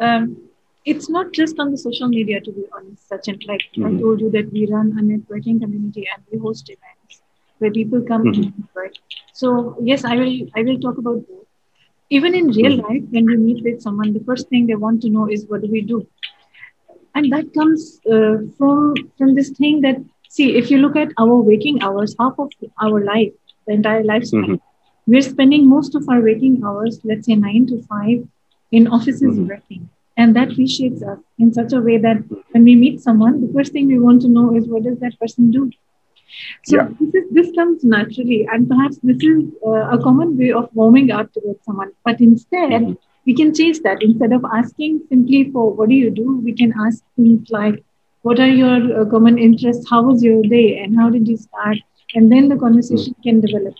Um, 0.00 0.36
it's 0.84 1.10
not 1.10 1.32
just 1.32 1.58
on 1.58 1.70
the 1.70 1.76
social 1.76 2.08
media, 2.08 2.40
to 2.40 2.52
be 2.52 2.64
honest, 2.74 3.08
Sachin. 3.08 3.46
Like 3.46 3.60
mm-hmm. 3.76 3.98
I 3.98 4.00
told 4.00 4.20
you 4.20 4.30
that 4.30 4.50
we 4.52 4.66
run 4.66 4.92
a 4.98 5.02
networking 5.02 5.60
community 5.60 6.08
and 6.14 6.24
we 6.30 6.38
host 6.38 6.70
events 6.70 7.22
where 7.58 7.70
people 7.70 8.00
come 8.02 8.24
mm-hmm. 8.24 8.42
to 8.42 8.52
network. 8.58 8.94
So 9.34 9.76
yes, 9.82 10.04
I 10.04 10.16
will. 10.16 10.48
I 10.56 10.62
will 10.62 10.78
talk 10.78 10.98
about 10.98 11.26
both. 11.28 11.46
Even 12.08 12.34
in 12.34 12.48
real 12.48 12.78
mm-hmm. 12.78 12.92
life, 12.92 13.02
when 13.10 13.26
we 13.26 13.36
meet 13.36 13.62
with 13.62 13.82
someone, 13.82 14.12
the 14.12 14.24
first 14.24 14.48
thing 14.48 14.66
they 14.66 14.74
want 14.74 15.02
to 15.02 15.10
know 15.10 15.28
is 15.30 15.44
what 15.46 15.62
do 15.62 15.70
we 15.70 15.82
do, 15.82 16.06
and 17.14 17.30
that 17.32 17.52
comes 17.54 18.00
uh, 18.10 18.38
from 18.56 18.94
from 19.18 19.34
this 19.34 19.50
thing 19.50 19.82
that 19.82 19.96
See, 20.32 20.56
if 20.56 20.70
you 20.70 20.78
look 20.78 20.94
at 20.94 21.08
our 21.18 21.36
waking 21.40 21.82
hours, 21.82 22.14
half 22.18 22.38
of 22.38 22.52
our 22.80 23.04
life, 23.04 23.32
the 23.66 23.72
entire 23.72 24.04
lifespan, 24.04 24.44
mm-hmm. 24.44 24.54
we're 25.08 25.22
spending 25.22 25.68
most 25.68 25.96
of 25.96 26.08
our 26.08 26.20
waking 26.20 26.62
hours, 26.64 27.00
let's 27.02 27.26
say 27.26 27.34
nine 27.34 27.66
to 27.66 27.82
five, 27.82 28.28
in 28.70 28.86
offices 28.86 29.22
mm-hmm. 29.22 29.48
working. 29.48 29.90
And 30.16 30.36
that 30.36 30.50
reshapes 30.50 31.02
us 31.02 31.18
in 31.40 31.52
such 31.52 31.72
a 31.72 31.80
way 31.80 31.98
that 31.98 32.18
when 32.52 32.62
we 32.62 32.76
meet 32.76 33.00
someone, 33.00 33.40
the 33.44 33.52
first 33.52 33.72
thing 33.72 33.88
we 33.88 33.98
want 33.98 34.22
to 34.22 34.28
know 34.28 34.54
is 34.54 34.68
what 34.68 34.84
does 34.84 35.00
that 35.00 35.18
person 35.18 35.50
do? 35.50 35.68
So 36.64 36.76
yeah. 36.76 36.88
this, 37.00 37.12
is, 37.12 37.24
this 37.32 37.52
comes 37.56 37.82
naturally, 37.82 38.46
and 38.52 38.68
perhaps 38.68 39.00
this 39.02 39.20
is 39.20 39.44
uh, 39.66 39.96
a 39.96 40.00
common 40.00 40.38
way 40.38 40.52
of 40.52 40.70
warming 40.74 41.10
up 41.10 41.32
towards 41.32 41.64
someone. 41.64 41.90
But 42.04 42.20
instead, 42.20 42.70
mm-hmm. 42.70 42.92
we 43.26 43.34
can 43.34 43.52
change 43.52 43.80
that. 43.80 44.00
Instead 44.00 44.32
of 44.32 44.44
asking 44.44 45.00
simply 45.08 45.50
for 45.50 45.72
what 45.72 45.88
do 45.88 45.96
you 45.96 46.10
do, 46.10 46.38
we 46.38 46.52
can 46.52 46.72
ask 46.86 47.02
things 47.16 47.50
like 47.50 47.84
what 48.22 48.40
are 48.40 48.48
your 48.48 49.00
uh, 49.00 49.04
common 49.06 49.38
interests? 49.38 49.88
How 49.88 50.02
was 50.02 50.22
your 50.22 50.42
day 50.42 50.78
and 50.78 50.96
how 50.96 51.10
did 51.10 51.26
you 51.26 51.36
start? 51.36 51.78
And 52.14 52.30
then 52.30 52.48
the 52.48 52.56
conversation 52.56 53.14
can 53.22 53.40
develop. 53.40 53.74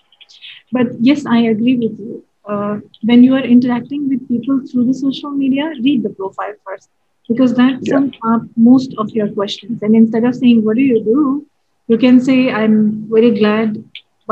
But 0.72 0.88
yes 1.00 1.26
i 1.26 1.38
agree 1.38 1.76
with 1.76 1.98
you. 1.98 2.24
Uh, 2.44 2.78
when 3.02 3.22
you 3.22 3.34
are 3.34 3.44
interacting 3.54 4.08
with 4.08 4.26
people 4.28 4.60
through 4.66 4.86
the 4.86 4.94
social 4.94 5.30
media 5.30 5.70
read 5.84 6.02
the 6.02 6.10
profile 6.10 6.54
first 6.66 6.88
because 7.28 7.54
that 7.54 7.78
yeah. 7.82 7.92
sums 7.92 8.14
up 8.32 8.42
most 8.56 8.94
of 8.98 9.10
your 9.10 9.28
questions. 9.28 9.82
And 9.82 9.94
instead 9.94 10.24
of 10.24 10.34
saying 10.34 10.64
what 10.64 10.76
do 10.76 10.82
you 10.82 11.04
do? 11.04 11.46
you 11.90 11.98
can 12.02 12.18
say 12.26 12.38
i'm 12.56 12.74
very 13.12 13.30
glad 13.38 13.78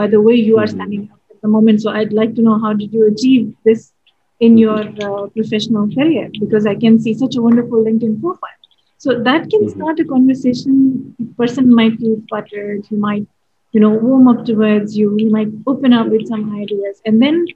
by 0.01 0.07
the 0.15 0.21
way 0.27 0.35
you 0.35 0.59
are 0.59 0.67
mm-hmm. 0.67 0.77
standing 0.77 1.09
up 1.13 1.21
at 1.31 1.41
the 1.43 1.49
moment. 1.55 1.83
So 1.83 1.91
i'd 2.01 2.13
like 2.13 2.35
to 2.37 2.43
know 2.43 2.59
how 2.65 2.73
did 2.73 2.93
you 2.93 3.07
achieve 3.13 3.55
this 3.65 3.93
in 4.41 4.57
your 4.57 4.81
uh, 5.07 5.27
professional 5.37 5.89
career? 5.95 6.31
because 6.41 6.67
i 6.73 6.77
can 6.85 7.01
see 7.05 7.15
such 7.23 7.37
a 7.37 7.43
wonderful 7.47 7.85
linkedin 7.87 8.21
profile 8.21 8.58
so 8.99 9.23
that 9.23 9.49
can 9.49 9.63
mm-hmm. 9.63 9.81
start 9.81 10.01
a 10.01 10.05
conversation. 10.05 11.15
The 11.19 11.27
person 11.37 11.73
might 11.73 11.99
feel 11.99 12.21
fluttered. 12.29 12.85
He 12.87 12.97
might, 12.97 13.27
you 13.73 13.81
know, 13.81 13.91
warm 13.91 14.27
up 14.27 14.45
towards 14.45 14.97
you. 14.97 15.15
He 15.17 15.29
might 15.29 15.49
open 15.67 15.93
up 15.93 16.09
with 16.09 16.27
some 16.27 16.55
ideas, 16.61 17.01
and 17.07 17.23
then 17.23 17.47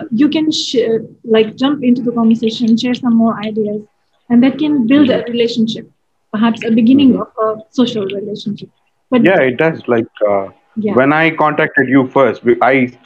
uh, 0.00 0.04
you 0.12 0.28
can 0.28 0.50
sh- 0.52 1.02
like 1.24 1.56
jump 1.56 1.82
into 1.82 2.02
the 2.02 2.12
conversation, 2.12 2.76
share 2.76 2.94
some 2.94 3.16
more 3.16 3.36
ideas, 3.40 3.82
and 4.30 4.42
that 4.44 4.58
can 4.58 4.86
build 4.86 5.10
a 5.10 5.24
relationship, 5.24 5.90
perhaps 6.32 6.64
a 6.64 6.70
beginning 6.70 7.14
mm-hmm. 7.14 7.48
of 7.48 7.58
a 7.58 7.64
social 7.70 8.04
relationship. 8.04 8.70
But 9.10 9.24
yeah, 9.24 9.40
it 9.40 9.56
does. 9.56 9.82
Like 9.88 10.06
uh, 10.28 10.50
yeah. 10.76 10.94
when 10.94 11.12
I 11.12 11.30
contacted 11.30 11.88
you 11.88 12.06
first, 12.10 12.42
I 12.62 12.96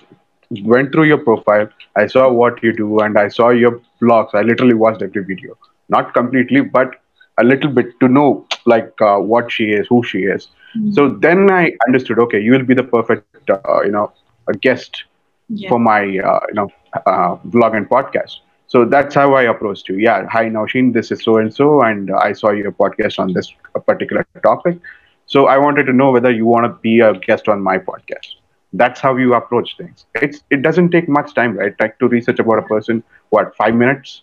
went 0.65 0.93
through 0.93 1.05
your 1.05 1.19
profile. 1.19 1.69
I 1.97 2.07
saw 2.09 2.31
what 2.31 2.63
you 2.63 2.77
do, 2.77 3.01
and 3.01 3.19
I 3.19 3.29
saw 3.29 3.49
your 3.49 3.81
blogs. 4.03 4.35
I 4.35 4.43
literally 4.43 4.75
watched 4.75 5.01
every 5.01 5.25
video, 5.25 5.57
not 5.89 6.13
completely, 6.13 6.61
but 6.61 6.97
a 7.39 7.45
little 7.45 7.71
bit 7.71 7.99
to 8.01 8.09
know 8.09 8.47
like 8.65 8.93
uh, 9.01 9.19
what 9.19 9.51
she 9.51 9.73
is, 9.73 9.87
who 9.89 10.03
she 10.03 10.21
is. 10.21 10.49
Mm-hmm. 10.77 10.93
So 10.93 11.09
then 11.09 11.51
I 11.51 11.73
understood. 11.87 12.19
Okay, 12.19 12.41
you 12.41 12.53
will 12.53 12.65
be 12.65 12.75
the 12.75 12.83
perfect, 12.83 13.51
uh, 13.51 13.83
you 13.83 13.91
know, 13.91 14.13
a 14.49 14.53
guest 14.55 15.05
yeah. 15.49 15.69
for 15.69 15.79
my, 15.79 16.01
uh, 16.01 16.41
you 16.49 16.55
know, 16.55 16.69
uh, 17.07 17.37
vlog 17.49 17.77
and 17.77 17.89
podcast. 17.89 18.37
So 18.69 18.85
that's 18.85 19.15
how 19.15 19.35
I 19.35 19.43
approached 19.43 19.89
you. 19.89 19.97
Yeah, 19.97 20.27
hi 20.27 20.47
Nausheen, 20.47 20.93
this 20.93 21.13
is 21.13 21.23
so 21.23 21.37
and 21.39 21.55
so, 21.55 21.83
and 21.83 22.11
I 22.11 22.33
saw 22.33 22.51
your 22.51 22.73
podcast 22.73 23.19
on 23.19 23.33
this 23.33 23.53
particular 23.87 24.27
topic. 24.43 24.79
So 25.27 25.47
I 25.47 25.59
wanted 25.59 25.85
to 25.85 25.93
know 25.93 26.11
whether 26.11 26.33
you 26.33 26.47
want 26.47 26.65
to 26.65 26.71
be 26.81 27.01
a 27.01 27.15
guest 27.15 27.49
on 27.49 27.61
my 27.61 27.79
podcast. 27.79 28.27
That's 28.73 29.01
how 29.01 29.17
you 29.17 29.35
approach 29.35 29.77
things. 29.77 30.07
It's 30.17 30.43
it 30.51 30.63
doesn't 30.63 30.91
take 30.91 31.09
much 31.09 31.35
time, 31.35 31.57
right? 31.57 31.75
Like 31.81 31.99
to 32.01 32.09
research 32.09 32.41
about 32.41 32.59
a 32.59 32.63
person, 32.63 33.03
what 33.31 33.55
five 33.57 33.75
minutes. 33.75 34.23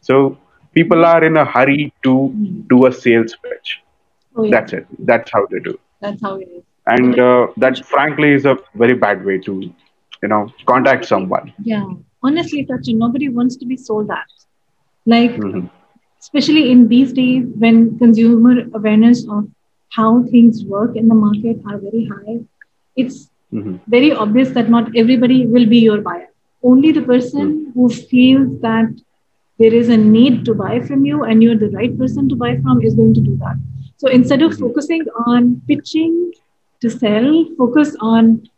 So 0.00 0.38
people 0.74 1.04
are 1.04 1.22
in 1.24 1.36
a 1.36 1.44
hurry 1.44 1.92
to 2.02 2.32
do 2.68 2.86
a 2.86 2.92
sales 2.92 3.36
pitch. 3.42 3.80
Oh, 4.36 4.44
yeah. 4.44 4.50
That's 4.50 4.72
it. 4.72 4.86
That's 4.98 5.30
how 5.30 5.46
they 5.46 5.60
do. 5.60 5.78
That's 6.00 6.20
how 6.22 6.36
it 6.36 6.48
is. 6.48 6.62
And 6.86 7.18
uh, 7.18 7.48
that, 7.58 7.84
frankly, 7.86 8.32
is 8.32 8.44
a 8.44 8.58
very 8.74 8.94
bad 8.94 9.24
way 9.24 9.38
to, 9.38 9.72
you 10.22 10.28
know, 10.28 10.52
contact 10.66 11.04
someone. 11.04 11.52
Yeah, 11.62 11.86
honestly, 12.22 12.66
Sachin, 12.66 12.96
nobody 12.96 13.28
wants 13.28 13.56
to 13.56 13.66
be 13.66 13.76
sold 13.76 14.10
at. 14.10 14.26
Like, 15.06 15.32
mm-hmm. 15.32 15.66
especially 16.20 16.70
in 16.72 16.88
these 16.88 17.12
days 17.12 17.44
when 17.56 17.98
consumer 17.98 18.62
awareness 18.74 19.28
of 19.28 19.48
how 19.90 20.24
things 20.24 20.64
work 20.64 20.96
in 20.96 21.08
the 21.08 21.14
market 21.14 21.60
are 21.66 21.78
very 21.78 22.06
high, 22.06 22.40
it's 22.96 23.30
mm-hmm. 23.52 23.76
very 23.86 24.12
obvious 24.12 24.50
that 24.50 24.68
not 24.68 24.96
everybody 24.96 25.46
will 25.46 25.66
be 25.66 25.78
your 25.78 26.00
buyer. 26.00 26.28
Only 26.62 26.92
the 26.92 27.02
person 27.02 27.46
mm-hmm. 27.46 27.70
who 27.72 27.88
feels 27.90 28.60
that 28.60 28.88
there 29.58 29.74
is 29.74 29.88
a 29.88 29.96
need 29.96 30.44
to 30.44 30.54
buy 30.54 30.80
from 30.80 31.04
you 31.04 31.24
and 31.24 31.42
you're 31.42 31.56
the 31.56 31.70
right 31.70 31.96
person 31.98 32.28
to 32.28 32.36
buy 32.36 32.56
from 32.60 32.82
is 32.82 32.94
going 32.94 33.14
to 33.14 33.20
do 33.20 33.36
that. 33.36 33.56
So 33.96 34.08
instead 34.08 34.42
of 34.42 34.58
focusing 34.58 35.04
on 35.26 35.62
pitching 35.68 36.32
to 36.80 36.90
sell, 36.90 37.44
focus 37.56 37.94
on 38.00 38.48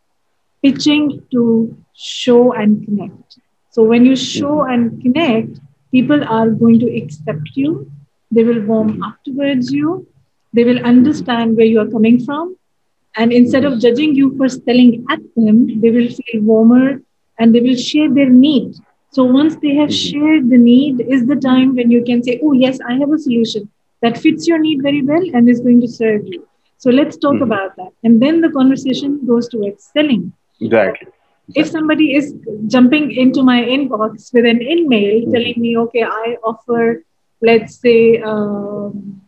pitching 0.62 1.22
to 1.30 1.76
show 1.94 2.52
and 2.52 2.84
connect. 2.84 3.38
So 3.70 3.82
when 3.82 4.06
you 4.06 4.16
show 4.16 4.58
mm-hmm. 4.58 4.72
and 4.72 5.02
connect, 5.02 5.60
people 5.90 6.24
are 6.24 6.48
going 6.48 6.78
to 6.80 6.96
accept 6.96 7.50
you. 7.54 7.90
They 8.30 8.44
will 8.44 8.62
warm 8.62 9.02
up 9.02 9.16
towards 9.24 9.72
you. 9.72 10.06
They 10.52 10.64
will 10.64 10.82
understand 10.84 11.56
where 11.56 11.66
you 11.66 11.80
are 11.80 11.88
coming 11.88 12.24
from. 12.24 12.56
And 13.16 13.32
instead 13.32 13.64
of 13.64 13.80
judging 13.80 14.14
you 14.14 14.36
for 14.36 14.48
selling 14.48 15.04
at 15.10 15.20
them, 15.36 15.80
they 15.80 15.90
will 15.90 16.08
feel 16.08 16.42
warmer 16.42 17.02
and 17.38 17.54
they 17.54 17.60
will 17.60 17.76
share 17.76 18.12
their 18.12 18.30
need 18.30 18.74
so 19.14 19.22
once 19.22 19.54
they 19.62 19.74
have 19.76 19.90
mm-hmm. 19.90 20.10
shared 20.10 20.50
the 20.50 20.58
need, 20.58 21.00
is 21.16 21.24
the 21.26 21.36
time 21.36 21.76
when 21.76 21.90
you 21.94 22.02
can 22.06 22.22
say, 22.28 22.40
"Oh 22.42 22.52
yes, 22.52 22.78
I 22.92 22.94
have 23.02 23.12
a 23.16 23.18
solution 23.24 23.68
that 24.02 24.16
fits 24.22 24.48
your 24.50 24.58
need 24.62 24.82
very 24.86 25.02
well 25.10 25.26
and 25.32 25.48
is 25.52 25.60
going 25.66 25.80
to 25.82 25.90
serve 25.96 26.22
you." 26.26 26.40
So 26.78 26.90
let's 26.90 27.16
talk 27.16 27.34
mm-hmm. 27.34 27.50
about 27.50 27.76
that, 27.76 27.92
and 28.02 28.22
then 28.22 28.40
the 28.46 28.50
conversation 28.56 29.12
goes 29.32 29.48
towards 29.48 29.84
selling. 29.98 30.24
Exactly. 30.60 31.10
if 31.60 31.68
somebody 31.68 32.06
is 32.18 32.26
jumping 32.74 33.06
into 33.22 33.42
my 33.48 33.56
inbox 33.76 34.32
with 34.36 34.46
an 34.50 34.60
email 34.74 35.14
mm-hmm. 35.14 35.32
telling 35.32 35.60
me, 35.64 35.76
okay, 35.84 36.02
I 36.02 36.36
offer, 36.50 37.04
let's 37.48 37.76
say, 37.84 37.98
um, 38.32 39.20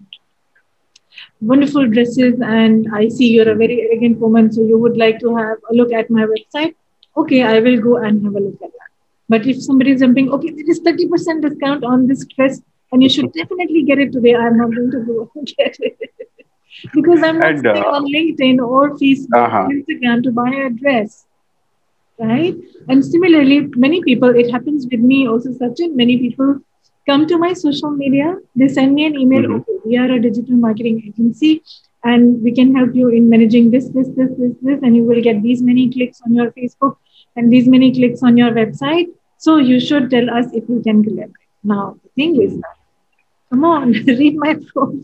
wonderful 1.41 1.87
dresses, 1.87 2.41
and 2.41 2.89
I 3.03 3.09
see 3.09 3.29
you're 3.35 3.51
a 3.51 3.55
very 3.55 3.79
elegant 3.87 4.19
woman, 4.19 4.51
so 4.59 4.63
you 4.73 4.79
would 4.79 4.97
like 4.97 5.21
to 5.21 5.37
have 5.37 5.59
a 5.71 5.75
look 5.75 5.93
at 5.93 6.11
my 6.11 6.27
website. 6.35 6.75
Okay, 7.25 7.43
I 7.43 7.61
will 7.61 7.81
go 7.89 7.97
and 7.99 8.25
have 8.25 8.35
a 8.35 8.41
look 8.41 8.61
at 8.69 8.73
that. 8.79 8.86
But 9.29 9.47
if 9.47 9.63
somebody 9.63 9.93
is 9.93 10.01
jumping, 10.01 10.31
okay, 10.31 10.51
there 10.51 10.71
is 10.71 10.81
30% 10.81 11.43
discount 11.43 11.85
on 11.85 12.07
this 12.07 12.25
dress, 12.27 12.61
and 12.93 13.03
you 13.03 13.09
should 13.09 13.33
definitely 13.33 13.83
get 13.83 13.99
it 13.99 14.13
today. 14.13 14.35
I'm 14.35 14.57
not 14.57 14.75
going 14.75 14.91
to 14.91 15.01
go 15.01 15.31
get 15.45 15.77
it. 15.81 15.99
because 16.95 17.23
I'm 17.23 17.39
not 17.39 17.57
and, 17.57 17.67
uh, 17.67 17.83
on 17.97 18.05
LinkedIn 18.13 18.59
or 18.59 18.97
Facebook, 18.97 19.47
uh-huh. 19.47 19.69
Instagram 19.73 20.23
to 20.23 20.31
buy 20.31 20.51
a 20.51 20.71
dress 20.71 21.27
right? 22.19 22.55
And 22.89 23.05
similarly, 23.05 23.69
many 23.77 24.03
people, 24.03 24.35
it 24.35 24.51
happens 24.51 24.87
with 24.91 25.01
me 25.01 25.29
also, 25.29 25.51
Sachin, 25.51 25.95
many 25.95 26.19
people 26.19 26.61
come 27.07 27.27
to 27.27 27.39
my 27.39 27.53
social 27.53 27.91
media, 27.91 28.37
they 28.57 28.69
send 28.69 28.95
me 28.95 29.07
an 29.07 29.17
email, 29.17 29.43
mm-hmm. 29.43 29.55
okay, 29.55 29.73
we 29.85 29.97
are 29.97 30.11
a 30.11 30.21
digital 30.21 30.57
marketing 30.57 31.03
agency 31.07 31.63
and 32.05 32.43
we 32.43 32.53
can 32.53 32.75
help 32.75 32.95
you 32.95 33.09
in 33.09 33.29
managing 33.29 33.71
this, 33.71 33.89
this, 33.91 34.09
this, 34.17 34.31
this, 34.39 34.53
this, 34.63 34.81
and 34.83 34.97
you 34.97 35.05
will 35.05 35.23
get 35.23 35.43
these 35.43 35.63
many 35.63 35.91
clicks 35.91 36.21
on 36.25 36.35
your 36.35 36.51
Facebook 36.53 36.97
and 37.37 37.53
these 37.53 37.69
many 37.69 37.93
clicks 37.93 38.23
on 38.23 38.37
your 38.37 38.51
website. 38.51 39.07
So 39.39 39.59
you 39.59 39.79
should 39.81 40.11
tell 40.11 40.31
us 40.31 40.47
if 40.53 40.69
you 40.69 40.81
can 40.83 41.05
collaborate. 41.05 41.33
Now, 41.63 41.99
the 42.03 42.11
thing 42.17 42.41
is 42.41 42.61
come 43.51 43.65
on, 43.65 43.93
read 44.07 44.37
my 44.37 44.55
profile 44.73 45.01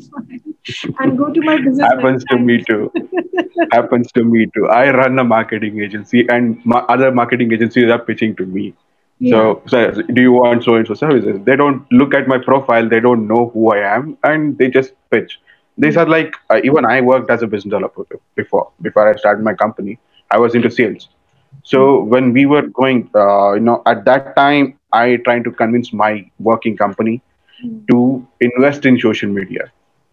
and 0.99 1.19
go 1.19 1.33
to 1.33 1.41
my 1.43 1.57
business. 1.59 1.81
Happens 1.81 2.25
website. 2.25 2.29
to 2.29 2.39
me 2.39 2.65
too. 2.65 2.93
Happens 3.73 4.13
to 4.13 4.25
me 4.25 4.47
too. 4.55 4.69
I 4.69 4.91
run 4.91 5.19
a 5.19 5.25
marketing 5.25 5.81
agency, 5.81 6.27
and 6.29 6.65
my 6.65 6.81
other 6.97 7.13
marketing 7.13 7.53
agencies 7.53 7.91
are 7.91 7.99
pitching 7.99 8.37
to 8.37 8.47
me. 8.47 8.75
Yeah. 9.19 9.37
So, 9.37 9.63
so, 9.67 10.03
do 10.03 10.21
you 10.21 10.33
want 10.33 10.65
so 10.65 10.75
and 10.75 10.87
so 10.87 10.95
services? 10.95 11.41
They 11.45 11.57
don't 11.57 11.91
look 11.93 12.15
at 12.15 12.27
my 12.27 12.39
profile. 12.39 12.89
They 12.89 13.01
don't 13.01 13.29
know 13.29 13.51
who 13.55 13.73
I 13.73 13.79
am, 13.97 14.19
and 14.25 14.59
they 14.59 14.69
just 14.69 14.93
pitch. 15.11 15.41
These 15.79 15.97
are 15.97 16.07
like 16.07 16.35
uh, 16.51 16.61
even 16.65 16.85
I 16.85 17.01
worked 17.01 17.31
as 17.31 17.43
a 17.43 17.47
business 17.47 17.73
developer 17.73 18.05
before. 18.35 18.71
Before 18.81 19.09
I 19.09 19.17
started 19.17 19.45
my 19.45 19.55
company, 19.55 19.99
I 20.31 20.39
was 20.39 20.55
into 20.55 20.71
sales. 20.71 21.09
So 21.63 22.03
when 22.03 22.33
we 22.33 22.47
were 22.47 22.63
going, 22.63 23.11
uh, 23.15 23.53
you 23.53 23.61
know, 23.61 23.83
at 23.87 24.05
that 24.05 24.35
time, 24.37 24.79
I 24.93 25.17
trying 25.25 25.45
to 25.45 25.51
convince 25.51 25.93
my 25.93 26.31
working 26.39 26.77
company 26.77 27.23
to 27.91 28.27
invest 28.41 28.85
in 28.85 28.99
social 28.99 29.31
media. 29.31 29.71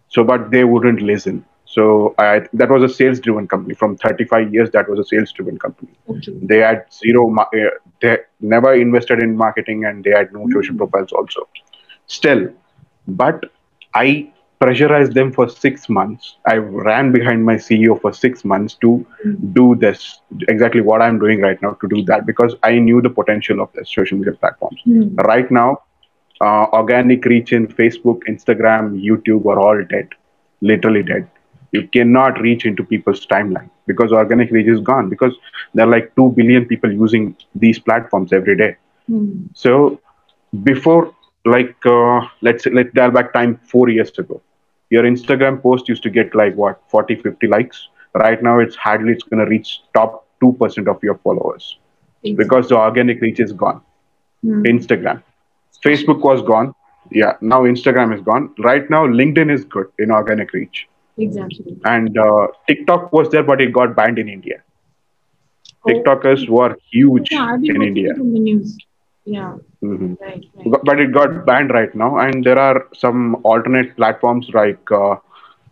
So, 0.08 0.24
but 0.24 0.50
they 0.50 0.64
wouldn't 0.64 1.02
listen. 1.02 1.44
So 1.64 2.14
I, 2.18 2.46
that 2.52 2.68
was 2.68 2.82
a 2.82 2.88
sales-driven 2.88 3.46
company. 3.46 3.74
From 3.74 3.96
35 3.96 4.52
years, 4.52 4.70
that 4.70 4.88
was 4.88 4.98
a 4.98 5.04
sales-driven 5.04 5.58
company. 5.58 5.92
Okay. 6.08 6.32
They 6.42 6.58
had 6.58 6.84
zero. 6.92 7.32
Uh, 7.36 7.46
they 8.00 8.18
never 8.40 8.74
invested 8.74 9.20
in 9.20 9.36
marketing, 9.36 9.84
and 9.84 10.02
they 10.02 10.10
had 10.10 10.32
no 10.32 10.40
mm-hmm. 10.40 10.52
social 10.52 10.76
profiles 10.76 11.12
also. 11.12 11.48
Still, 12.06 12.48
but 13.06 13.44
I 13.94 14.32
pressurized 14.60 15.14
them 15.14 15.32
for 15.32 15.48
six 15.48 15.88
months. 15.88 16.36
I 16.46 16.56
ran 16.56 17.12
behind 17.12 17.44
my 17.44 17.54
CEO 17.54 18.00
for 18.00 18.12
six 18.12 18.44
months 18.44 18.74
to 18.82 19.06
mm-hmm. 19.26 19.52
do 19.52 19.74
this 19.74 20.20
exactly 20.48 20.82
what 20.82 21.00
I'm 21.00 21.18
doing 21.18 21.40
right 21.40 21.60
now 21.62 21.72
to 21.80 21.88
do 21.88 22.02
that 22.04 22.26
because 22.26 22.54
I 22.62 22.78
knew 22.78 23.00
the 23.00 23.08
potential 23.08 23.60
of 23.60 23.72
the 23.72 23.84
social 23.86 24.18
media 24.18 24.34
platforms. 24.34 24.78
Mm-hmm. 24.86 25.16
Right 25.16 25.50
now, 25.50 25.82
uh, 26.42 26.66
organic 26.72 27.24
reach 27.24 27.52
in 27.52 27.68
Facebook, 27.68 28.20
Instagram, 28.28 29.02
YouTube 29.02 29.46
are 29.46 29.58
all 29.58 29.82
dead, 29.84 30.08
literally 30.60 31.02
dead. 31.02 31.28
You 31.72 31.88
cannot 31.88 32.40
reach 32.40 32.66
into 32.66 32.84
people's 32.84 33.26
timeline 33.26 33.70
because 33.86 34.12
organic 34.12 34.50
reach 34.50 34.66
is 34.66 34.80
gone 34.80 35.08
because 35.08 35.34
there 35.72 35.86
are 35.86 35.90
like 35.90 36.14
2 36.16 36.32
billion 36.32 36.66
people 36.66 36.92
using 36.92 37.34
these 37.54 37.78
platforms 37.78 38.32
every 38.32 38.56
day. 38.56 38.76
Mm. 39.08 39.48
So 39.54 40.00
before, 40.64 41.14
like, 41.46 41.76
uh, 41.86 42.26
let's 42.42 42.66
let's 42.66 42.92
dial 42.92 43.10
back 43.10 43.32
time 43.32 43.58
four 43.64 43.88
years 43.88 44.18
ago. 44.18 44.42
Your 44.90 45.04
Instagram 45.04 45.62
post 45.62 45.88
used 45.88 46.02
to 46.02 46.10
get 46.10 46.34
like 46.34 46.54
what 46.54 46.82
40, 46.88 47.16
50 47.16 47.46
likes. 47.46 47.88
Right 48.14 48.42
now, 48.42 48.58
it's 48.58 48.76
hardly 48.76 49.12
it's 49.12 49.22
going 49.22 49.44
to 49.44 49.48
reach 49.48 49.80
top 49.94 50.26
2% 50.42 50.88
of 50.88 51.02
your 51.02 51.16
followers 51.18 51.78
exactly. 52.22 52.44
because 52.44 52.68
the 52.68 52.76
organic 52.76 53.20
reach 53.20 53.40
is 53.40 53.52
gone. 53.52 53.80
Mm. 54.44 54.66
Instagram 54.66 55.22
Facebook 55.84 56.20
was 56.20 56.42
gone. 56.42 56.74
Yeah, 57.10 57.36
now 57.40 57.62
Instagram 57.62 58.14
is 58.14 58.20
gone. 58.20 58.54
Right 58.58 58.88
now, 58.90 59.06
LinkedIn 59.06 59.52
is 59.52 59.64
good 59.64 59.86
in 59.98 60.10
organic 60.10 60.52
reach. 60.52 60.86
Exactly. 61.16 61.78
And 61.84 62.16
uh, 62.16 62.48
TikTok 62.68 63.12
was 63.12 63.30
there, 63.30 63.42
but 63.42 63.60
it 63.60 63.72
got 63.72 63.96
banned 63.96 64.18
in 64.18 64.28
India. 64.28 64.62
Oh. 65.84 65.90
TikTokers 65.90 66.48
were 66.48 66.76
huge 66.90 67.30
yeah, 67.30 67.54
in 67.54 67.82
India. 67.82 68.12
In 68.14 68.32
the 68.32 68.40
news. 68.40 68.78
Yeah. 69.24 69.56
Mm-hmm. 69.82 70.14
Right, 70.20 70.44
right. 70.54 70.82
But 70.84 71.00
it 71.00 71.12
got 71.12 71.46
banned 71.46 71.70
right 71.70 71.94
now, 71.94 72.18
and 72.18 72.44
there 72.44 72.58
are 72.58 72.88
some 72.94 73.36
alternate 73.44 73.96
platforms 73.96 74.48
like 74.54 74.90
uh, 74.90 75.16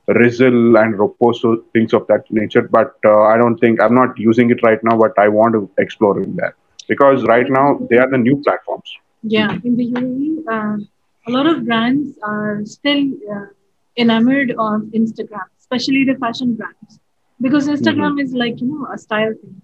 Rizzle 0.08 0.80
and 0.82 0.94
Roposo, 0.94 1.62
things 1.72 1.92
of 1.92 2.06
that 2.08 2.30
nature. 2.30 2.62
But 2.62 2.94
uh, 3.04 3.22
I 3.22 3.36
don't 3.36 3.58
think 3.58 3.82
I'm 3.82 3.94
not 3.94 4.18
using 4.18 4.50
it 4.50 4.62
right 4.62 4.82
now. 4.82 4.96
But 4.98 5.18
I 5.18 5.28
want 5.28 5.54
to 5.54 5.70
explore 5.78 6.20
in 6.22 6.36
there 6.36 6.56
because 6.88 7.24
right 7.24 7.48
now 7.48 7.78
they 7.90 7.98
are 7.98 8.10
the 8.10 8.18
new 8.18 8.42
platforms. 8.42 8.90
Yeah, 9.22 9.58
in 9.64 9.76
the 9.76 9.90
UAE, 9.92 10.44
uh, 10.48 10.84
a 11.26 11.30
lot 11.30 11.46
of 11.46 11.64
brands 11.64 12.18
are 12.22 12.60
still 12.64 13.04
uh, 13.30 13.46
enamored 13.96 14.52
of 14.52 14.82
Instagram, 15.00 15.48
especially 15.58 16.04
the 16.04 16.14
fashion 16.14 16.54
brands, 16.54 17.00
because 17.40 17.68
Instagram 17.68 18.12
mm-hmm. 18.12 18.26
is 18.26 18.32
like 18.32 18.60
you 18.60 18.68
know 18.68 18.86
a 18.92 18.98
style 18.98 19.32
thing. 19.40 19.60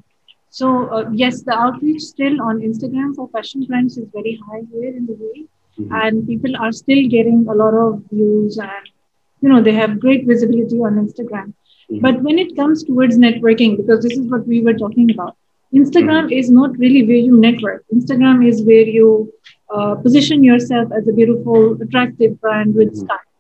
So 0.55 0.67
uh, 0.97 1.11
yes, 1.13 1.43
the 1.43 1.53
outreach 1.53 2.01
still 2.01 2.41
on 2.41 2.61
Instagram 2.61 3.17
for 3.17 3.29
fashion 3.31 3.65
brands 3.65 3.99
is 3.99 4.07
very 4.13 4.41
high 4.47 4.63
here 4.73 4.91
in 4.99 5.07
the 5.07 5.15
UAE, 5.15 5.49
mm-hmm. 5.79 5.95
and 6.01 6.29
people 6.29 6.57
are 6.57 6.71
still 6.71 7.09
getting 7.15 7.45
a 7.49 7.55
lot 7.61 7.75
of 7.75 8.05
views 8.13 8.59
and 8.59 8.93
you 9.41 9.49
know 9.49 9.61
they 9.61 9.73
have 9.73 9.99
great 10.05 10.29
visibility 10.29 10.79
on 10.91 11.01
Instagram. 11.05 11.49
Mm-hmm. 11.49 11.99
But 12.07 12.23
when 12.23 12.39
it 12.39 12.55
comes 12.61 12.85
towards 12.85 13.19
networking, 13.19 13.77
because 13.81 14.05
this 14.05 14.17
is 14.17 14.31
what 14.37 14.47
we 14.47 14.63
were 14.63 14.77
talking 14.85 15.11
about, 15.11 15.37
Instagram 15.81 16.23
mm-hmm. 16.29 16.39
is 16.45 16.53
not 16.61 16.79
really 16.79 17.05
where 17.11 17.27
you 17.33 17.37
network. 17.49 17.85
Instagram 17.93 18.47
is 18.53 18.63
where 18.63 18.87
you 19.01 19.33
uh, 19.75 19.97
position 20.07 20.45
yourself 20.45 20.97
as 20.97 21.09
a 21.09 21.19
beautiful, 21.21 21.77
attractive 21.83 22.41
brand 22.41 22.77
with 22.77 22.91
mm-hmm. 22.91 23.07
style. 23.07 23.31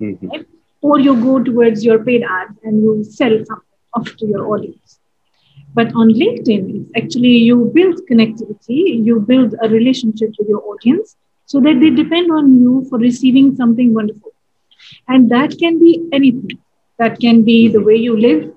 Mm-hmm. 0.00 0.28
Right? 0.28 0.46
Or 0.80 0.98
you 0.98 1.14
go 1.28 1.38
towards 1.42 1.84
your 1.84 2.02
paid 2.02 2.22
ads 2.22 2.58
and 2.62 2.82
you 2.82 3.04
sell 3.04 3.40
something 3.44 3.80
off 3.92 4.16
to 4.16 4.26
your 4.26 4.46
audience. 4.46 5.00
But 5.74 5.88
on 5.94 6.08
LinkedIn, 6.08 6.64
it's 6.76 6.92
actually 6.96 7.36
you 7.48 7.70
build 7.74 8.00
connectivity, 8.10 9.04
you 9.04 9.20
build 9.20 9.54
a 9.62 9.68
relationship 9.68 10.30
with 10.38 10.48
your 10.48 10.62
audience 10.64 11.16
so 11.46 11.60
that 11.60 11.80
they 11.80 11.90
depend 11.90 12.30
on 12.30 12.60
you 12.60 12.86
for 12.88 12.98
receiving 12.98 13.54
something 13.56 13.92
wonderful. 13.92 14.32
And 15.08 15.30
that 15.30 15.58
can 15.58 15.78
be 15.78 16.08
anything. 16.12 16.58
That 16.98 17.20
can 17.20 17.42
be 17.44 17.68
the 17.68 17.82
way 17.82 17.96
you 17.96 18.16
live, 18.16 18.52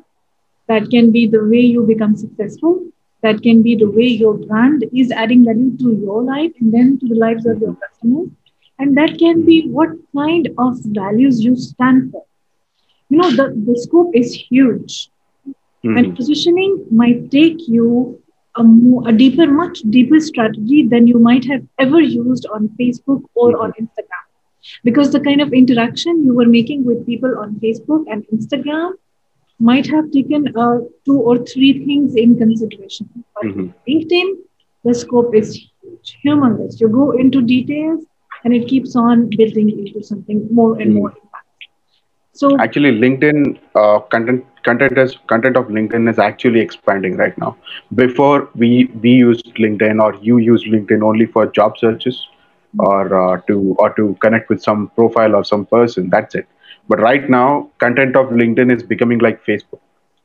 that 0.67 0.89
can 0.91 1.11
be 1.11 1.27
the 1.27 1.43
way 1.43 1.59
you 1.59 1.83
become 1.85 2.15
successful, 2.15 2.85
that 3.23 3.41
can 3.41 3.61
be 3.63 3.75
the 3.75 3.89
way 3.89 4.07
your 4.07 4.35
brand 4.35 4.85
is 4.93 5.11
adding 5.11 5.45
value 5.45 5.75
to 5.77 5.93
your 5.93 6.23
life 6.23 6.51
and 6.59 6.73
then 6.73 6.99
to 6.99 7.07
the 7.07 7.15
lives 7.15 7.45
of 7.45 7.59
your 7.59 7.75
customers. 7.75 8.29
And 8.79 8.95
that 8.97 9.17
can 9.17 9.45
be 9.45 9.67
what 9.67 9.89
kind 10.15 10.49
of 10.57 10.77
values 10.85 11.43
you 11.43 11.55
stand 11.55 12.11
for. 12.11 12.25
You 13.09 13.17
know, 13.17 13.31
the, 13.31 13.53
the 13.65 13.79
scope 13.79 14.11
is 14.13 14.33
huge. 14.33 15.09
Mm-hmm. 15.87 15.97
And 15.97 16.15
positioning 16.15 16.85
might 16.91 17.31
take 17.31 17.67
you 17.67 18.21
a, 18.55 18.63
more, 18.63 19.07
a 19.07 19.11
deeper, 19.13 19.47
much 19.47 19.79
deeper 19.89 20.19
strategy 20.19 20.83
than 20.83 21.07
you 21.07 21.19
might 21.19 21.45
have 21.45 21.65
ever 21.79 22.01
used 22.01 22.45
on 22.53 22.69
Facebook 22.79 23.23
or 23.35 23.53
mm-hmm. 23.53 23.61
on 23.61 23.73
Instagram. 23.73 24.25
Because 24.83 25.11
the 25.11 25.19
kind 25.19 25.41
of 25.41 25.53
interaction 25.53 26.25
you 26.25 26.33
were 26.33 26.45
making 26.45 26.83
with 26.83 27.05
people 27.05 27.37
on 27.39 27.55
Facebook 27.55 28.03
and 28.11 28.25
Instagram 28.33 28.93
might 29.59 29.87
have 29.87 30.11
taken 30.11 30.55
uh, 30.57 30.79
two 31.05 31.19
or 31.19 31.37
three 31.45 31.85
things 31.85 32.15
in 32.15 32.37
consideration. 32.37 33.09
But 33.35 33.45
mm-hmm. 33.45 33.67
LinkedIn, 33.87 34.35
the 34.83 34.93
scope 34.93 35.33
is 35.35 35.55
huge, 35.55 36.17
humongous. 36.25 36.81
You 36.81 36.89
go 36.89 37.11
into 37.11 37.41
details 37.41 38.03
and 38.43 38.53
it 38.53 38.67
keeps 38.67 38.95
on 38.95 39.29
building 39.29 39.69
into 39.69 40.03
something 40.03 40.47
more 40.51 40.79
and 40.79 40.91
mm-hmm. 40.91 40.99
more. 40.99 41.13
So 42.33 42.55
actually, 42.59 42.91
LinkedIn 42.91 43.57
uh, 43.73 43.99
content 43.99 44.45
content 44.69 44.97
is 45.03 45.15
content 45.33 45.59
of 45.61 45.73
LinkedIn 45.77 46.09
is 46.13 46.19
actually 46.27 46.61
expanding 46.67 47.17
right 47.23 47.37
now. 47.45 47.55
Before 48.03 48.49
we 48.63 48.71
we 49.05 49.15
used 49.21 49.55
LinkedIn 49.65 50.03
or 50.07 50.11
you 50.29 50.37
used 50.49 50.67
LinkedIn 50.75 51.07
only 51.11 51.27
for 51.37 51.47
job 51.61 51.79
searches 51.85 52.21
or 52.89 53.01
uh, 53.23 53.41
to 53.47 53.57
or 53.79 53.89
to 54.01 54.11
connect 54.27 54.53
with 54.53 54.63
some 54.69 54.91
profile 55.01 55.41
or 55.41 55.43
some 55.53 55.65
person. 55.77 56.09
That's 56.17 56.43
it 56.43 56.47
but 56.87 56.99
right 56.99 57.29
now, 57.29 57.69
content 57.79 58.15
of 58.15 58.27
LinkedIn 58.27 58.75
is 58.75 58.83
becoming 58.83 59.19
like 59.19 59.43
Facebook. 59.45 59.79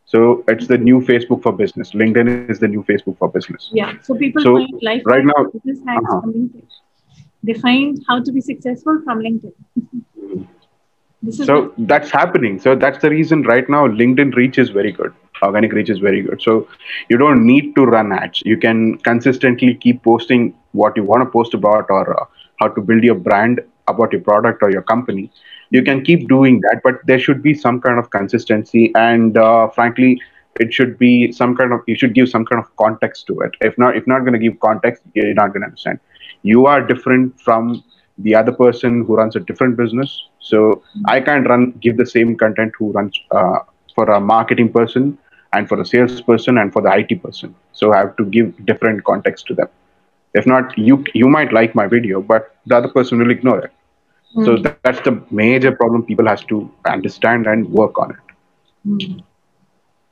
So 0.05 0.45
it's 0.47 0.67
the 0.67 0.79
new 0.79 1.01
Facebook 1.01 1.43
for 1.43 1.53
business. 1.53 1.93
LinkedIn 1.93 2.51
is 2.51 2.61
the 2.61 2.69
new 2.69 2.85
Facebook 2.85 3.19
for 3.19 3.29
business. 3.29 3.71
Yeah. 3.73 3.95
So 4.03 4.15
people 4.15 4.43
so 4.43 4.57
find 4.57 4.81
life 4.83 5.03
right 5.07 5.25
now 5.25 5.45
business 5.53 5.81
hacks 5.87 6.05
uh-huh. 6.09 6.21
from 6.21 6.33
LinkedIn. 6.35 6.67
They 7.43 7.55
find 7.55 7.99
how 8.09 8.23
to 8.23 8.31
be 8.31 8.41
successful 8.41 9.01
from 9.05 9.21
LinkedIn. 9.21 9.55
so 11.31 11.73
that's 11.79 12.11
happening. 12.11 12.59
So 12.59 12.75
that's 12.75 13.01
the 13.01 13.11
reason 13.11 13.43
right 13.43 13.69
now 13.69 13.87
LinkedIn 13.87 14.35
reach 14.35 14.59
is 14.59 14.71
very 14.71 14.93
good. 14.93 15.15
Organic 15.43 15.73
reach 15.73 15.91
is 15.91 15.99
very 15.99 16.23
good. 16.23 16.41
So 16.43 16.69
you 17.09 17.17
don't 17.17 17.45
need 17.47 17.75
to 17.77 17.85
run 17.85 18.13
ads. 18.13 18.43
You 18.45 18.57
can 18.57 18.99
consistently 18.99 19.75
keep 19.75 20.03
posting 20.03 20.55
what 20.73 20.97
you 20.97 21.05
want 21.05 21.23
to 21.23 21.31
post 21.31 21.55
about 21.55 21.87
or 21.91 22.21
uh, 22.21 22.27
how 22.61 22.69
to 22.69 22.81
build 22.81 23.03
your 23.03 23.15
brand 23.15 23.61
about 23.89 24.13
your 24.13 24.21
product 24.21 24.63
or 24.63 24.71
your 24.71 24.83
company. 24.83 25.31
You 25.71 25.83
can 25.83 26.05
keep 26.05 26.29
doing 26.29 26.61
that, 26.61 26.81
but 26.85 26.97
there 27.07 27.19
should 27.19 27.43
be 27.43 27.55
some 27.55 27.81
kind 27.81 27.99
of 27.99 28.11
consistency. 28.11 28.93
And 28.95 29.37
uh, 29.37 29.69
frankly, 29.69 30.21
it 30.61 30.73
should 30.73 30.99
be 30.99 31.33
some 31.33 31.57
kind 31.57 31.73
of 31.73 31.81
you 31.87 31.97
should 31.97 32.15
give 32.15 32.29
some 32.29 32.45
kind 32.45 32.63
of 32.63 32.75
context 32.77 33.27
to 33.29 33.41
it. 33.41 33.53
If 33.61 33.79
not, 33.79 33.97
if 33.97 34.07
not 34.07 34.21
going 34.21 34.35
to 34.35 34.39
give 34.39 34.61
context, 34.61 35.03
you're 35.15 35.35
not 35.35 35.49
going 35.49 35.63
to 35.63 35.67
understand. 35.67 35.99
You 36.43 36.67
are 36.67 36.81
different 36.87 37.41
from 37.41 37.83
the 38.23 38.35
other 38.35 38.53
person 38.53 39.05
who 39.05 39.17
runs 39.17 39.37
a 39.37 39.41
different 39.41 39.77
business. 39.77 40.25
So 40.41 40.83
I 41.07 41.21
can't 41.21 41.49
run 41.49 41.73
give 41.81 41.97
the 41.97 42.07
same 42.07 42.37
content 42.37 42.73
who 42.79 42.93
runs 42.93 43.19
uh, 43.31 43.61
for 43.95 44.05
a 44.11 44.21
marketing 44.21 44.73
person 44.73 45.19
and 45.53 45.69
for 45.69 45.81
a 45.81 45.87
salesperson 45.87 46.59
and 46.59 46.73
for 46.73 46.83
the 46.83 46.93
IT 46.97 47.23
person. 47.23 47.55
So 47.73 47.93
I 47.93 47.99
have 47.99 48.17
to 48.17 48.25
give 48.25 48.65
different 48.67 49.05
context 49.05 49.47
to 49.49 49.55
them. 49.55 49.69
If 50.35 50.47
not, 50.47 50.77
you 50.79 51.05
you 51.15 51.29
might 51.29 51.53
like 51.53 51.75
my 51.75 51.87
video, 51.87 52.23
but 52.23 52.55
the 52.67 52.77
other 52.77 52.89
person 52.89 53.19
will 53.19 53.31
ignore 53.31 53.61
it. 53.67 53.73
Mm. 54.37 54.45
So 54.47 54.57
that, 54.63 54.79
that's 54.83 55.01
the 55.01 55.23
major 55.31 55.73
problem 55.73 56.05
people 56.05 56.27
has 56.27 56.45
to 56.45 56.71
understand 56.87 57.47
and 57.47 57.69
work 57.69 57.99
on 57.99 58.13
it. 58.13 58.17
Mm. 58.87 59.25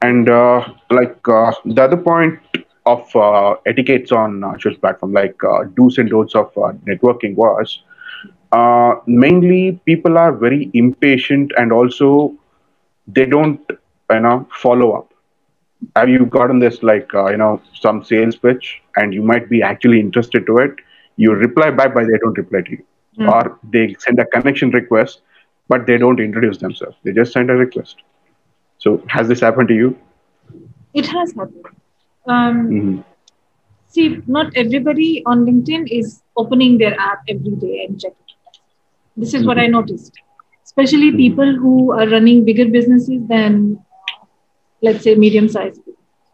And 0.03 0.31
uh, 0.31 0.69
like 0.91 1.17
uh, 1.29 1.53
the 1.65 1.83
other 1.83 1.97
point 1.97 2.39
of 2.87 3.15
uh, 3.17 3.57
etiquettes 3.67 4.13
on 4.13 4.45
uh, 4.45 4.55
social 4.55 4.81
platform, 4.81 5.13
like 5.13 5.43
uh, 5.45 5.65
do's 5.75 5.99
and 5.99 6.11
don'ts 6.11 6.35
of 6.35 6.47
uh, 6.57 6.73
networking 6.91 7.35
was 7.35 7.83
uh, 8.53 8.97
mainly 9.07 9.81
people 9.85 10.19
are 10.19 10.33
very 10.33 10.71
impatient 10.75 11.53
and 11.57 11.73
also 11.73 12.35
they 13.07 13.27
don't 13.27 13.61
you 14.11 14.21
know 14.21 14.49
follow 14.53 14.93
up. 14.93 15.13
Have 15.97 16.09
you 16.09 16.27
gotten 16.27 16.59
this 16.59 16.83
like 16.83 17.13
uh, 17.15 17.31
you 17.31 17.37
know 17.37 17.61
some 17.75 18.05
sales 18.05 18.37
pitch 18.37 18.83
and 18.97 19.15
you 19.15 19.23
might 19.23 19.49
be 19.49 19.63
actually 19.63 20.01
interested 20.01 20.47
to 20.47 20.59
it? 20.59 20.75
You 21.17 21.33
reply 21.33 21.71
back 21.71 21.95
but 21.95 22.05
they 22.07 22.19
don't 22.19 22.37
reply 22.37 22.63
to 22.63 22.71
you. 22.71 22.85
Mm. 23.19 23.29
or 23.31 23.59
they 23.73 23.95
send 23.99 24.21
a 24.21 24.25
connection 24.27 24.71
request 24.71 25.23
but 25.69 25.87
they 25.87 25.99
don't 25.99 26.21
introduce 26.21 26.59
themselves. 26.59 26.97
They 27.03 27.13
just 27.13 27.33
send 27.33 27.51
a 27.51 27.55
request. 27.55 27.97
So 28.79 29.03
has 29.09 29.29
this 29.29 29.41
happened 29.41 29.69
to 29.69 29.75
you? 29.75 29.97
It 30.95 31.07
has 31.07 31.33
happened. 31.33 31.67
Um, 32.27 32.69
mm-hmm. 32.71 33.01
see 33.89 34.23
not 34.27 34.53
everybody 34.57 35.23
on 35.27 35.45
linkedin 35.47 35.87
is 35.91 36.23
opening 36.37 36.79
their 36.79 36.99
app 37.01 37.23
every 37.29 37.57
day 37.57 37.85
and 37.85 38.01
checking 38.01 38.20
this 39.17 39.35
is 39.35 39.45
what 39.45 39.59
I 39.59 39.65
mm-hmm. 39.65 39.73
noticed, 39.73 40.13
especially 40.65 41.09
mm-hmm. 41.09 41.17
people 41.17 41.57
who 41.57 41.93
are 41.93 42.09
running 42.09 42.45
bigger 42.45 42.69
businesses 42.69 43.21
than, 43.29 43.85
let's 44.83 45.05
say, 45.05 45.15
medium 45.15 45.49
sized. 45.49 45.81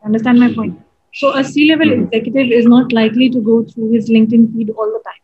Understand 0.04 0.40
my 0.40 0.52
point? 0.54 0.74
Mm-hmm. 0.74 0.82
So, 1.14 1.34
a 1.34 1.42
C 1.42 1.68
level 1.70 1.90
executive 1.92 2.52
is 2.52 2.66
not 2.66 2.92
likely 2.92 3.30
to 3.30 3.40
go 3.40 3.64
through 3.64 3.92
his 3.92 4.10
LinkedIn 4.10 4.52
feed 4.52 4.70
all 4.70 4.86
the 4.86 5.02
time. 5.04 5.22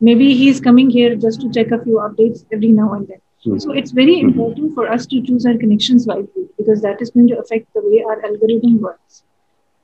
Maybe 0.00 0.34
he's 0.34 0.60
coming 0.60 0.90
here 0.90 1.14
just 1.14 1.40
to 1.42 1.50
check 1.50 1.70
a 1.70 1.82
few 1.82 1.96
updates 1.96 2.44
every 2.52 2.72
now 2.72 2.92
and 2.94 3.06
then. 3.06 3.20
So, 3.60 3.72
it's 3.72 3.92
very 3.92 4.20
important 4.20 4.74
for 4.74 4.90
us 4.90 5.06
to 5.06 5.22
choose 5.22 5.46
our 5.46 5.56
connections 5.56 6.06
wisely 6.06 6.48
because 6.58 6.82
that 6.82 7.00
is 7.00 7.10
going 7.10 7.28
to 7.28 7.38
affect 7.38 7.72
the 7.72 7.82
way 7.84 8.02
our 8.02 8.24
algorithm 8.24 8.80
works. 8.80 9.22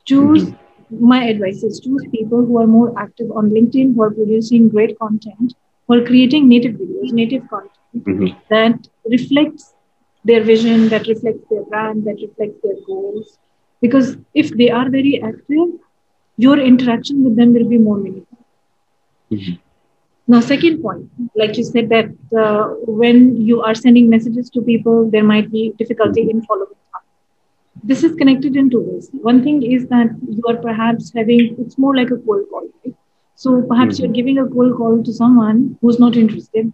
Choose 0.05 0.53
my 0.91 1.25
advice 1.25 1.63
is 1.63 1.81
choose 1.81 2.05
people 2.13 2.45
who 2.45 2.59
are 2.61 2.67
more 2.67 2.97
active 2.99 3.31
on 3.31 3.51
LinkedIn, 3.51 3.95
who 3.95 4.03
are 4.03 4.11
producing 4.11 4.69
great 4.69 4.99
content, 4.99 5.55
for 5.87 6.05
creating 6.05 6.49
native 6.49 6.75
videos, 6.75 7.13
native 7.13 7.49
content 7.49 7.73
mm-hmm. 7.97 8.39
that 8.51 8.89
reflects 9.05 9.75
their 10.25 10.43
vision, 10.43 10.89
that 10.89 11.07
reflects 11.07 11.45
their 11.51 11.65
brand, 11.65 12.05
that 12.05 12.17
reflects 12.21 12.59
their 12.63 12.77
goals. 12.87 13.39
Because 13.81 14.17
if 14.33 14.51
they 14.57 14.71
are 14.71 14.89
very 14.89 15.23
active, 15.23 15.69
your 16.37 16.59
interaction 16.59 17.23
with 17.23 17.37
them 17.37 17.53
will 17.53 17.69
be 17.69 17.79
more 17.79 17.99
meaningful. 17.99 18.39
Mm-hmm. 19.31 19.55
Now, 20.27 20.41
second 20.41 20.81
point, 20.81 21.11
like 21.37 21.59
you 21.59 21.65
said, 21.65 21.91
that 21.91 22.07
uh, 22.37 22.75
when 22.87 23.37
you 23.43 23.61
are 23.61 23.75
sending 23.75 24.09
messages 24.09 24.49
to 24.51 24.63
people, 24.63 25.11
there 25.11 25.23
might 25.23 25.51
be 25.53 25.75
difficulty 25.77 26.23
in 26.23 26.41
following 26.47 26.79
up. 26.95 27.03
This 27.83 28.03
is 28.03 28.15
connected 28.15 28.57
in 28.57 28.71
two 28.71 28.81
ways. 28.81 29.11
One 29.13 29.45
thing 29.45 29.63
is 29.63 29.87
that 29.89 30.09
you 30.27 30.43
are 30.49 30.57
perhaps 30.57 31.13
having, 31.15 31.57
it's 31.59 31.77
more 31.77 31.95
like 31.95 32.11
a 32.11 32.17
cold 32.17 32.47
call, 32.49 32.67
right? 32.87 32.95
So 33.35 33.63
perhaps 33.63 33.97
mm-hmm. 33.97 34.05
you're 34.05 34.13
giving 34.13 34.39
a 34.39 34.47
cold 34.47 34.77
call 34.77 35.03
to 35.03 35.13
someone 35.13 35.77
who's 35.81 35.99
not 35.99 36.17
interested, 36.17 36.73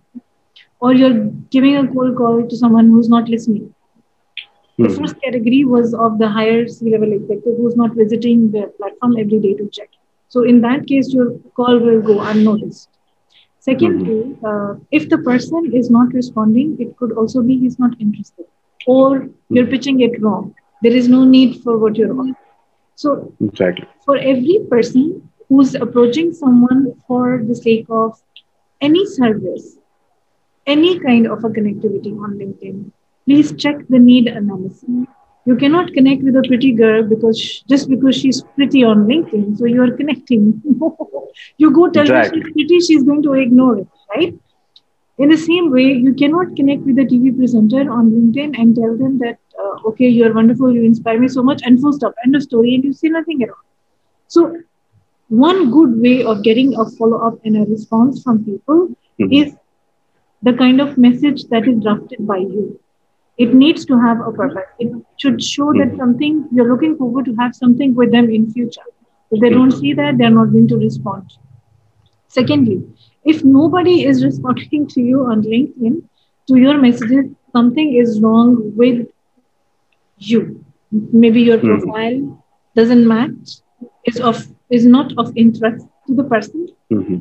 or 0.80 0.92
you're 0.92 1.24
giving 1.50 1.76
a 1.76 1.86
cold 1.88 2.16
call 2.16 2.46
to 2.46 2.56
someone 2.56 2.90
who's 2.90 3.08
not 3.08 3.28
listening. 3.28 3.74
Mm-hmm. 4.78 4.82
The 4.84 4.90
first 4.90 5.20
category 5.22 5.64
was 5.64 5.94
of 5.94 6.18
the 6.18 6.28
higher 6.28 6.68
C 6.68 6.90
level 6.90 7.12
executive 7.12 7.56
who's 7.56 7.76
not 7.76 7.94
visiting 7.94 8.50
the 8.50 8.72
platform 8.78 9.16
every 9.18 9.38
day 9.38 9.54
to 9.54 9.68
check. 9.70 9.88
So 10.28 10.44
in 10.44 10.60
that 10.60 10.86
case, 10.86 11.12
your 11.12 11.38
call 11.56 11.78
will 11.78 12.00
go 12.00 12.20
unnoticed. 12.20 12.88
Secondly, 13.58 14.22
mm-hmm. 14.22 14.44
uh, 14.46 14.80
if 14.90 15.08
the 15.08 15.18
person 15.18 15.72
is 15.74 15.90
not 15.90 16.12
responding, 16.14 16.76
it 16.78 16.96
could 16.96 17.12
also 17.12 17.42
be 17.42 17.58
he's 17.58 17.78
not 17.78 18.00
interested, 18.00 18.46
or 18.86 19.28
you're 19.50 19.66
hmm. 19.66 19.70
pitching 19.70 20.00
it 20.00 20.22
wrong. 20.22 20.54
There 20.82 20.92
is 20.92 21.08
no 21.08 21.24
need 21.24 21.62
for 21.62 21.76
what 21.76 21.96
you're 21.96 22.18
on. 22.18 22.34
So 22.94 23.34
exactly. 23.40 23.86
for 24.06 24.16
every 24.16 24.60
person, 24.70 25.28
who's 25.50 25.74
approaching 25.74 26.32
someone 26.32 26.94
for 27.06 27.42
the 27.46 27.54
sake 27.54 27.86
of 27.90 28.18
any 28.80 29.04
service, 29.04 29.76
any 30.66 30.98
kind 31.00 31.26
of 31.26 31.44
a 31.44 31.50
connectivity 31.50 32.12
on 32.24 32.38
LinkedIn, 32.38 32.92
please 33.26 33.52
check 33.56 33.76
the 33.88 33.98
need 33.98 34.28
analysis. 34.28 34.88
You 35.46 35.56
cannot 35.56 35.92
connect 35.92 36.22
with 36.22 36.36
a 36.36 36.44
pretty 36.46 36.72
girl 36.72 37.02
because 37.02 37.40
sh- 37.40 37.62
just 37.68 37.90
because 37.90 38.14
she's 38.16 38.42
pretty 38.54 38.84
on 38.84 39.06
LinkedIn, 39.06 39.58
so 39.58 39.64
you 39.64 39.82
are 39.82 39.90
connecting. 39.96 40.62
you 41.58 41.72
go 41.72 41.88
tell 41.90 42.02
exactly. 42.04 42.40
her 42.40 42.46
she's 42.46 42.52
pretty, 42.52 42.80
she's 42.80 43.02
going 43.02 43.22
to 43.24 43.32
ignore 43.32 43.78
it, 43.78 43.88
right? 44.14 44.34
In 45.18 45.28
the 45.28 45.36
same 45.36 45.70
way, 45.70 45.86
you 46.06 46.14
cannot 46.14 46.54
connect 46.56 46.82
with 46.82 46.98
a 46.98 47.04
TV 47.04 47.36
presenter 47.36 47.90
on 47.90 48.10
LinkedIn 48.10 48.58
and 48.58 48.76
tell 48.76 48.96
them 48.96 49.18
that, 49.18 49.38
uh, 49.58 49.88
okay, 49.88 50.08
you're 50.08 50.32
wonderful, 50.32 50.72
you 50.72 50.84
inspire 50.84 51.18
me 51.18 51.28
so 51.28 51.42
much, 51.42 51.62
and 51.64 51.80
full 51.80 51.92
stop, 51.92 52.14
end 52.24 52.36
of 52.36 52.42
story, 52.42 52.74
and 52.74 52.84
you 52.84 52.92
say 52.92 53.08
nothing 53.08 53.42
at 53.42 53.50
all. 53.50 53.64
So 54.28 54.56
one 55.30 55.70
good 55.70 56.00
way 56.00 56.24
of 56.24 56.42
getting 56.42 56.76
a 56.76 56.84
follow 56.90 57.24
up 57.24 57.38
and 57.44 57.56
a 57.56 57.64
response 57.70 58.22
from 58.22 58.44
people 58.44 58.88
mm-hmm. 58.88 59.32
is 59.32 59.54
the 60.42 60.52
kind 60.52 60.80
of 60.80 60.98
message 60.98 61.44
that 61.48 61.68
is 61.68 61.80
drafted 61.82 62.26
by 62.26 62.38
you. 62.38 62.78
It 63.38 63.54
needs 63.54 63.84
to 63.86 63.98
have 63.98 64.20
a 64.20 64.32
purpose. 64.32 64.68
It 64.80 64.92
should 65.18 65.42
show 65.42 65.66
mm-hmm. 65.66 65.90
that 65.90 65.96
something 65.96 66.48
you're 66.50 66.68
looking 66.68 66.96
forward 66.96 67.26
to 67.26 67.34
have 67.36 67.54
something 67.54 67.94
with 67.94 68.10
them 68.10 68.28
in 68.28 68.52
future. 68.52 68.82
If 69.30 69.40
they 69.40 69.50
don't 69.50 69.70
see 69.70 69.92
that, 69.94 70.18
they're 70.18 70.30
not 70.30 70.50
going 70.50 70.66
to 70.68 70.76
respond. 70.76 71.32
Secondly, 72.26 72.82
if 73.24 73.44
nobody 73.44 74.04
is 74.04 74.24
responding 74.24 74.88
to 74.88 75.00
you 75.00 75.26
on 75.26 75.42
LinkedIn 75.42 76.02
to 76.48 76.56
your 76.56 76.76
messages, 76.78 77.30
something 77.52 77.94
is 77.94 78.20
wrong 78.20 78.76
with 78.76 79.06
you. 80.18 80.64
Maybe 80.90 81.42
your 81.42 81.58
mm-hmm. 81.58 81.82
profile 81.82 82.44
doesn't 82.74 83.06
match. 83.06 83.60
It's 84.04 84.18
of 84.18 84.48
is 84.70 84.87
not 84.87 85.12
of 85.18 85.33
interest 85.37 85.87
to 86.06 86.14
the 86.14 86.24
person. 86.24 86.68
Mm-hmm. 86.90 87.18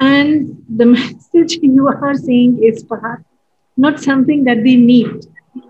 And 0.00 0.64
the 0.68 0.86
message 0.96 1.58
you 1.62 1.88
are 1.88 2.14
saying 2.14 2.62
is 2.62 2.82
perhaps 2.84 3.24
not 3.76 4.00
something 4.00 4.44
that 4.44 4.62
they 4.64 4.76
need. 4.76 5.26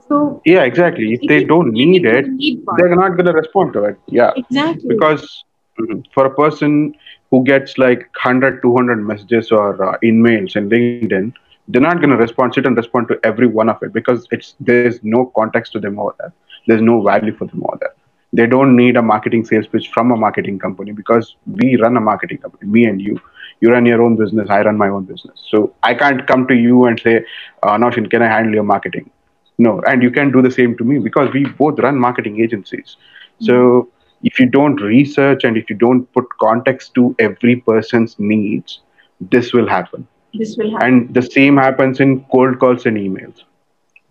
So 0.08 0.42
yeah, 0.44 0.62
exactly. 0.62 1.14
If 1.14 1.28
they 1.28 1.44
don't 1.44 1.72
need 1.72 2.04
it, 2.04 2.28
need 2.28 2.64
they're 2.76 2.96
not 2.96 3.10
going 3.10 3.26
to 3.26 3.32
respond 3.32 3.72
to 3.74 3.84
it. 3.84 3.98
Yeah, 4.08 4.32
exactly. 4.36 4.88
Because 4.88 5.44
mm-hmm, 5.78 6.00
for 6.12 6.26
a 6.26 6.34
person 6.34 6.94
who 7.30 7.44
gets 7.44 7.78
like 7.78 8.00
100, 8.22 8.60
200 8.60 8.96
messages 8.96 9.52
or 9.52 9.82
uh, 9.82 9.98
emails 10.02 10.56
in 10.56 10.68
LinkedIn, 10.68 11.32
they're 11.68 11.80
not 11.80 11.98
going 11.98 12.10
to 12.10 12.16
respond, 12.16 12.54
sit 12.54 12.66
and 12.66 12.76
respond 12.76 13.08
to 13.08 13.20
every 13.22 13.46
one 13.46 13.68
of 13.68 13.80
it 13.82 13.92
because 13.92 14.26
it's 14.32 14.56
there's 14.58 14.98
no 15.02 15.26
context 15.36 15.72
to 15.72 15.80
them 15.80 15.98
over 15.98 16.14
there. 16.18 16.32
There's 16.66 16.82
no 16.82 17.00
value 17.02 17.34
for 17.34 17.46
them 17.46 17.62
over 17.64 17.78
there 17.80 17.94
they 18.32 18.46
don't 18.46 18.76
need 18.76 18.96
a 18.96 19.02
marketing 19.02 19.44
sales 19.44 19.66
pitch 19.66 19.88
from 19.92 20.10
a 20.12 20.16
marketing 20.16 20.58
company 20.58 20.92
because 20.92 21.36
we 21.46 21.76
run 21.76 21.96
a 21.96 22.00
marketing 22.00 22.38
company 22.38 22.70
me 22.70 22.84
and 22.84 23.00
you. 23.00 23.20
You 23.60 23.70
run 23.70 23.84
your 23.84 24.00
own 24.02 24.16
business 24.16 24.48
i 24.48 24.62
run 24.62 24.78
my 24.78 24.88
own 24.88 25.04
business. 25.04 25.42
So 25.48 25.74
i 25.82 25.94
can't 25.94 26.26
come 26.26 26.46
to 26.48 26.54
you 26.54 26.84
and 26.86 26.98
say 26.98 27.24
uh, 27.62 27.76
Nausheen, 27.76 28.10
can 28.10 28.22
i 28.22 28.28
handle 28.28 28.54
your 28.54 28.62
marketing? 28.64 29.10
No 29.58 29.80
and 29.82 30.02
you 30.02 30.10
can 30.10 30.30
do 30.32 30.42
the 30.42 30.50
same 30.50 30.76
to 30.78 30.84
me 30.84 30.98
because 30.98 31.32
we 31.32 31.44
both 31.44 31.78
run 31.78 31.98
marketing 31.98 32.40
agencies. 32.40 32.96
So 33.40 33.88
if 34.22 34.38
you 34.38 34.46
don't 34.46 34.80
research 34.80 35.44
and 35.44 35.56
if 35.56 35.68
you 35.70 35.76
don't 35.76 36.10
put 36.12 36.26
context 36.40 36.94
to 36.94 37.14
every 37.18 37.56
person's 37.56 38.18
needs 38.18 38.80
this 39.20 39.52
will 39.52 39.68
happen. 39.68 40.06
This 40.32 40.56
will 40.56 40.70
happen. 40.70 40.86
And 40.86 41.14
the 41.14 41.22
same 41.22 41.56
happens 41.56 42.00
in 42.00 42.24
cold 42.32 42.58
calls 42.58 42.86
and 42.86 42.96
emails 42.96 43.42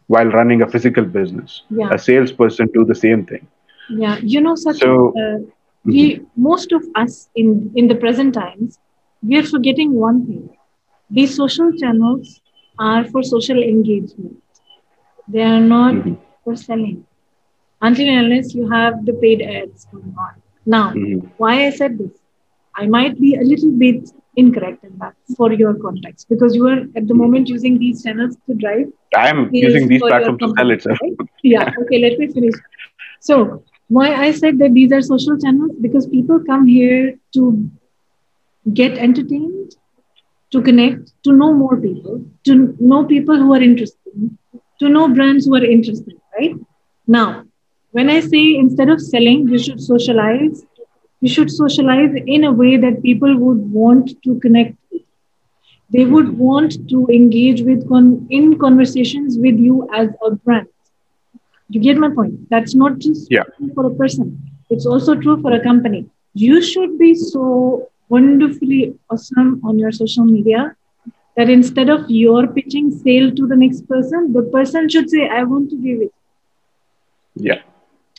while 0.07 0.25
running 0.25 0.61
a 0.61 0.67
physical 0.67 1.03
business. 1.03 1.63
Yeah. 1.69 1.89
a 1.91 1.97
salesperson 1.97 2.67
do 2.73 2.83
the 2.83 2.95
same 2.95 3.25
thing 3.25 3.47
yeah, 3.89 4.17
you 4.21 4.41
know, 4.41 4.55
such 4.55 4.77
so, 4.77 5.09
uh, 5.09 5.39
we 5.83 6.15
mm-hmm. 6.15 6.41
most 6.41 6.71
of 6.71 6.83
us 6.95 7.29
in 7.35 7.71
in 7.75 7.87
the 7.87 7.95
present 7.95 8.33
times 8.33 8.79
we 9.21 9.37
are 9.37 9.43
forgetting 9.43 9.93
one 9.93 10.25
thing: 10.25 10.49
these 11.09 11.35
social 11.35 11.71
channels 11.73 12.41
are 12.77 13.03
for 13.05 13.23
social 13.23 13.61
engagement. 13.61 14.41
They 15.27 15.43
are 15.43 15.59
not 15.59 15.93
mm-hmm. 15.93 16.13
for 16.43 16.55
selling. 16.55 17.05
Until 17.81 18.09
unless 18.09 18.53
you 18.53 18.69
have 18.69 19.05
the 19.05 19.13
paid 19.13 19.41
ads 19.41 19.85
going 19.85 20.13
on. 20.19 20.41
Now, 20.65 20.91
mm-hmm. 20.91 21.27
why 21.37 21.65
I 21.67 21.69
said 21.69 21.97
this? 21.97 22.11
I 22.75 22.87
might 22.87 23.19
be 23.19 23.35
a 23.35 23.41
little 23.41 23.71
bit 23.71 24.09
incorrect 24.35 24.83
in 24.83 24.97
that 24.99 25.13
for 25.35 25.51
your 25.53 25.73
context 25.75 26.27
because 26.29 26.55
you 26.55 26.67
are 26.67 26.81
at 26.95 27.07
the 27.07 27.13
moment 27.13 27.47
using 27.47 27.77
these 27.77 28.03
channels 28.03 28.37
to 28.47 28.53
drive. 28.53 28.87
I 29.15 29.29
am 29.29 29.49
using 29.53 29.87
these 29.87 30.01
platforms 30.01 30.39
to 30.39 30.53
sell 30.57 30.71
it. 30.71 30.85
Right? 30.85 31.17
Yeah. 31.43 31.71
Okay. 31.81 31.99
Let 31.99 32.19
me 32.19 32.27
finish. 32.27 32.53
So 33.19 33.63
why 33.89 34.13
I 34.13 34.31
said 34.31 34.59
that 34.59 34.73
these 34.73 34.91
are 34.93 35.01
social 35.01 35.37
channels 35.37 35.73
because 35.81 36.07
people 36.07 36.39
come 36.47 36.67
here 36.67 37.15
to 37.33 37.69
get 38.73 38.97
entertained, 38.97 39.75
to 40.51 40.61
connect, 40.61 41.11
to 41.23 41.33
know 41.33 41.53
more 41.53 41.77
people, 41.77 42.25
to 42.45 42.75
know 42.79 43.05
people 43.05 43.37
who 43.37 43.53
are 43.53 43.61
interested, 43.61 44.37
to 44.79 44.89
know 44.89 45.07
brands 45.09 45.45
who 45.45 45.55
are 45.55 45.63
interested, 45.65 46.15
right? 46.39 46.55
Now, 47.07 47.45
when 47.91 48.09
I 48.09 48.19
say 48.19 48.55
instead 48.55 48.89
of 48.89 49.01
selling, 49.01 49.47
you 49.47 49.59
should 49.59 49.81
socialize, 49.81 50.63
you 51.21 51.29
should 51.29 51.51
socialize 51.51 52.13
in 52.27 52.43
a 52.45 52.51
way 52.51 52.77
that 52.77 53.01
people 53.03 53.37
would 53.37 53.71
want 53.71 54.11
to 54.23 54.39
connect. 54.39 54.77
They 55.91 56.05
would 56.05 56.37
want 56.37 56.87
to 56.89 57.07
engage 57.07 57.63
with 57.63 57.87
con- 57.89 58.27
in 58.29 58.59
conversations 58.59 59.37
with 59.39 59.57
you 59.57 59.89
as 59.93 60.09
a 60.25 60.35
brand. 60.35 60.67
You 61.69 61.79
get 61.79 61.97
my 61.97 62.09
point? 62.09 62.49
That's 62.49 62.75
not 62.75 62.97
just 62.99 63.27
yeah. 63.29 63.43
for 63.75 63.85
a 63.85 63.95
person. 63.95 64.37
It's 64.69 64.85
also 64.85 65.15
true 65.15 65.41
for 65.41 65.53
a 65.53 65.63
company. 65.63 66.05
You 66.33 66.61
should 66.61 66.97
be 66.97 67.13
so 67.15 67.89
wonderfully 68.09 68.95
awesome 69.09 69.61
on 69.63 69.77
your 69.77 69.91
social 69.91 70.25
media 70.25 70.75
that 71.37 71.49
instead 71.49 71.89
of 71.89 72.09
your 72.09 72.47
pitching 72.47 72.91
sale 72.91 73.31
to 73.31 73.47
the 73.47 73.55
next 73.55 73.87
person, 73.87 74.33
the 74.33 74.43
person 74.43 74.89
should 74.89 75.09
say, 75.09 75.27
I 75.27 75.43
want 75.43 75.69
to 75.69 75.75
give 75.77 76.01
it. 76.01 76.13
Yeah. 77.35 77.61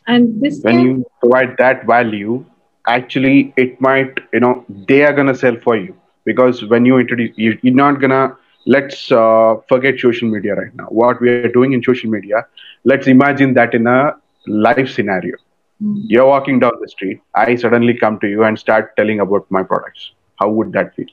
And 0.07 0.41
this 0.41 0.61
when 0.63 0.81
you 0.81 1.05
provide 1.21 1.57
that 1.59 1.87
value, 1.87 2.45
actually 2.87 3.53
it 3.57 3.81
might, 3.81 4.19
you 4.33 4.41
know, 4.41 4.65
they 4.69 5.03
are 5.03 5.13
gonna 5.13 5.35
sell 5.35 5.57
for 5.57 5.77
you. 5.77 5.95
Because 6.25 6.65
when 6.65 6.85
you 6.85 6.99
introduce 6.99 7.37
you, 7.37 7.59
you're 7.63 7.75
not 7.75 8.01
gonna 8.01 8.37
let's 8.67 9.11
uh, 9.13 9.57
forget 9.69 9.99
social 9.99 10.29
media 10.29 10.55
right 10.55 10.75
now. 10.75 10.87
What 10.87 11.21
we 11.21 11.31
are 11.31 11.39
doing 11.41 11.73
in 11.73 11.83
social 11.83 12.11
media, 12.11 12.47
let's 12.85 13.07
imagine 13.07 13.55
that 13.55 13.75
in 13.75 13.87
a 13.87 14.15
live 14.47 14.91
scenario 14.91 15.37
Mm. 15.83 16.05
You're 16.07 16.27
walking 16.27 16.59
down 16.59 16.73
the 16.81 16.89
street. 16.89 17.21
I 17.35 17.55
suddenly 17.57 17.97
come 17.97 18.19
to 18.21 18.29
you 18.29 18.45
and 18.45 18.59
start 18.59 18.97
telling 18.97 19.21
about 19.21 19.47
my 19.51 19.63
products. 19.63 20.13
How 20.39 20.51
would 20.51 20.73
that 20.73 20.95
feel? 20.95 21.07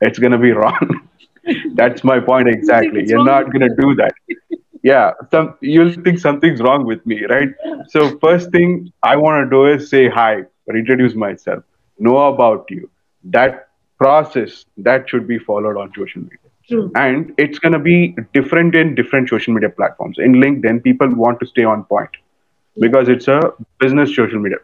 It's 0.00 0.18
going 0.18 0.32
to 0.32 0.38
be 0.38 0.52
wrong. 0.52 1.08
That's 1.74 2.04
my 2.04 2.20
point 2.20 2.48
exactly. 2.48 3.04
You're 3.06 3.24
not 3.24 3.52
going 3.52 3.68
to 3.68 3.74
do 3.78 3.94
that. 3.96 4.14
Yeah, 4.82 5.12
some 5.30 5.56
you'll 5.60 5.92
think 5.92 6.18
something's 6.18 6.62
wrong 6.62 6.86
with 6.86 7.04
me, 7.04 7.26
right? 7.26 7.50
So 7.88 8.18
first 8.18 8.50
thing 8.50 8.90
I 9.02 9.14
want 9.14 9.44
to 9.44 9.50
do 9.50 9.66
is 9.66 9.90
say 9.90 10.08
hi 10.08 10.44
or 10.66 10.74
introduce 10.74 11.14
myself, 11.14 11.64
know 11.98 12.16
about 12.28 12.64
you. 12.70 12.88
That 13.24 13.68
process 14.00 14.64
that 14.78 15.08
should 15.08 15.26
be 15.28 15.38
followed 15.38 15.76
on 15.76 15.92
social 15.96 16.22
media. 16.22 16.38
True. 16.68 16.90
And 16.94 17.34
it's 17.36 17.58
going 17.58 17.72
to 17.72 17.78
be 17.78 18.16
different 18.32 18.74
in 18.74 18.94
different 18.94 19.28
social 19.28 19.52
media 19.52 19.70
platforms. 19.70 20.18
In 20.18 20.34
LinkedIn, 20.34 20.82
people 20.84 21.14
want 21.14 21.40
to 21.40 21.46
stay 21.46 21.64
on 21.64 21.84
point 21.84 22.10
because 22.78 23.08
it's 23.08 23.28
a 23.28 23.40
business 23.78 24.14
social 24.14 24.38
media 24.38 24.58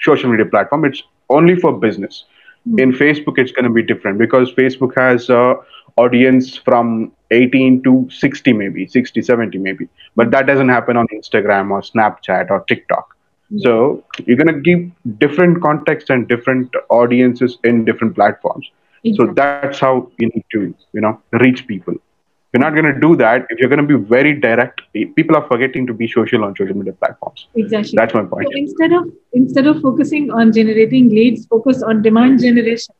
social 0.00 0.30
media 0.30 0.46
platform. 0.46 0.84
It's 0.84 1.02
only 1.30 1.56
for 1.56 1.72
business. 1.78 2.24
Mm-hmm. 2.68 2.78
In 2.80 2.92
Facebook, 2.92 3.38
it's 3.38 3.52
going 3.52 3.64
to 3.64 3.70
be 3.70 3.82
different 3.82 4.18
because 4.18 4.52
Facebook 4.52 4.94
has 4.96 5.30
a 5.30 5.56
audience 5.96 6.56
from 6.56 7.12
18 7.30 7.82
to 7.82 8.08
60 8.10 8.52
maybe 8.52 8.86
60 8.86 9.22
70 9.22 9.58
maybe 9.58 9.88
but 10.16 10.30
that 10.30 10.46
doesn't 10.46 10.68
happen 10.68 10.96
on 10.96 11.06
instagram 11.08 11.70
or 11.70 11.80
snapchat 11.80 12.50
or 12.50 12.60
tiktok 12.68 13.14
mm-hmm. 13.52 13.58
so 13.58 14.04
you're 14.24 14.36
going 14.36 14.54
to 14.54 14.60
give 14.60 15.18
different 15.18 15.60
context 15.62 16.10
and 16.10 16.28
different 16.28 16.70
audiences 16.88 17.58
in 17.64 17.84
different 17.84 18.14
platforms 18.14 18.70
exactly. 19.04 19.26
so 19.26 19.32
that's 19.34 19.78
how 19.78 20.10
you 20.18 20.28
need 20.28 20.44
to 20.52 20.74
you 20.92 21.00
know 21.00 21.20
reach 21.32 21.66
people. 21.66 21.94
You're 22.52 22.60
not 22.60 22.74
going 22.74 22.84
to 22.84 23.00
do 23.00 23.16
that 23.16 23.46
if 23.48 23.58
you're 23.58 23.70
going 23.70 23.86
to 23.86 23.98
be 23.98 24.04
very 24.04 24.34
direct 24.38 24.82
people 24.92 25.36
are 25.36 25.46
forgetting 25.48 25.86
to 25.86 25.94
be 25.94 26.06
social 26.06 26.44
on 26.44 26.54
social 26.54 26.76
media 26.76 26.92
platforms. 26.92 27.46
Exactly. 27.54 27.94
That's 27.96 28.12
my 28.12 28.24
point. 28.24 28.48
So 28.52 28.58
instead 28.58 28.92
of 28.92 29.10
instead 29.32 29.66
of 29.66 29.80
focusing 29.80 30.30
on 30.30 30.52
generating 30.52 31.08
leads 31.08 31.46
focus 31.46 31.82
on 31.82 32.02
demand 32.02 32.40
generation. 32.40 32.94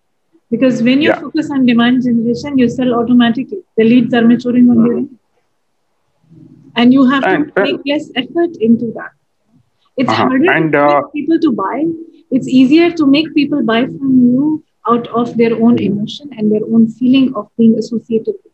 Because 0.51 0.83
when 0.83 1.03
you 1.03 1.11
yeah. 1.11 1.21
focus 1.21 1.51
on 1.51 1.67
demand 1.67 2.03
generation 2.05 2.57
you 2.59 2.69
sell 2.69 2.95
automatically. 2.95 3.63
The 3.77 3.85
leads 3.85 4.15
are 4.15 4.27
maturing 4.27 4.71
on 4.71 4.77
mm-hmm. 4.79 5.15
and 6.77 6.93
you 6.93 7.09
have 7.11 7.25
and, 7.25 7.55
to 7.55 7.61
uh, 7.61 7.65
make 7.65 7.81
less 7.87 8.11
effort 8.17 8.57
into 8.59 8.91
that. 8.93 9.13
It's 9.99 10.09
uh-huh. 10.09 10.29
harder 10.29 10.51
and, 10.51 10.75
uh, 10.75 10.89
to 10.89 10.95
make 11.03 11.13
people 11.13 11.39
to 11.41 11.53
buy. 11.53 11.85
It's 12.31 12.49
easier 12.49 12.91
to 12.91 13.07
make 13.07 13.35
people 13.35 13.63
buy 13.63 13.85
from 13.85 14.21
you 14.33 14.65
out 14.89 15.07
of 15.09 15.37
their 15.37 15.55
own 15.55 15.79
emotion 15.79 16.31
and 16.37 16.51
their 16.51 16.65
own 16.73 16.89
feeling 16.89 17.35
of 17.35 17.49
being 17.57 17.79
associated 17.79 18.35
with 18.45 18.53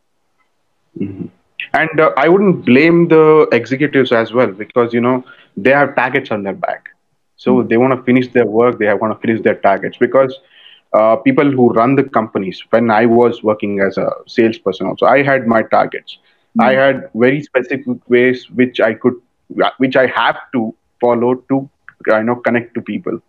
Mm-hmm. 0.98 1.26
And 1.74 2.00
uh, 2.00 2.12
I 2.16 2.28
wouldn't 2.28 2.64
blame 2.64 3.08
the 3.08 3.48
executives 3.52 4.12
as 4.12 4.32
well 4.32 4.48
because 4.48 4.92
you 4.92 5.00
know 5.00 5.24
they 5.56 5.70
have 5.70 5.94
targets 5.94 6.30
on 6.30 6.42
their 6.42 6.54
back, 6.54 6.88
so 7.36 7.56
mm-hmm. 7.56 7.68
they 7.68 7.76
want 7.76 7.96
to 7.96 8.02
finish 8.04 8.28
their 8.28 8.46
work. 8.46 8.78
They 8.78 8.86
have 8.86 9.00
want 9.00 9.14
to 9.14 9.26
finish 9.26 9.42
their 9.42 9.56
targets 9.56 9.96
because 9.98 10.38
uh, 10.92 11.16
people 11.16 11.50
who 11.50 11.70
run 11.70 11.94
the 11.96 12.04
companies. 12.04 12.62
When 12.70 12.90
I 12.90 13.06
was 13.06 13.42
working 13.42 13.80
as 13.80 13.98
a 13.98 14.10
salesperson, 14.26 14.86
also 14.86 15.06
I 15.06 15.22
had 15.22 15.46
my 15.46 15.62
targets. 15.62 16.18
Mm-hmm. 16.58 16.60
I 16.62 16.72
had 16.72 17.10
very 17.14 17.42
specific 17.42 18.08
ways 18.08 18.48
which 18.50 18.80
I 18.80 18.94
could, 18.94 19.20
which 19.78 19.96
I 19.96 20.06
have 20.06 20.38
to 20.52 20.74
follow 21.00 21.34
to 21.34 21.68
you 22.06 22.22
know 22.22 22.36
connect 22.36 22.74
to 22.74 22.80
people. 22.80 23.20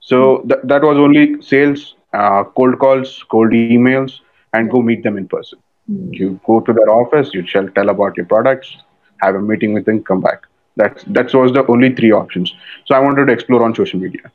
So 0.00 0.38
th- 0.48 0.60
that 0.64 0.82
was 0.82 0.98
only 0.98 1.40
sales, 1.42 1.94
uh, 2.14 2.44
cold 2.56 2.78
calls, 2.78 3.24
cold 3.30 3.52
emails, 3.52 4.04
and 4.42 4.58
go 4.58 4.70
meet 4.70 4.92
them 4.92 5.06
in 5.06 5.16
person. 5.16 5.48
Mm. 5.82 6.08
You 6.10 6.40
go 6.46 6.60
to 6.60 6.72
their 6.72 6.90
office, 6.90 7.30
you 7.34 7.46
shall 7.46 7.68
tell 7.68 7.88
about 7.90 8.16
your 8.16 8.26
products, 8.26 8.76
have 9.20 9.34
a 9.34 9.40
meeting 9.40 9.72
with 9.74 9.84
them, 9.86 10.02
come 10.02 10.20
back. 10.20 10.42
That's 10.76 11.04
that 11.18 11.32
was 11.34 11.52
the 11.52 11.66
only 11.66 11.94
three 11.94 12.12
options. 12.12 12.54
So 12.86 12.94
I 12.94 13.00
wanted 13.00 13.26
to 13.26 13.32
explore 13.32 13.64
on 13.64 13.74
social 13.74 14.00
media. 14.00 14.30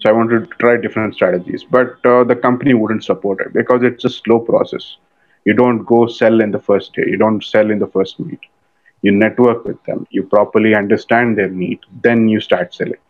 So 0.00 0.10
I 0.10 0.12
wanted 0.12 0.50
to 0.50 0.56
try 0.58 0.76
different 0.76 1.14
strategies, 1.14 1.64
but 1.64 2.04
uh, 2.04 2.24
the 2.24 2.36
company 2.36 2.74
wouldn't 2.74 3.04
support 3.04 3.40
it 3.40 3.52
because 3.52 3.82
it's 3.82 4.04
a 4.04 4.10
slow 4.10 4.38
process. 4.40 4.96
You 5.44 5.54
don't 5.54 5.84
go 5.84 6.06
sell 6.06 6.40
in 6.40 6.50
the 6.50 6.58
first 6.60 6.92
day. 6.94 7.04
You 7.06 7.16
don't 7.16 7.42
sell 7.44 7.70
in 7.70 7.78
the 7.78 7.86
first 7.86 8.18
meet. 8.20 8.40
You 9.02 9.12
network 9.12 9.64
with 9.64 9.82
them. 9.84 10.06
You 10.10 10.24
properly 10.24 10.74
understand 10.74 11.38
their 11.38 11.48
need. 11.48 11.80
Then 12.02 12.28
you 12.28 12.40
start 12.40 12.74
selling. 12.74 13.02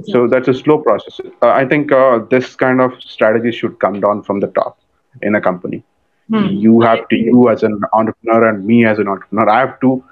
So 0.00 0.26
that's 0.26 0.48
a 0.48 0.54
slow 0.54 0.78
process. 0.78 1.20
Uh, 1.42 1.48
I 1.48 1.64
think 1.64 1.92
uh, 1.92 2.20
this 2.30 2.54
kind 2.56 2.80
of 2.80 2.92
strategy 3.00 3.50
should 3.52 3.78
come 3.80 4.00
down 4.00 4.22
from 4.22 4.40
the 4.40 4.48
top 4.48 4.78
in 5.22 5.34
a 5.34 5.40
company 5.40 5.82
Hmm. 6.30 6.46
You 6.48 6.80
have 6.82 7.08
to, 7.08 7.16
you 7.16 7.48
as 7.50 7.62
an 7.62 7.80
entrepreneur 7.92 8.48
and 8.48 8.64
me 8.64 8.84
as 8.86 8.98
an 8.98 9.08
entrepreneur, 9.08 9.48
I 9.48 9.60
have 9.60 9.80
to 9.80 10.02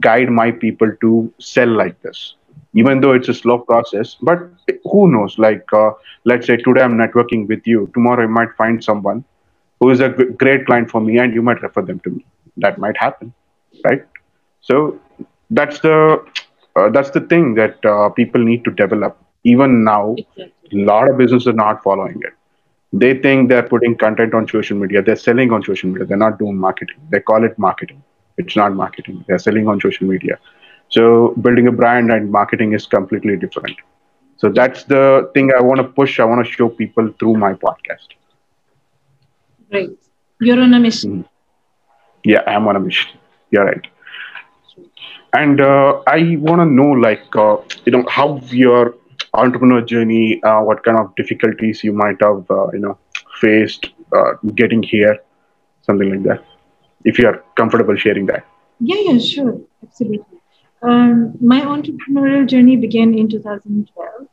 guide 0.00 0.30
my 0.30 0.50
people 0.50 0.90
to 1.00 1.32
sell 1.38 1.68
like 1.68 2.00
this, 2.02 2.34
even 2.74 3.00
though 3.00 3.12
it's 3.12 3.28
a 3.28 3.34
slow 3.34 3.58
process. 3.58 4.16
But 4.22 4.40
who 4.84 5.10
knows? 5.10 5.38
Like, 5.38 5.64
uh, 5.72 5.90
let's 6.24 6.46
say 6.46 6.56
today 6.56 6.82
I'm 6.82 6.94
networking 6.98 7.46
with 7.48 7.66
you. 7.66 7.90
Tomorrow 7.94 8.24
I 8.24 8.26
might 8.26 8.52
find 8.56 8.82
someone 8.82 9.24
who 9.80 9.90
is 9.90 10.00
a 10.00 10.08
g- 10.10 10.24
great 10.38 10.66
client 10.66 10.90
for 10.90 11.00
me, 11.00 11.18
and 11.18 11.34
you 11.34 11.42
might 11.42 11.62
refer 11.62 11.82
them 11.82 12.00
to 12.00 12.10
me. 12.10 12.24
That 12.58 12.78
might 12.78 12.96
happen, 12.96 13.32
right? 13.84 14.02
So 14.60 15.00
that's 15.50 15.80
the 15.80 16.24
uh, 16.76 16.88
that's 16.90 17.10
the 17.10 17.20
thing 17.20 17.54
that 17.54 17.84
uh, 17.84 18.08
people 18.10 18.42
need 18.42 18.64
to 18.64 18.70
develop. 18.70 19.16
Even 19.44 19.84
now, 19.84 20.16
a 20.72 20.76
lot 20.76 21.08
of 21.10 21.16
businesses 21.16 21.48
are 21.48 21.52
not 21.52 21.82
following 21.82 22.20
it. 22.24 22.32
They 22.92 23.18
think 23.18 23.48
they're 23.48 23.62
putting 23.68 23.96
content 23.96 24.34
on 24.34 24.48
social 24.48 24.76
media. 24.76 25.02
They're 25.02 25.16
selling 25.16 25.52
on 25.52 25.62
social 25.62 25.88
media. 25.90 26.06
They're 26.06 26.16
not 26.16 26.38
doing 26.38 26.56
marketing. 26.58 26.96
They 27.10 27.20
call 27.20 27.44
it 27.44 27.58
marketing. 27.58 28.02
It's 28.38 28.56
not 28.56 28.74
marketing. 28.74 29.24
They're 29.28 29.38
selling 29.38 29.68
on 29.68 29.80
social 29.80 30.06
media. 30.06 30.38
So 30.88 31.34
building 31.40 31.66
a 31.68 31.72
brand 31.72 32.10
and 32.10 32.30
marketing 32.30 32.72
is 32.72 32.86
completely 32.86 33.36
different. 33.36 33.76
So 34.36 34.48
that's 34.50 34.84
the 34.84 35.30
thing 35.34 35.50
i 35.56 35.60
want 35.60 35.78
to 35.78 35.84
push. 35.84 36.18
I 36.20 36.24
want 36.24 36.44
to 36.44 36.50
show 36.52 36.68
people 36.68 37.12
through 37.18 37.34
my 37.36 37.54
podcast. 37.54 38.08
Right. 39.72 39.90
You're 40.40 40.60
on 40.60 40.74
a 40.74 40.80
mission. 40.80 41.24
Mm. 41.24 41.24
yeah 42.24 42.42
i'm 42.46 42.66
on 42.68 42.76
a 42.76 42.80
mission. 42.80 43.18
You're 43.50 43.64
right. 43.64 43.86
And 45.32 45.60
uh, 45.60 46.02
i 46.06 46.36
want 46.40 46.60
to 46.60 46.66
know 46.66 46.90
like 47.06 47.36
uh, 47.44 47.56
you 47.84 47.92
know 47.92 48.04
how 48.08 48.40
your 48.50 48.94
entrepreneur 49.34 49.80
journey, 49.80 50.42
uh, 50.42 50.60
what 50.60 50.82
kind 50.84 50.98
of 50.98 51.14
difficulties 51.16 51.82
you 51.84 51.92
might 51.92 52.20
have, 52.22 52.50
uh, 52.50 52.70
you 52.72 52.80
know, 52.80 52.98
faced 53.40 53.90
uh, 54.14 54.32
getting 54.54 54.82
here, 54.82 55.18
something 55.82 56.10
like 56.10 56.22
that. 56.24 56.44
If 57.04 57.18
you 57.18 57.26
are 57.28 57.42
comfortable 57.56 57.96
sharing 57.96 58.26
that. 58.26 58.44
Yeah, 58.80 58.96
yeah, 59.00 59.18
sure, 59.18 59.60
absolutely. 59.82 60.40
Um, 60.82 61.34
my 61.40 61.60
entrepreneurial 61.60 62.46
journey 62.46 62.76
began 62.76 63.14
in 63.14 63.28
2012, 63.28 64.28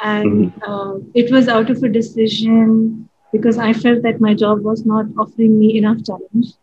and 0.00 0.52
mm-hmm. 0.52 0.70
uh, 0.70 0.98
it 1.14 1.30
was 1.30 1.48
out 1.48 1.70
of 1.70 1.82
a 1.82 1.88
decision 1.88 3.08
because 3.32 3.58
I 3.58 3.72
felt 3.72 4.02
that 4.02 4.20
my 4.20 4.34
job 4.34 4.62
was 4.62 4.84
not 4.84 5.06
offering 5.18 5.58
me 5.58 5.76
enough 5.76 6.04
challenge. 6.04 6.54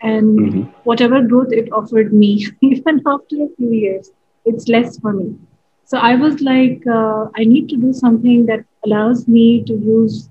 And 0.00 0.38
mm-hmm. 0.38 0.62
whatever 0.84 1.22
growth 1.22 1.52
it 1.52 1.72
offered 1.72 2.12
me, 2.12 2.46
even 2.60 3.02
after 3.06 3.36
a 3.42 3.48
few 3.56 3.70
years, 3.70 4.10
it's 4.44 4.68
less 4.68 4.98
for 5.00 5.12
me. 5.12 5.36
So 5.88 5.96
I 5.96 6.16
was 6.16 6.42
like, 6.42 6.86
uh, 6.86 7.28
I 7.34 7.44
need 7.44 7.70
to 7.70 7.76
do 7.78 7.94
something 7.94 8.44
that 8.44 8.62
allows 8.84 9.26
me 9.26 9.64
to 9.64 9.72
use 9.72 10.28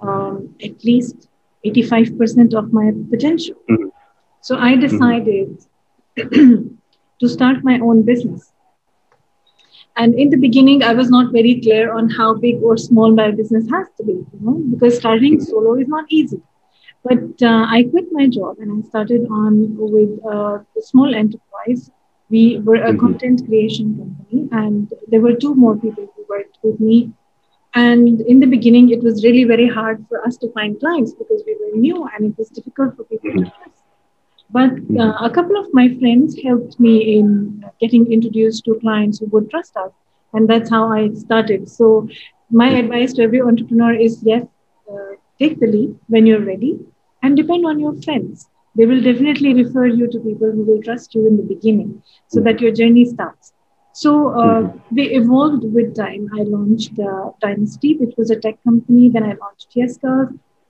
um, 0.00 0.54
at 0.62 0.84
least 0.84 1.28
85% 1.66 2.54
of 2.54 2.72
my 2.72 2.92
potential. 3.10 3.56
Mm-hmm. 3.68 3.88
So 4.42 4.58
I 4.58 4.76
decided 4.76 5.58
mm-hmm. 6.16 6.76
to 7.20 7.28
start 7.28 7.64
my 7.64 7.80
own 7.80 8.04
business. 8.04 8.52
And 9.96 10.14
in 10.14 10.30
the 10.30 10.36
beginning, 10.36 10.84
I 10.84 10.94
was 10.94 11.10
not 11.10 11.32
very 11.32 11.60
clear 11.60 11.92
on 11.92 12.08
how 12.08 12.34
big 12.34 12.62
or 12.62 12.76
small 12.76 13.12
my 13.12 13.32
business 13.32 13.68
has 13.70 13.88
to 13.96 14.04
be, 14.04 14.12
you 14.12 14.40
know, 14.40 14.62
because 14.70 14.98
starting 14.98 15.40
solo 15.40 15.74
is 15.74 15.88
not 15.88 16.04
easy. 16.10 16.40
But 17.02 17.42
uh, 17.42 17.66
I 17.68 17.88
quit 17.90 18.06
my 18.12 18.28
job 18.28 18.58
and 18.60 18.84
I 18.84 18.88
started 18.88 19.26
on 19.28 19.76
with 19.76 20.20
uh, 20.24 20.60
a 20.78 20.82
small 20.82 21.12
enterprise. 21.12 21.90
We 22.32 22.58
were 22.58 22.76
a 22.76 22.88
mm-hmm. 22.88 22.98
content 22.98 23.46
creation 23.46 23.96
company, 23.98 24.48
and 24.50 24.92
there 25.08 25.20
were 25.20 25.34
two 25.34 25.54
more 25.54 25.76
people 25.76 26.08
who 26.16 26.26
worked 26.28 26.58
with 26.62 26.80
me. 26.80 27.12
And 27.74 28.20
in 28.22 28.40
the 28.40 28.46
beginning, 28.46 28.90
it 28.90 29.02
was 29.02 29.24
really 29.24 29.44
very 29.44 29.68
hard 29.68 30.04
for 30.08 30.26
us 30.26 30.36
to 30.38 30.52
find 30.52 30.80
clients 30.80 31.14
because 31.14 31.42
we 31.46 31.56
were 31.60 31.76
new 31.76 32.08
and 32.14 32.26
it 32.30 32.38
was 32.38 32.48
difficult 32.48 32.96
for 32.96 33.04
people 33.04 33.30
to 33.30 33.36
mm-hmm. 33.36 33.62
trust 33.62 33.82
but 34.52 34.72
uh, 34.98 35.14
a 35.20 35.30
couple 35.30 35.56
of 35.56 35.72
my 35.72 35.88
friends 35.98 36.38
helped 36.42 36.78
me 36.78 37.18
in 37.18 37.64
getting 37.80 38.12
introduced 38.12 38.64
to 38.66 38.78
clients 38.80 39.18
who 39.18 39.26
would 39.26 39.50
trust 39.50 39.76
us. 39.78 39.92
And 40.34 40.48
that's 40.48 40.68
how 40.68 40.92
I 40.92 41.12
started. 41.14 41.68
So, 41.70 42.08
my 42.50 42.68
advice 42.68 43.14
to 43.14 43.22
every 43.22 43.40
entrepreneur 43.40 43.94
is 43.94 44.22
yes, 44.22 44.44
uh, 44.90 45.16
take 45.38 45.58
the 45.58 45.66
leap 45.66 45.96
when 46.08 46.26
you're 46.26 46.44
ready 46.44 46.78
and 47.22 47.34
depend 47.34 47.64
on 47.64 47.80
your 47.80 47.94
friends. 48.02 48.46
They 48.74 48.86
will 48.86 49.00
definitely 49.02 49.54
refer 49.54 49.86
you 49.86 50.08
to 50.10 50.20
people 50.20 50.50
who 50.52 50.64
will 50.64 50.82
trust 50.82 51.14
you 51.14 51.26
in 51.26 51.36
the 51.36 51.42
beginning 51.42 52.02
so 52.28 52.40
that 52.40 52.60
your 52.60 52.72
journey 52.72 53.04
starts. 53.04 53.52
So 53.92 54.30
uh, 54.30 54.68
we 54.90 55.04
evolved 55.10 55.64
with 55.64 55.94
time. 55.94 56.28
I 56.34 56.42
launched 56.42 56.98
uh, 56.98 57.30
Dynasty, 57.40 57.96
which 57.98 58.14
was 58.16 58.30
a 58.30 58.38
tech 58.40 58.56
company. 58.64 59.08
Then 59.10 59.24
I 59.24 59.34
launched 59.34 59.68
Yes 59.74 59.98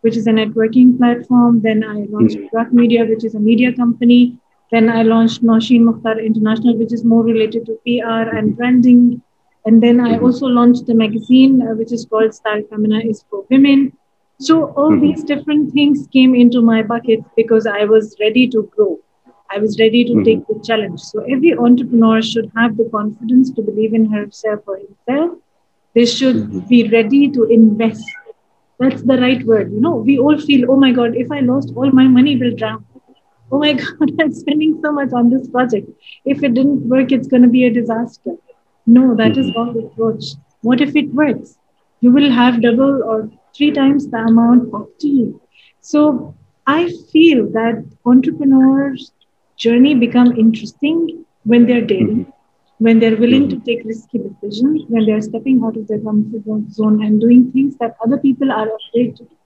which 0.00 0.16
is 0.16 0.26
a 0.26 0.32
networking 0.32 0.96
platform. 0.98 1.60
Then 1.62 1.84
I 1.84 2.06
launched 2.10 2.38
mm 2.38 2.72
Media, 2.72 3.04
which 3.04 3.24
is 3.24 3.34
a 3.34 3.40
media 3.40 3.72
company. 3.72 4.38
Then 4.72 4.88
I 4.88 5.02
launched 5.02 5.42
Nausheen 5.44 5.82
Mukhtar 5.82 6.18
International, 6.18 6.76
which 6.76 6.92
is 6.92 7.04
more 7.04 7.22
related 7.22 7.66
to 7.66 7.78
PR 7.84 8.36
and 8.36 8.56
branding. 8.56 9.22
And 9.64 9.82
then 9.82 10.00
I 10.00 10.18
also 10.18 10.46
launched 10.46 10.86
the 10.86 10.94
magazine, 10.94 11.62
uh, 11.62 11.74
which 11.74 11.92
is 11.92 12.06
called 12.06 12.34
Style 12.34 12.62
Femina 12.70 13.00
is 13.00 13.24
for 13.30 13.44
Women. 13.50 13.92
So 14.40 14.72
all 14.72 14.90
mm-hmm. 14.90 15.00
these 15.00 15.24
different 15.24 15.72
things 15.72 16.08
came 16.12 16.34
into 16.34 16.62
my 16.62 16.82
bucket 16.82 17.20
because 17.36 17.66
I 17.66 17.84
was 17.84 18.16
ready 18.20 18.48
to 18.48 18.62
grow. 18.74 18.98
I 19.50 19.58
was 19.58 19.78
ready 19.78 20.04
to 20.04 20.12
mm-hmm. 20.12 20.24
take 20.24 20.46
the 20.46 20.60
challenge. 20.64 21.00
So 21.00 21.20
every 21.24 21.56
entrepreneur 21.56 22.22
should 22.22 22.50
have 22.56 22.76
the 22.76 22.88
confidence 22.90 23.50
to 23.52 23.62
believe 23.62 23.94
in 23.94 24.10
herself 24.10 24.60
or 24.66 24.78
himself. 24.78 25.38
They 25.94 26.06
should 26.06 26.36
mm-hmm. 26.36 26.60
be 26.68 26.88
ready 26.88 27.30
to 27.30 27.44
invest 27.44 28.04
that's 28.82 29.02
the 29.02 29.18
right 29.18 29.42
word. 29.44 29.72
You 29.72 29.80
know, 29.80 29.96
we 29.96 30.18
all 30.18 30.38
feel, 30.38 30.70
oh 30.70 30.76
my 30.76 30.90
God, 30.90 31.14
if 31.14 31.30
I 31.30 31.40
lost 31.40 31.72
all 31.76 31.90
my 31.92 32.08
money, 32.08 32.36
will 32.36 32.54
drown. 32.56 32.84
Oh 33.50 33.58
my 33.58 33.72
God, 33.82 34.10
I'm 34.20 34.32
spending 34.32 34.80
so 34.82 34.90
much 34.92 35.12
on 35.12 35.30
this 35.30 35.48
project. 35.48 35.88
If 36.24 36.42
it 36.42 36.54
didn't 36.54 36.88
work, 36.88 37.12
it's 37.12 37.28
going 37.28 37.42
to 37.42 37.48
be 37.48 37.64
a 37.64 37.72
disaster. 37.72 38.32
No, 38.86 39.14
that 39.14 39.36
is 39.36 39.54
wrong 39.54 39.78
approach. 39.78 40.24
What 40.62 40.80
if 40.80 40.96
it 40.96 41.14
works? 41.14 41.58
You 42.00 42.10
will 42.10 42.30
have 42.30 42.60
double 42.60 43.04
or 43.04 43.30
three 43.56 43.70
times 43.70 44.08
the 44.08 44.18
amount 44.18 44.72
of 44.74 44.86
team. 44.98 45.40
So 45.80 46.34
I 46.66 46.90
feel 47.10 47.50
that 47.50 47.84
entrepreneurs' 48.04 49.12
journey 49.56 49.94
become 49.94 50.36
interesting 50.36 51.24
when 51.44 51.66
they're 51.66 51.86
daring, 51.86 52.32
when 52.78 52.98
they're 52.98 53.16
willing 53.16 53.48
to 53.48 53.56
mm-hmm. 53.56 53.64
take 53.64 53.84
risky 53.84 54.18
decisions, 54.18 54.82
when 54.88 55.06
they're 55.06 55.20
stepping 55.20 55.62
out 55.64 55.76
of 55.76 55.88
their 55.88 56.00
comfort 56.00 56.70
zone 56.70 57.04
and 57.04 57.20
doing 57.20 57.50
things 57.52 57.76
that 57.78 57.96
other 58.04 58.18
people 58.18 58.52
are 58.52 58.68
afraid 58.76 59.16
to 59.16 59.24
do. 59.24 59.36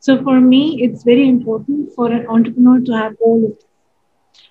So 0.00 0.22
for 0.22 0.40
me, 0.40 0.82
it's 0.82 1.02
very 1.02 1.28
important 1.28 1.92
for 1.94 2.12
an 2.12 2.26
entrepreneur 2.26 2.80
to 2.80 2.92
have 2.92 3.14
all 3.20 3.44
of 3.46 3.54
this. 3.54 3.64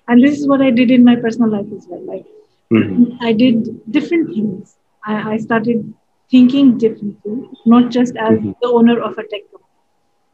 And 0.08 0.22
this 0.22 0.38
is 0.38 0.48
what 0.48 0.60
I 0.60 0.70
did 0.70 0.90
in 0.90 1.04
my 1.04 1.16
personal 1.16 1.50
life 1.50 1.66
as 1.76 1.86
well. 1.88 2.04
Like 2.04 2.26
mm-hmm. 2.72 3.16
I 3.20 3.32
did 3.32 3.80
different 3.90 4.34
things. 4.34 4.76
I, 5.06 5.34
I, 5.34 5.36
started 5.36 5.94
thinking 6.30 6.78
differently, 6.78 7.48
not 7.66 7.90
just 7.90 8.16
as 8.16 8.38
mm-hmm. 8.38 8.52
the 8.60 8.68
owner 8.68 9.00
of 9.00 9.12
a 9.12 9.22
tech 9.22 9.42
company, 9.50 9.64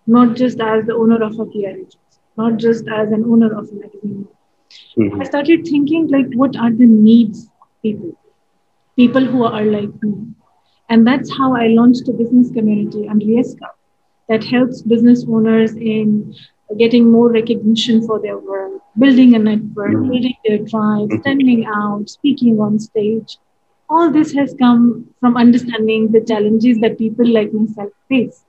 not 0.07 0.37
just 0.37 0.61
as 0.61 0.87
the 0.87 0.95
owner 0.95 1.23
of 1.23 1.39
a 1.39 1.47
PR 1.47 1.69
agency, 1.69 1.99
not 2.37 2.57
just 2.57 2.85
as 2.89 3.11
an 3.13 3.25
owner 3.25 3.57
of 3.57 3.69
a 3.69 3.75
magazine. 3.75 4.29
Mm-hmm. 4.97 5.21
I 5.21 5.25
started 5.25 5.65
thinking 5.65 6.09
like, 6.09 6.33
what 6.35 6.57
are 6.57 6.71
the 6.71 6.87
needs 6.87 7.45
of 7.45 7.69
people, 7.83 8.17
people 8.97 9.25
who 9.25 9.45
are 9.45 9.65
like 9.65 10.03
me. 10.03 10.29
And 10.89 11.07
that's 11.07 11.37
how 11.37 11.55
I 11.55 11.69
launched 11.69 12.09
a 12.09 12.13
business 12.13 12.51
community 12.51 13.09
under 13.09 13.25
YesCup 13.25 13.75
that 14.29 14.45
helps 14.45 14.83
business 14.83 15.25
owners 15.29 15.75
in 15.75 16.35
getting 16.79 17.11
more 17.11 17.31
recognition 17.31 18.07
for 18.07 18.21
their 18.21 18.39
work, 18.39 18.81
building 18.99 19.35
a 19.35 19.39
network, 19.39 19.91
mm-hmm. 19.91 20.11
building 20.11 20.35
their 20.45 20.59
tribe, 20.59 21.09
mm-hmm. 21.09 21.21
standing 21.21 21.67
out, 21.67 22.09
speaking 22.09 22.61
on 22.61 22.79
stage. 22.79 23.39
All 23.91 24.11
this 24.11 24.33
has 24.33 24.55
come 24.59 25.07
from 25.21 25.37
understanding 25.37 26.11
the 26.13 26.21
challenges 26.21 26.79
that 26.81 26.97
people 26.97 27.27
like 27.27 27.53
myself 27.53 27.93
face. 28.09 28.45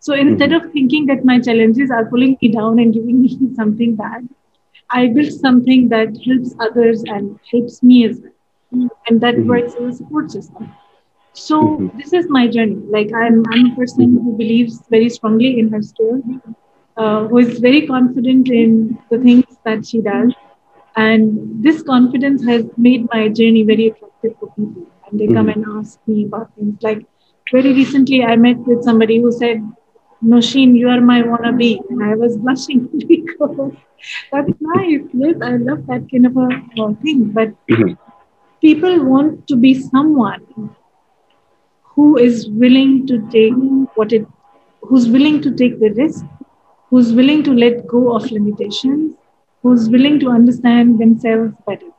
So 0.00 0.14
instead 0.14 0.50
mm-hmm. 0.50 0.66
of 0.66 0.72
thinking 0.72 1.06
that 1.06 1.24
my 1.24 1.40
challenges 1.40 1.90
are 1.90 2.06
pulling 2.06 2.38
me 2.40 2.48
down 2.48 2.78
and 2.78 2.94
giving 2.94 3.20
me 3.20 3.54
something 3.54 3.96
bad, 3.96 4.28
I 4.90 5.08
built 5.08 5.32
something 5.32 5.88
that 5.88 6.16
helps 6.24 6.54
others 6.60 7.02
and 7.06 7.38
helps 7.50 7.82
me 7.82 8.06
as 8.06 8.20
well 8.20 8.32
and 9.06 9.20
that 9.20 9.34
mm-hmm. 9.34 9.48
works 9.48 9.74
as 9.74 9.94
a 9.94 9.96
support 9.96 10.30
system. 10.30 10.72
So 11.32 11.62
mm-hmm. 11.62 11.98
this 11.98 12.12
is 12.12 12.26
my 12.28 12.46
journey. 12.48 12.76
Like 12.88 13.12
I'm, 13.12 13.44
I'm 13.50 13.72
a 13.72 13.76
person 13.76 14.18
who 14.22 14.36
believes 14.36 14.82
very 14.90 15.08
strongly 15.08 15.58
in 15.58 15.70
her 15.70 15.82
skill, 15.82 16.22
uh, 16.96 17.26
who 17.28 17.38
is 17.38 17.58
very 17.58 17.86
confident 17.86 18.48
in 18.48 18.98
the 19.10 19.18
things 19.18 19.44
that 19.64 19.86
she 19.86 20.00
does, 20.00 20.32
and 20.96 21.62
this 21.62 21.82
confidence 21.82 22.44
has 22.46 22.64
made 22.76 23.06
my 23.12 23.28
journey 23.28 23.62
very 23.62 23.88
attractive 23.88 24.34
for 24.40 24.48
people. 24.56 24.86
And 25.08 25.20
they 25.20 25.26
come 25.26 25.46
mm-hmm. 25.46 25.62
and 25.62 25.78
ask 25.78 26.00
me 26.06 26.24
about 26.24 26.54
things. 26.54 26.82
Like 26.82 27.06
very 27.52 27.72
recently, 27.72 28.24
I 28.24 28.36
met 28.36 28.58
with 28.58 28.82
somebody 28.82 29.20
who 29.20 29.30
said, 29.30 29.62
"Nausheen, 30.24 30.74
you 30.76 30.88
are 30.88 31.00
my 31.00 31.22
wannabe," 31.22 31.78
and 31.90 32.02
I 32.02 32.14
was 32.14 32.36
blushing 32.36 32.88
because 33.08 33.72
that's 34.32 34.52
nice. 34.60 35.02
Yes, 35.12 35.36
I 35.42 35.56
love 35.68 35.86
that 35.86 36.10
kind 36.10 36.26
of 36.26 36.36
a, 36.36 36.48
a 36.82 36.94
thing, 36.96 37.30
but. 37.30 37.54
Mm-hmm 37.70 37.94
people 38.60 39.04
want 39.04 39.46
to 39.48 39.56
be 39.56 39.72
someone 39.74 40.70
who 41.94 42.16
is 42.16 42.48
willing 42.62 43.06
to 43.06 43.18
take 43.34 43.54
what 43.94 44.12
it 44.12 44.26
who's 44.82 45.08
willing 45.16 45.40
to 45.42 45.52
take 45.60 45.78
the 45.80 45.90
risk 45.98 46.24
who's 46.88 47.12
willing 47.12 47.42
to 47.48 47.52
let 47.52 47.86
go 47.92 48.02
of 48.16 48.30
limitations 48.30 49.14
who's 49.66 49.88
willing 49.94 50.18
to 50.24 50.30
understand 50.38 50.98
themselves 51.02 51.52
better 51.68 51.90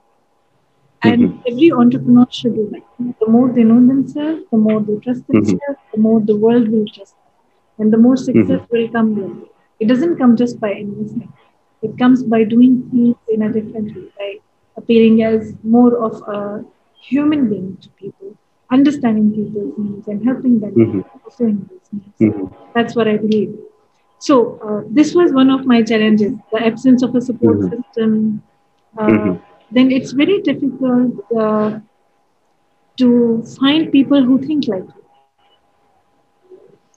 and 1.04 1.22
mm-hmm. 1.22 1.52
every 1.52 1.72
entrepreneur 1.84 2.28
should 2.38 2.56
do 2.60 2.66
that 2.74 3.14
the 3.24 3.30
more 3.36 3.48
they 3.58 3.66
know 3.72 3.82
themselves 3.92 4.42
the 4.52 4.62
more 4.68 4.80
they 4.88 4.98
trust 5.06 5.24
mm-hmm. 5.24 5.34
themselves 5.34 5.80
mm-hmm. 5.82 5.92
the 5.96 6.02
more 6.08 6.20
the 6.32 6.38
world 6.46 6.70
will 6.76 6.88
trust 6.96 7.16
them 7.18 7.86
and 7.86 7.94
the 7.98 8.02
more 8.06 8.18
success 8.24 8.62
mm-hmm. 8.62 8.78
will 8.78 8.90
come 8.98 9.14
their 9.20 9.32
way 9.36 9.52
it 9.86 9.88
doesn't 9.94 10.18
come 10.24 10.36
just 10.44 10.60
by 10.66 10.72
investing 10.86 11.32
it 11.82 11.98
comes 11.98 12.24
by 12.24 12.44
doing 12.44 12.90
things 12.92 13.16
in 13.30 13.44
a 13.44 13.52
different 13.52 13.96
way 13.96 14.10
by 14.18 14.30
appearing 14.78 15.24
as 15.24 15.54
more 15.64 15.94
of 16.08 16.22
a 16.28 16.66
human 17.02 17.50
being 17.50 17.78
to 17.78 17.90
people, 17.90 18.36
understanding 18.72 19.32
people's 19.32 19.78
needs 19.78 20.08
and 20.08 20.24
helping 20.26 20.60
them 20.60 21.04
fulfilling 21.24 21.70
those 21.70 22.04
needs. 22.20 22.52
That's 22.74 22.96
what 22.96 23.08
I 23.08 23.18
believe. 23.18 23.58
So 24.20 24.60
uh, 24.60 24.88
this 24.90 25.14
was 25.14 25.32
one 25.32 25.50
of 25.50 25.66
my 25.66 25.82
challenges: 25.84 26.34
the 26.52 26.66
absence 26.66 27.04
of 27.04 27.16
a 27.16 27.22
support 27.22 27.60
mm-hmm. 27.60 27.82
system. 27.82 28.44
Uh, 28.98 29.08
mm-hmm. 29.08 29.44
then 29.72 29.92
it's 29.92 30.12
very 30.12 30.42
difficult 30.42 31.14
uh, 31.38 31.80
to 32.98 33.44
find 33.60 33.92
people 33.92 34.24
who 34.24 34.42
think 34.42 34.68
like 34.68 34.84
you. 34.84 34.94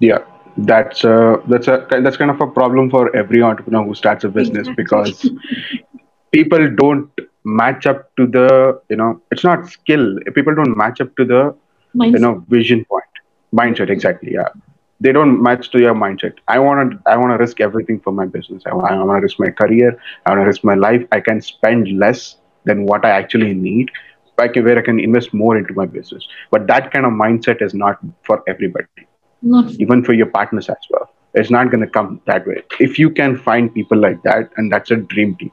Yeah, 0.01 0.25
that's 0.57 1.05
a 1.05 1.43
that's 1.47 1.69
a 1.69 1.87
that's 1.91 2.17
kind 2.17 2.31
of 2.31 2.41
a 2.41 2.47
problem 2.47 2.91
for 2.91 3.15
every 3.15 3.43
entrepreneur 3.43 3.85
who 3.85 3.95
starts 3.95 4.25
a 4.25 4.29
business 4.29 4.67
exactly. 4.69 4.85
because 4.85 5.31
people 6.33 6.71
don't 6.77 7.11
match 7.45 7.87
up 7.87 8.15
to 8.17 8.27
the 8.27 8.81
you 8.89 8.97
know 8.97 9.21
it's 9.31 9.45
not 9.45 9.69
skill 9.69 10.19
people 10.35 10.55
don't 10.55 10.77
match 10.77 11.01
up 11.01 11.15
to 11.17 11.25
the 11.25 11.55
mindset. 11.95 12.13
you 12.13 12.19
know 12.19 12.45
vision 12.49 12.85
point 12.85 13.05
mindset 13.55 13.91
exactly 13.91 14.33
yeah 14.33 14.49
they 15.01 15.13
don't 15.13 15.43
match 15.43 15.71
to 15.71 15.81
your 15.81 15.95
mindset. 15.95 16.35
I 16.49 16.59
want 16.59 16.93
to 16.93 16.99
i 17.11 17.17
want 17.17 17.33
to 17.33 17.39
risk 17.39 17.61
everything 17.61 18.01
for 18.01 18.13
my 18.13 18.27
business. 18.27 18.63
I 18.67 18.71
I 18.71 19.03
want 19.03 19.19
to 19.19 19.27
risk 19.29 19.39
my 19.39 19.51
career. 19.51 19.99
I 20.27 20.31
want 20.31 20.43
to 20.43 20.47
risk 20.47 20.65
my 20.65 20.75
life. 20.75 21.07
I 21.13 21.21
can 21.21 21.41
spend 21.41 21.89
less 22.05 22.37
than 22.65 22.85
what 22.85 23.05
i 23.05 23.11
actually 23.11 23.55
need. 23.55 23.91
I 24.39 24.49
can, 24.49 24.65
where 24.65 24.79
i 24.79 24.83
can 24.83 24.99
invest 24.99 25.35
more 25.35 25.57
into 25.59 25.75
my 25.75 25.87
business. 25.87 26.27
But 26.51 26.67
that 26.69 26.91
kind 26.93 27.07
of 27.07 27.13
mindset 27.13 27.63
is 27.63 27.75
not 27.75 27.99
for 28.25 28.43
everybody. 28.49 29.07
Not 29.43 29.73
even 29.85 30.05
for 30.05 30.15
your 30.15 30.27
partners 30.27 30.69
as 30.69 30.91
well. 30.91 31.11
It's 31.35 31.51
not 31.51 31.71
going 31.71 31.81
to 31.81 31.91
come 31.99 32.21
that 32.27 32.47
way. 32.47 32.63
If 32.79 32.99
you 32.99 33.11
can 33.11 33.37
find 33.37 33.73
people 33.75 33.99
like 33.99 34.23
that 34.23 34.51
and 34.57 34.73
that's 34.73 34.91
a 34.91 34.97
dream 34.97 35.37
team. 35.37 35.53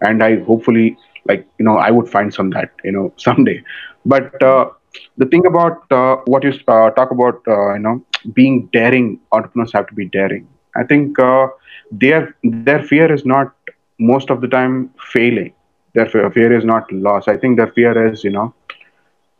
And 0.00 0.22
I 0.22 0.40
hopefully 0.40 0.96
like 1.24 1.46
you 1.58 1.64
know 1.64 1.76
I 1.76 1.90
would 1.90 2.08
find 2.08 2.34
some 2.34 2.50
that 2.50 2.70
you 2.84 2.92
know 2.92 3.12
someday. 3.28 3.62
But 4.04 4.42
uh, 4.42 4.70
the 5.16 5.26
thing 5.26 5.46
about 5.46 5.90
uh, 5.90 6.16
what 6.26 6.44
you 6.44 6.52
uh, 6.68 6.90
talk 6.90 7.10
about, 7.10 7.42
uh, 7.46 7.74
you 7.74 7.80
know, 7.80 8.04
being 8.34 8.68
daring, 8.72 9.18
entrepreneurs 9.32 9.72
have 9.72 9.86
to 9.88 9.94
be 9.94 10.06
daring. 10.06 10.46
I 10.76 10.84
think 10.84 11.18
uh, 11.18 11.48
their 11.90 12.34
their 12.42 12.82
fear 12.82 13.12
is 13.12 13.24
not 13.24 13.52
most 13.98 14.30
of 14.30 14.40
the 14.40 14.48
time 14.48 14.90
failing. 15.12 15.52
Their 15.94 16.06
fear, 16.06 16.30
fear 16.30 16.52
is 16.56 16.64
not 16.64 16.90
loss. 16.92 17.28
I 17.28 17.36
think 17.36 17.56
their 17.56 17.68
fear 17.72 18.12
is 18.12 18.24
you 18.24 18.30
know 18.30 18.52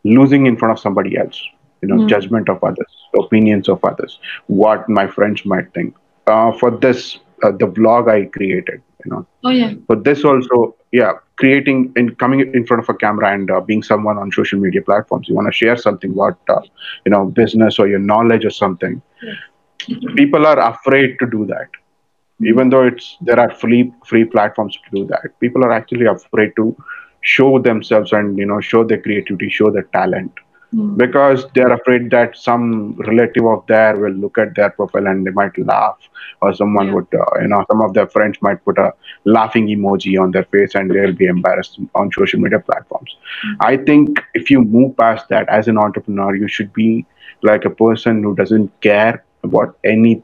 losing 0.05 0.47
in 0.47 0.57
front 0.57 0.73
of 0.73 0.79
somebody 0.79 1.17
else. 1.17 1.41
You 1.83 1.89
know, 1.89 1.99
Mm. 1.99 2.07
judgment 2.07 2.49
of 2.49 2.63
others, 2.63 2.93
opinions 3.19 3.69
of 3.69 3.85
others, 3.85 4.19
what 4.47 4.89
my 4.89 5.07
friends 5.07 5.45
might 5.45 5.73
think. 5.75 5.95
Uh, 6.27 6.53
for 6.53 6.71
this, 6.71 7.19
uh, 7.43 7.51
the 7.53 7.67
vlog 7.67 8.09
I 8.09 8.25
created, 8.27 8.81
you 9.05 9.11
know, 9.13 9.27
Oh 9.45 9.51
yeah. 9.51 9.75
but 9.89 10.05
this 10.05 10.25
also 10.25 10.77
yeah 10.93 11.13
creating 11.39 11.93
and 11.97 12.19
coming 12.19 12.41
in 12.41 12.53
front 12.55 12.69
of 12.71 12.79
a 12.79 12.83
camera 12.85 13.21
and 13.23 13.39
uh, 13.39 13.49
being 13.51 13.73
someone 13.73 14.07
on 14.07 14.21
social 14.21 14.51
media 14.53 14.75
platforms. 14.77 15.27
You 15.29 15.35
want 15.35 15.47
to 15.47 15.53
share 15.53 15.77
something 15.77 16.11
about 16.11 16.39
uh, 16.49 16.61
you 17.05 17.11
know 17.11 17.27
business 17.27 17.79
or 17.79 17.87
your 17.89 17.99
knowledge 17.99 18.45
or 18.45 18.51
something. 18.51 19.01
People 20.17 20.47
are 20.47 20.59
afraid 20.71 21.17
to 21.21 21.27
do 21.27 21.47
that. 21.47 21.69
Even 22.43 22.71
though 22.71 22.85
it's 22.87 23.17
there 23.21 23.39
are 23.39 23.51
free 23.51 23.93
free 24.07 24.25
platforms 24.25 24.77
to 24.85 24.97
do 25.01 25.07
that 25.09 25.39
people 25.41 25.65
are 25.65 25.73
actually 25.73 26.07
afraid 26.07 26.53
to 26.57 26.75
show 27.21 27.59
themselves 27.59 28.13
and 28.13 28.37
you 28.39 28.47
know 28.47 28.61
show 28.61 28.83
their 28.85 29.01
creativity 29.01 29.49
show 29.49 29.71
their 29.71 29.89
talent 29.99 30.33
Mm. 30.75 30.97
because 30.97 31.47
they're 31.55 31.73
afraid 31.73 32.11
that 32.11 32.37
some 32.37 32.95
relative 33.07 33.45
of 33.47 33.65
theirs 33.67 33.99
will 33.99 34.13
look 34.25 34.39
at 34.39 34.55
their 34.55 34.71
profile 34.71 35.07
and 35.07 35.27
they 35.27 35.31
might 35.31 35.57
laugh 35.59 35.99
or 36.43 36.53
someone 36.55 36.91
Yeah. 36.91 36.95
would 36.95 37.07
uh, 37.15 37.25
you 37.41 37.49
know 37.49 37.65
some 37.71 37.81
of 37.83 37.93
their 37.95 38.07
friends 38.07 38.39
might 38.43 38.63
put 38.65 38.79
a 38.79 38.93
laughing 39.25 39.67
emoji 39.69 40.19
on 40.21 40.31
their 40.33 40.45
face 40.45 40.75
and 40.75 40.91
they'll 40.91 41.13
be 41.23 41.27
embarrassed 41.27 41.79
on 41.95 42.11
social 42.19 42.41
media 42.41 42.61
platforms 42.61 43.17
i 43.61 43.77
think 43.77 44.23
if 44.35 44.51
you 44.51 44.63
move 44.63 44.97
past 44.97 45.29
that 45.29 45.49
as 45.49 45.69
an 45.69 45.79
entrepreneur 45.79 46.35
you 46.35 46.49
should 46.49 46.73
be 46.73 47.05
like 47.43 47.65
a 47.65 47.71
person 47.85 48.23
who 48.23 48.35
doesn't 48.35 48.71
care 48.81 49.25
about 49.45 49.77
any 49.85 50.23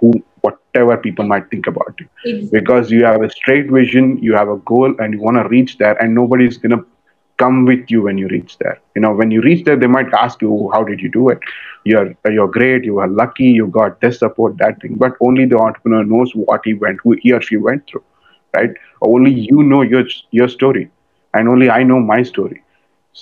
who 0.00 0.12
whatever 0.40 0.96
people 0.96 1.24
might 1.24 1.48
think 1.50 1.66
about 1.66 1.94
you 2.00 2.06
Exactly. 2.24 2.60
because 2.60 2.90
you 2.90 3.04
have 3.04 3.22
a 3.22 3.30
straight 3.30 3.70
vision, 3.70 4.18
you 4.18 4.34
have 4.34 4.48
a 4.48 4.56
goal, 4.58 4.94
and 4.98 5.14
you 5.14 5.20
want 5.20 5.36
to 5.36 5.48
reach 5.48 5.76
there, 5.78 6.00
and 6.02 6.14
nobody's 6.14 6.56
gonna 6.58 6.82
come 7.38 7.64
with 7.64 7.90
you 7.90 8.02
when 8.02 8.18
you 8.18 8.28
reach 8.28 8.56
there. 8.58 8.78
You 8.94 9.02
know, 9.02 9.12
when 9.12 9.30
you 9.30 9.40
reach 9.42 9.64
there, 9.64 9.76
they 9.76 9.86
might 9.96 10.12
ask 10.22 10.40
you, 10.42 10.70
"How 10.74 10.82
did 10.84 11.00
you 11.00 11.10
do 11.16 11.28
it? 11.34 11.38
You're 11.84 12.08
you're 12.36 12.50
great. 12.58 12.84
You 12.90 12.98
are 13.04 13.08
lucky. 13.22 13.50
You 13.60 13.66
got 13.78 14.00
this 14.00 14.18
support, 14.24 14.56
that 14.64 14.80
thing." 14.82 14.94
But 15.04 15.16
only 15.28 15.46
the 15.54 15.58
entrepreneur 15.66 16.04
knows 16.14 16.32
what 16.34 16.60
he 16.70 16.74
went, 16.84 17.00
who 17.04 17.16
he 17.24 17.32
or 17.32 17.40
she 17.50 17.56
went 17.68 17.86
through, 17.90 18.04
right? 18.56 18.70
Only 19.12 19.32
you 19.52 19.62
know 19.72 19.82
your 19.94 20.04
your 20.40 20.48
story, 20.56 20.88
and 21.34 21.48
only 21.56 21.70
I 21.78 21.82
know 21.92 22.00
my 22.12 22.22
story. 22.32 22.62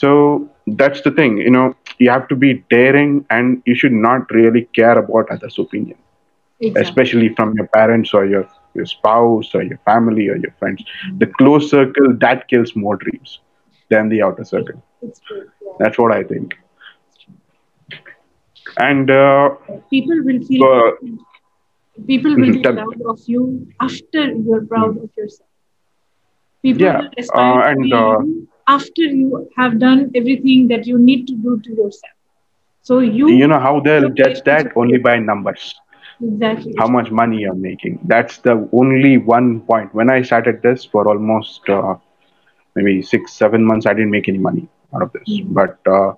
So 0.03 0.49
that's 0.83 1.03
the 1.03 1.11
thing. 1.21 1.39
You 1.39 1.51
know, 1.59 1.67
you 1.99 2.11
have 2.11 2.29
to 2.29 2.37
be 2.47 2.53
daring, 2.77 3.25
and 3.31 3.62
you 3.67 3.75
should 3.85 3.99
not 4.09 4.31
really 4.41 4.67
care 4.81 4.99
about 5.05 5.31
others' 5.39 5.59
opinion 5.67 5.99
Exactly. 6.61 6.85
especially 6.85 7.29
from 7.37 7.55
your 7.55 7.67
parents 7.69 8.12
or 8.15 8.25
your, 8.27 8.47
your 8.75 8.87
spouse 8.87 9.55
or 9.55 9.62
your 9.62 9.79
family 9.85 10.29
or 10.29 10.37
your 10.37 10.53
friends. 10.59 10.85
The 11.19 11.27
close 11.27 11.71
circle 11.71 12.15
that 12.21 12.49
kills 12.49 12.75
more 12.77 12.97
dreams 12.97 13.41
than 13.91 14.09
the 14.09 14.22
outer 14.22 14.45
circle. 14.45 14.82
True. 15.26 15.51
Yeah. 15.62 15.72
That's 15.78 15.99
what 15.99 16.12
I 16.12 16.22
think. 16.24 16.55
And 18.78 19.11
uh, 19.11 19.51
People 19.91 20.22
will 20.24 20.41
feel 20.43 20.68
for- 20.68 20.99
people 22.07 22.37
will 22.39 22.53
be 22.53 22.64
Tell- 22.64 22.74
proud 22.74 23.01
of 23.07 23.18
you 23.26 23.66
after 23.80 24.22
you're 24.32 24.64
proud 24.66 24.97
of 24.97 25.11
yourself. 25.16 25.49
People 26.62 26.87
Yeah, 26.87 26.97
will 26.97 27.11
aspire 27.18 27.61
uh, 27.61 27.70
and, 27.70 27.93
uh, 27.93 28.16
you 28.18 28.49
after 28.66 29.03
you 29.03 29.49
have 29.57 29.78
done 29.78 30.11
everything 30.14 30.68
that 30.68 30.87
you 30.87 30.99
need 30.99 31.26
to 31.28 31.35
do 31.35 31.61
to 31.64 31.70
yourself. 31.70 32.12
So 32.82 32.99
you 33.01 33.28
you 33.39 33.47
know 33.49 33.59
how 33.61 33.80
they'll 33.80 34.11
judge 34.11 34.43
that 34.45 34.72
only 34.76 34.99
by 34.99 35.18
numbers, 35.18 35.74
exactly 36.20 36.74
how 36.78 36.87
much 36.89 37.11
money 37.11 37.39
you're 37.39 37.55
making. 37.55 37.99
That's 38.05 38.39
the 38.39 38.68
only 38.72 39.18
one 39.18 39.61
point. 39.62 39.95
When 39.95 40.11
I 40.11 40.22
started 40.22 40.62
this 40.62 40.85
for 40.85 41.07
almost 41.09 41.68
uh, 41.68 41.95
maybe 42.75 43.03
six, 43.03 43.33
seven 43.33 43.64
months, 43.64 43.87
I 43.87 43.93
didn't 43.95 44.11
make 44.11 44.29
any 44.29 44.39
money 44.39 44.68
out 44.95 45.03
of 45.03 45.12
this. 45.12 45.29
Mhm. 45.29 45.55
But 45.61 45.79
uh, 45.97 46.14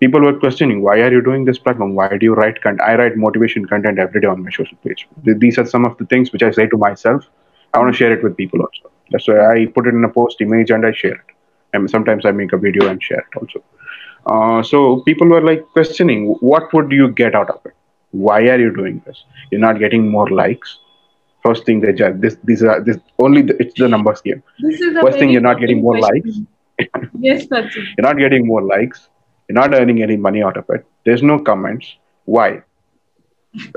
people 0.00 0.20
were 0.20 0.38
questioning, 0.38 0.82
why 0.82 1.00
are 1.00 1.12
you 1.12 1.22
doing 1.22 1.44
this 1.44 1.58
platform? 1.58 1.94
Why 1.94 2.08
do 2.16 2.24
you 2.24 2.34
write 2.34 2.60
content? 2.62 2.82
I 2.88 2.96
write 2.96 3.16
motivation 3.16 3.66
content 3.66 3.98
every 3.98 4.20
day 4.20 4.28
on 4.28 4.42
my 4.44 4.50
social 4.50 4.78
page. 4.84 5.08
These 5.24 5.58
are 5.58 5.66
some 5.66 5.84
of 5.84 5.96
the 5.98 6.06
things 6.06 6.32
which 6.32 6.42
I 6.42 6.50
say 6.50 6.66
to 6.68 6.76
myself. 6.76 7.28
I 7.74 7.78
want 7.78 7.92
to 7.92 7.96
share 7.96 8.12
it 8.12 8.22
with 8.22 8.36
people 8.36 8.60
also. 8.60 8.90
That's 9.10 9.28
why 9.28 9.38
I 9.54 9.66
put 9.66 9.86
it 9.86 9.94
in 9.94 10.04
a 10.04 10.08
post 10.08 10.40
image 10.40 10.70
and 10.70 10.86
I 10.86 10.92
share 10.92 11.14
it. 11.14 11.28
And 11.74 11.90
sometimes 11.90 12.26
I 12.26 12.32
make 12.32 12.52
a 12.52 12.58
video 12.58 12.88
and 12.88 13.02
share 13.02 13.20
it 13.20 13.36
also. 13.40 13.62
Uh, 14.26 14.62
so 14.62 15.00
people 15.00 15.26
were 15.26 15.40
like 15.40 15.64
questioning, 15.72 16.36
what 16.40 16.72
would 16.72 16.92
you 16.92 17.08
get 17.10 17.34
out 17.34 17.50
of 17.50 17.60
it? 17.64 17.72
Why 18.12 18.40
are 18.48 18.58
you 18.58 18.74
doing 18.74 19.02
this? 19.06 19.24
You're 19.50 19.60
not 19.60 19.78
getting 19.78 20.08
more 20.08 20.28
likes. 20.28 20.78
First 21.42 21.66
thing 21.66 21.80
they 21.80 21.92
judge. 21.92 22.20
This, 22.20 22.36
these 22.44 22.62
are 22.62 22.76
uh, 22.76 22.80
this 22.80 22.98
only. 23.18 23.42
The, 23.42 23.56
it's 23.60 23.74
the 23.74 23.88
numbers 23.88 24.20
game. 24.22 24.42
this 24.58 24.80
is 24.80 24.94
First 25.00 25.18
thing, 25.18 25.30
you're 25.30 25.40
not 25.50 25.60
getting 25.60 25.82
more 25.82 25.96
question. 25.98 26.46
yes 27.18 27.46
that's 27.48 27.76
it 27.76 27.88
You're 27.96 28.06
not 28.08 28.18
getting 28.18 28.46
more 28.46 28.62
likes. 28.62 29.08
You're 29.48 29.54
not 29.60 29.74
earning 29.74 30.02
any 30.02 30.16
money 30.16 30.42
out 30.42 30.56
of 30.56 30.64
it. 30.70 30.84
There's 31.04 31.22
no 31.22 31.38
comments. 31.38 31.96
Why? 32.24 32.62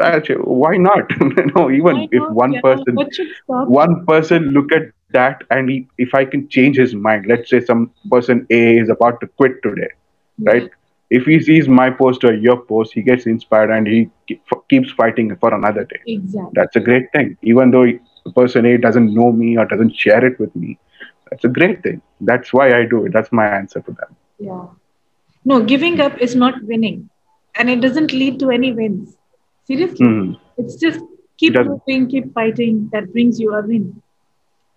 Actually, 0.01 0.39
why 0.43 0.77
not? 0.77 1.09
no, 1.55 1.69
even 1.71 2.07
Why 2.07 2.07
if 2.11 2.23
not? 2.23 2.29
one 2.29 2.53
Yeah, 2.53 2.61
person, 2.61 2.95
what 2.95 3.13
should 3.13 3.27
stop 3.43 3.67
one 3.67 4.05
person 4.05 4.51
look 4.51 4.71
at 4.71 4.83
that 5.11 5.43
and 5.49 5.69
he, 5.69 5.87
if 5.97 6.13
I 6.13 6.25
can 6.25 6.47
change 6.49 6.77
his 6.77 6.93
mind, 6.95 7.25
let's 7.27 7.49
say 7.49 7.59
some 7.61 7.91
person 8.09 8.45
A 8.49 8.77
is 8.77 8.89
about 8.89 9.19
to 9.21 9.27
quit 9.27 9.61
today, 9.63 9.89
right? 10.45 10.69
If 11.17 11.25
he 11.25 11.39
sees 11.39 11.67
my 11.67 11.89
post 11.89 12.23
or 12.23 12.33
your 12.33 12.57
post, 12.71 12.93
he 12.93 13.01
gets 13.01 13.25
inspired 13.25 13.71
and 13.71 13.87
he 13.87 13.99
ke- 14.31 14.67
keeps 14.69 14.91
fighting 14.91 15.35
for 15.41 15.53
another 15.53 15.83
day. 15.85 16.01
exactly 16.05 16.59
That's 16.59 16.75
a 16.75 16.81
great 16.89 17.11
thing. 17.13 17.37
Even 17.43 17.71
though 17.71 17.85
the 18.25 18.31
person 18.41 18.65
A 18.65 18.77
doesn't 18.77 19.13
know 19.13 19.31
me 19.31 19.57
or 19.57 19.65
doesn't 19.65 19.95
share 19.95 20.23
it 20.25 20.39
with 20.39 20.55
me, 20.55 20.77
that's 21.29 21.45
a 21.45 21.49
great 21.59 21.83
thing. 21.83 22.01
That's 22.21 22.53
why 22.53 22.67
I 22.79 22.85
do 22.85 23.05
it. 23.05 23.13
That's 23.13 23.31
my 23.33 23.47
answer 23.49 23.79
to 23.81 23.91
that. 23.99 24.09
yeah 24.39 24.65
no 25.45 25.61
giving 25.71 25.99
up 26.01 26.13
is 26.25 26.35
not 26.35 26.55
winning 26.63 27.09
and 27.57 27.69
it 27.69 27.81
doesn't 27.81 28.13
lead 28.13 28.39
to 28.39 28.49
any 28.57 28.71
wins 28.79 29.15
seriously 29.69 30.15
Mhm. 30.15 30.37
it's 30.57 30.75
just 30.85 30.99
keep 31.37 31.55
moving 31.69 32.07
keep 32.13 32.33
fighting 32.33 32.89
that 32.91 33.11
brings 33.13 33.39
you 33.39 33.53
a 33.53 33.61
win 33.67 33.85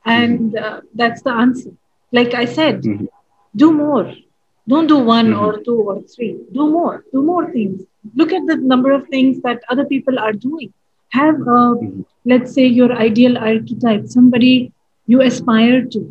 and 0.04 0.56
uh, 0.56 0.80
that's 0.94 1.22
the 1.22 1.30
answer 1.44 1.70
like 2.12 2.34
i 2.34 2.44
said 2.44 2.84
Mhm. 2.84 3.08
do 3.56 3.72
more 3.72 4.06
don't 4.72 4.90
do 4.92 4.98
one 5.10 5.28
Mhm. 5.32 5.42
or 5.44 5.52
two 5.66 5.76
or 5.92 5.96
three. 6.14 6.32
Do 6.56 6.68
more. 6.70 7.04
Do 7.12 7.22
more 7.22 7.44
things. 7.52 7.86
Look 8.20 8.32
at 8.38 8.46
the 8.50 8.56
number 8.72 8.92
of 8.92 9.06
things 9.14 9.40
that 9.46 9.62
other 9.74 9.86
people 9.92 10.18
are 10.18 10.32
doing. 10.32 10.72
Have 11.18 11.40
a, 11.40 11.60
Mhm. 11.74 12.04
let's 12.32 12.52
say 12.58 12.66
your 12.66 12.92
ideal 13.08 13.38
archetype 13.50 14.08
somebody 14.16 14.54
you 15.06 15.22
aspire 15.22 15.80
to. 15.96 16.02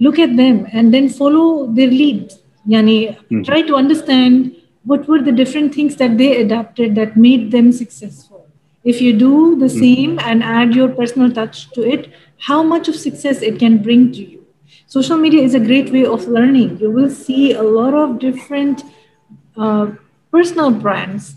Look 0.00 0.18
at 0.18 0.36
them 0.36 0.66
and 0.72 0.92
then 0.92 1.08
follow 1.08 1.46
their 1.78 1.90
lead. 1.90 2.32
Yani 2.68 2.98
Mhm. 3.30 3.44
try 3.44 3.62
to 3.62 3.74
understand 3.82 4.52
what 4.84 5.08
were 5.08 5.22
the 5.22 5.36
different 5.40 5.74
things 5.74 5.96
that 5.96 6.18
they 6.18 6.30
adapted 6.44 6.94
that 7.00 7.16
made 7.16 7.50
them 7.50 7.72
successful. 7.72 8.40
If 8.92 9.00
you 9.00 9.12
do 9.14 9.56
the 9.56 9.68
same 9.68 10.18
and 10.30 10.42
add 10.42 10.74
your 10.74 10.88
personal 10.88 11.30
touch 11.30 11.70
to 11.72 11.90
it 11.96 12.08
how 12.48 12.62
much 12.62 12.88
of 12.88 12.96
success 12.96 13.42
it 13.50 13.58
can 13.58 13.78
bring 13.78 14.12
to 14.12 14.24
you 14.32 14.43
social 14.96 15.18
media 15.26 15.42
is 15.48 15.54
a 15.54 15.60
great 15.68 15.92
way 15.96 16.04
of 16.16 16.26
learning 16.36 16.70
you 16.82 16.90
will 16.98 17.10
see 17.10 17.52
a 17.52 17.62
lot 17.78 17.94
of 18.02 18.18
different 18.26 18.84
uh, 19.64 19.86
personal 20.36 20.70
brands 20.84 21.34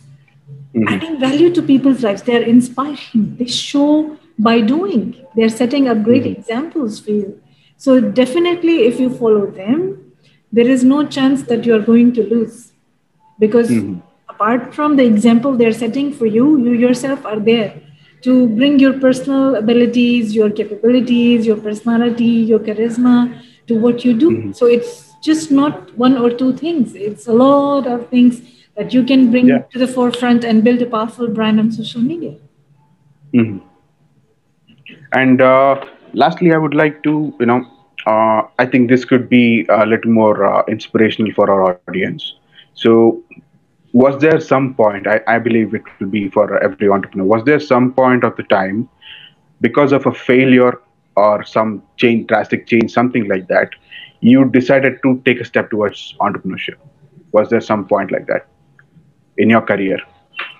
Mhm. 0.75 0.87
adding 0.93 1.13
value 1.21 1.49
to 1.55 1.61
people's 1.67 2.01
lives. 2.05 2.21
They 2.27 2.35
are 2.37 2.47
inspiring. 2.53 3.23
They 3.39 3.45
show 3.53 4.17
by 4.47 4.55
doing. 4.71 5.03
They're 5.35 5.53
setting 5.61 5.87
up 5.93 6.03
great 6.07 6.25
examples 6.31 6.99
for 7.05 7.11
you. 7.11 7.29
So 7.85 7.95
definitely, 8.19 8.75
if 8.89 8.99
you 9.03 9.09
follow 9.21 9.45
them, 9.59 9.81
there 10.59 10.69
is 10.75 10.83
no 10.91 10.99
chance 11.17 11.43
that 11.51 11.65
you 11.69 11.75
are 11.77 11.85
going 11.87 12.11
to 12.17 12.25
lose, 12.33 12.57
because 13.45 13.71
Mhm. 13.77 13.95
apart 14.35 14.69
from 14.79 14.95
the 15.01 15.05
example 15.13 15.57
they're 15.61 15.77
setting 15.83 16.11
for 16.21 16.27
you, 16.37 16.45
you 16.67 16.73
yourself 16.85 17.25
are 17.33 17.39
there 17.51 17.73
to 18.27 18.35
bring 18.61 18.79
your 18.85 18.93
personal 19.07 19.55
abilities, 19.63 20.35
your 20.39 20.49
capabilities, 20.61 21.45
your 21.51 21.57
personality, 21.69 22.31
your 22.53 22.59
charisma 22.69 23.17
to 23.67 23.75
what 23.75 24.03
you 24.05 24.13
do. 24.13 24.31
Mhm. 24.31 24.55
So 24.55 24.65
it's 24.67 25.13
just 25.21 25.51
not 25.51 25.97
one 25.97 26.17
or 26.17 26.29
two 26.29 26.53
things. 26.53 26.95
It's 26.95 27.27
a 27.27 27.33
lot 27.33 27.87
of 27.87 28.07
things 28.09 28.41
that 28.75 28.93
you 28.93 29.03
can 29.03 29.29
bring 29.31 29.47
Yeah. 29.47 29.63
to 29.71 29.79
the 29.79 29.87
forefront 29.87 30.43
and 30.43 30.63
build 30.63 30.81
a 30.81 30.85
powerful 30.85 31.27
brand 31.27 31.59
on 31.59 31.71
social 31.71 32.01
media. 32.01 32.33
Mhm. 33.33 33.61
And 35.13 35.41
uh, 35.41 35.83
lastly, 36.13 36.53
I 36.53 36.57
would 36.57 36.73
like 36.75 37.03
to, 37.03 37.33
you 37.39 37.45
know, 37.45 37.63
uh, 38.05 38.43
I 38.59 38.65
think 38.65 38.89
this 38.89 39.05
could 39.05 39.29
be 39.29 39.65
a 39.69 39.85
little 39.85 40.11
more 40.11 40.45
uh, 40.45 40.63
inspirational 40.67 41.31
for 41.33 41.49
our 41.51 41.71
audience. 41.71 42.19
So, 42.61 43.23
was 43.93 44.19
there 44.21 44.39
some 44.39 44.73
point, 44.73 45.07
I, 45.07 45.19
I 45.27 45.39
believe 45.39 45.73
it 45.73 45.83
will 45.99 46.07
be 46.07 46.29
for 46.29 46.61
every 46.63 46.89
entrepreneur, 46.89 47.25
was 47.25 47.43
there 47.45 47.59
some 47.59 47.91
point 47.93 48.23
of 48.23 48.35
the 48.35 48.43
time 48.43 48.87
because 49.61 49.91
of 49.91 50.05
a 50.05 50.13
failure 50.13 50.79
or 51.17 51.43
some 51.43 51.83
change, 51.97 52.27
drastic 52.27 52.67
change, 52.67 52.91
something 52.91 53.27
like 53.27 53.47
that, 53.47 53.71
you 54.21 54.45
decided 54.45 54.99
to 55.03 55.21
take 55.25 55.41
a 55.41 55.45
step 55.45 55.71
towards 55.71 56.15
entrepreneurship? 56.21 56.75
Was 57.31 57.49
there 57.49 57.61
some 57.61 57.87
point 57.87 58.11
like 58.11 58.27
that 58.27 58.47
in 59.37 59.49
your 59.49 59.61
career? 59.61 59.97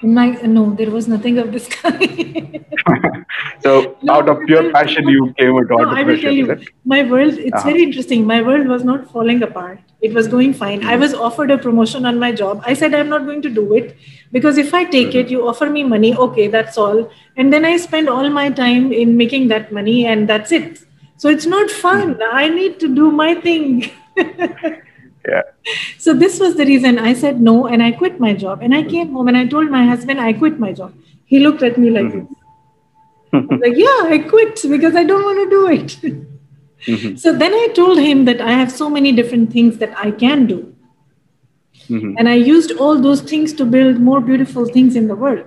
My, 0.01 0.29
no, 0.29 0.75
there 0.75 0.91
was 0.91 1.07
nothing 1.07 1.39
of 1.39 1.51
this 1.51 1.67
kind. 1.67 2.65
so, 3.61 3.97
no, 4.03 4.13
out 4.13 4.29
of 4.29 4.45
pure 4.45 4.71
passion, 4.71 5.07
you 5.07 5.33
came 5.37 5.49
into 5.49 5.75
no, 5.75 5.77
entrepreneurship. 5.77 5.97
I 5.97 6.03
will 6.03 6.21
tell 6.21 6.31
you, 6.33 6.65
my 6.85 7.03
world, 7.03 7.33
it's 7.33 7.53
uh-huh. 7.55 7.69
very 7.69 7.83
interesting. 7.83 8.25
My 8.25 8.41
world 8.41 8.67
was 8.67 8.83
not 8.83 9.09
falling 9.11 9.41
apart. 9.41 9.79
It 10.01 10.13
was 10.13 10.27
going 10.27 10.53
fine. 10.53 10.81
Mm-hmm. 10.81 10.89
I 10.89 10.95
was 10.97 11.13
offered 11.13 11.49
a 11.49 11.57
promotion 11.57 12.05
on 12.05 12.19
my 12.19 12.31
job. 12.31 12.61
I 12.65 12.73
said, 12.73 12.93
I'm 12.93 13.09
not 13.09 13.25
going 13.25 13.41
to 13.41 13.49
do 13.49 13.73
it 13.73 13.97
because 14.31 14.57
if 14.57 14.73
I 14.73 14.83
take 14.85 15.09
mm-hmm. 15.09 15.17
it, 15.17 15.29
you 15.31 15.47
offer 15.47 15.69
me 15.69 15.83
money. 15.83 16.15
Okay, 16.15 16.47
that's 16.47 16.77
all. 16.77 17.11
And 17.35 17.51
then 17.51 17.65
I 17.65 17.77
spend 17.77 18.07
all 18.07 18.29
my 18.29 18.49
time 18.49 18.91
in 18.93 19.17
making 19.17 19.47
that 19.47 19.71
money, 19.71 20.05
and 20.05 20.29
that's 20.29 20.51
it. 20.51 20.79
So, 21.17 21.29
it's 21.29 21.47
not 21.47 21.71
fun. 21.71 22.15
Mm-hmm. 22.15 22.35
I 22.35 22.49
need 22.49 22.79
to 22.81 22.93
do 22.93 23.11
my 23.11 23.33
thing. 23.35 23.89
yeah. 25.27 25.41
So 25.97 26.13
this 26.13 26.39
was 26.39 26.55
the 26.55 26.65
reason 26.65 26.99
i 26.99 27.13
said 27.13 27.41
no 27.41 27.67
and 27.67 27.83
i 27.83 27.91
quit 27.91 28.19
my 28.19 28.33
job. 28.33 28.61
And 28.61 28.75
i 28.75 28.83
came 28.83 29.13
home 29.13 29.27
and 29.27 29.37
i 29.37 29.45
told 29.45 29.69
my 29.69 29.85
husband 29.85 30.21
i 30.21 30.33
quit 30.33 30.59
my 30.59 30.71
job. 30.71 30.93
He 31.25 31.39
looked 31.39 31.63
at 31.63 31.77
me 31.77 31.89
like 31.89 32.05
mm-hmm. 32.05 33.55
like 33.65 33.75
yeah 33.75 34.15
i 34.15 34.19
quit 34.29 34.61
because 34.69 34.95
i 34.95 35.03
don't 35.03 35.23
want 35.23 35.43
to 35.43 35.49
do 35.49 35.67
it. 35.67 36.23
Mm-hmm. 36.85 37.15
so 37.15 37.35
then 37.35 37.53
i 37.53 37.67
told 37.75 37.97
him 37.97 38.25
that 38.25 38.39
i 38.39 38.51
have 38.51 38.71
so 38.71 38.87
many 38.87 39.11
different 39.11 39.51
things 39.51 39.79
that 39.79 39.97
i 39.97 40.11
can 40.11 40.45
do. 40.45 40.73
Mm-hmm. 41.89 42.15
and 42.17 42.29
i 42.29 42.33
used 42.33 42.71
all 42.85 42.99
those 42.99 43.21
things 43.21 43.53
to 43.53 43.65
build 43.65 43.99
more 43.99 44.19
beautiful 44.21 44.65
things 44.65 44.95
in 44.95 45.07
the 45.07 45.15
world. 45.15 45.45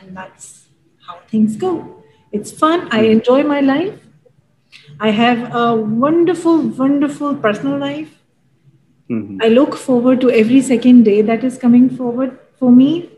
And 0.00 0.16
that's 0.16 0.66
how 1.06 1.20
things 1.28 1.56
go. 1.56 2.02
It's 2.32 2.50
fun. 2.50 2.88
I 2.90 3.02
mm-hmm. 3.02 3.12
enjoy 3.12 3.42
my 3.44 3.60
life. 3.60 3.98
I 4.98 5.10
have 5.10 5.54
a 5.54 5.74
wonderful, 5.76 6.60
wonderful 6.68 7.34
personal 7.36 7.78
life. 7.78 8.15
Mm-hmm. 9.10 9.38
I 9.42 9.48
look 9.48 9.76
forward 9.76 10.20
to 10.22 10.30
every 10.30 10.60
second 10.60 11.04
day 11.04 11.22
that 11.22 11.44
is 11.44 11.58
coming 11.58 11.88
forward 11.88 12.38
for 12.58 12.72
me. 12.72 13.10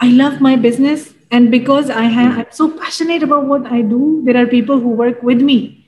I 0.00 0.08
love 0.08 0.40
my 0.40 0.56
business, 0.56 1.14
and 1.30 1.50
because 1.50 1.88
I 1.88 2.02
have, 2.02 2.32
mm-hmm. 2.32 2.40
I'm 2.40 2.52
so 2.52 2.70
passionate 2.78 3.22
about 3.22 3.46
what 3.46 3.66
I 3.66 3.80
do, 3.82 4.22
there 4.24 4.36
are 4.36 4.46
people 4.46 4.78
who 4.80 4.88
work 4.88 5.22
with 5.22 5.40
me 5.40 5.86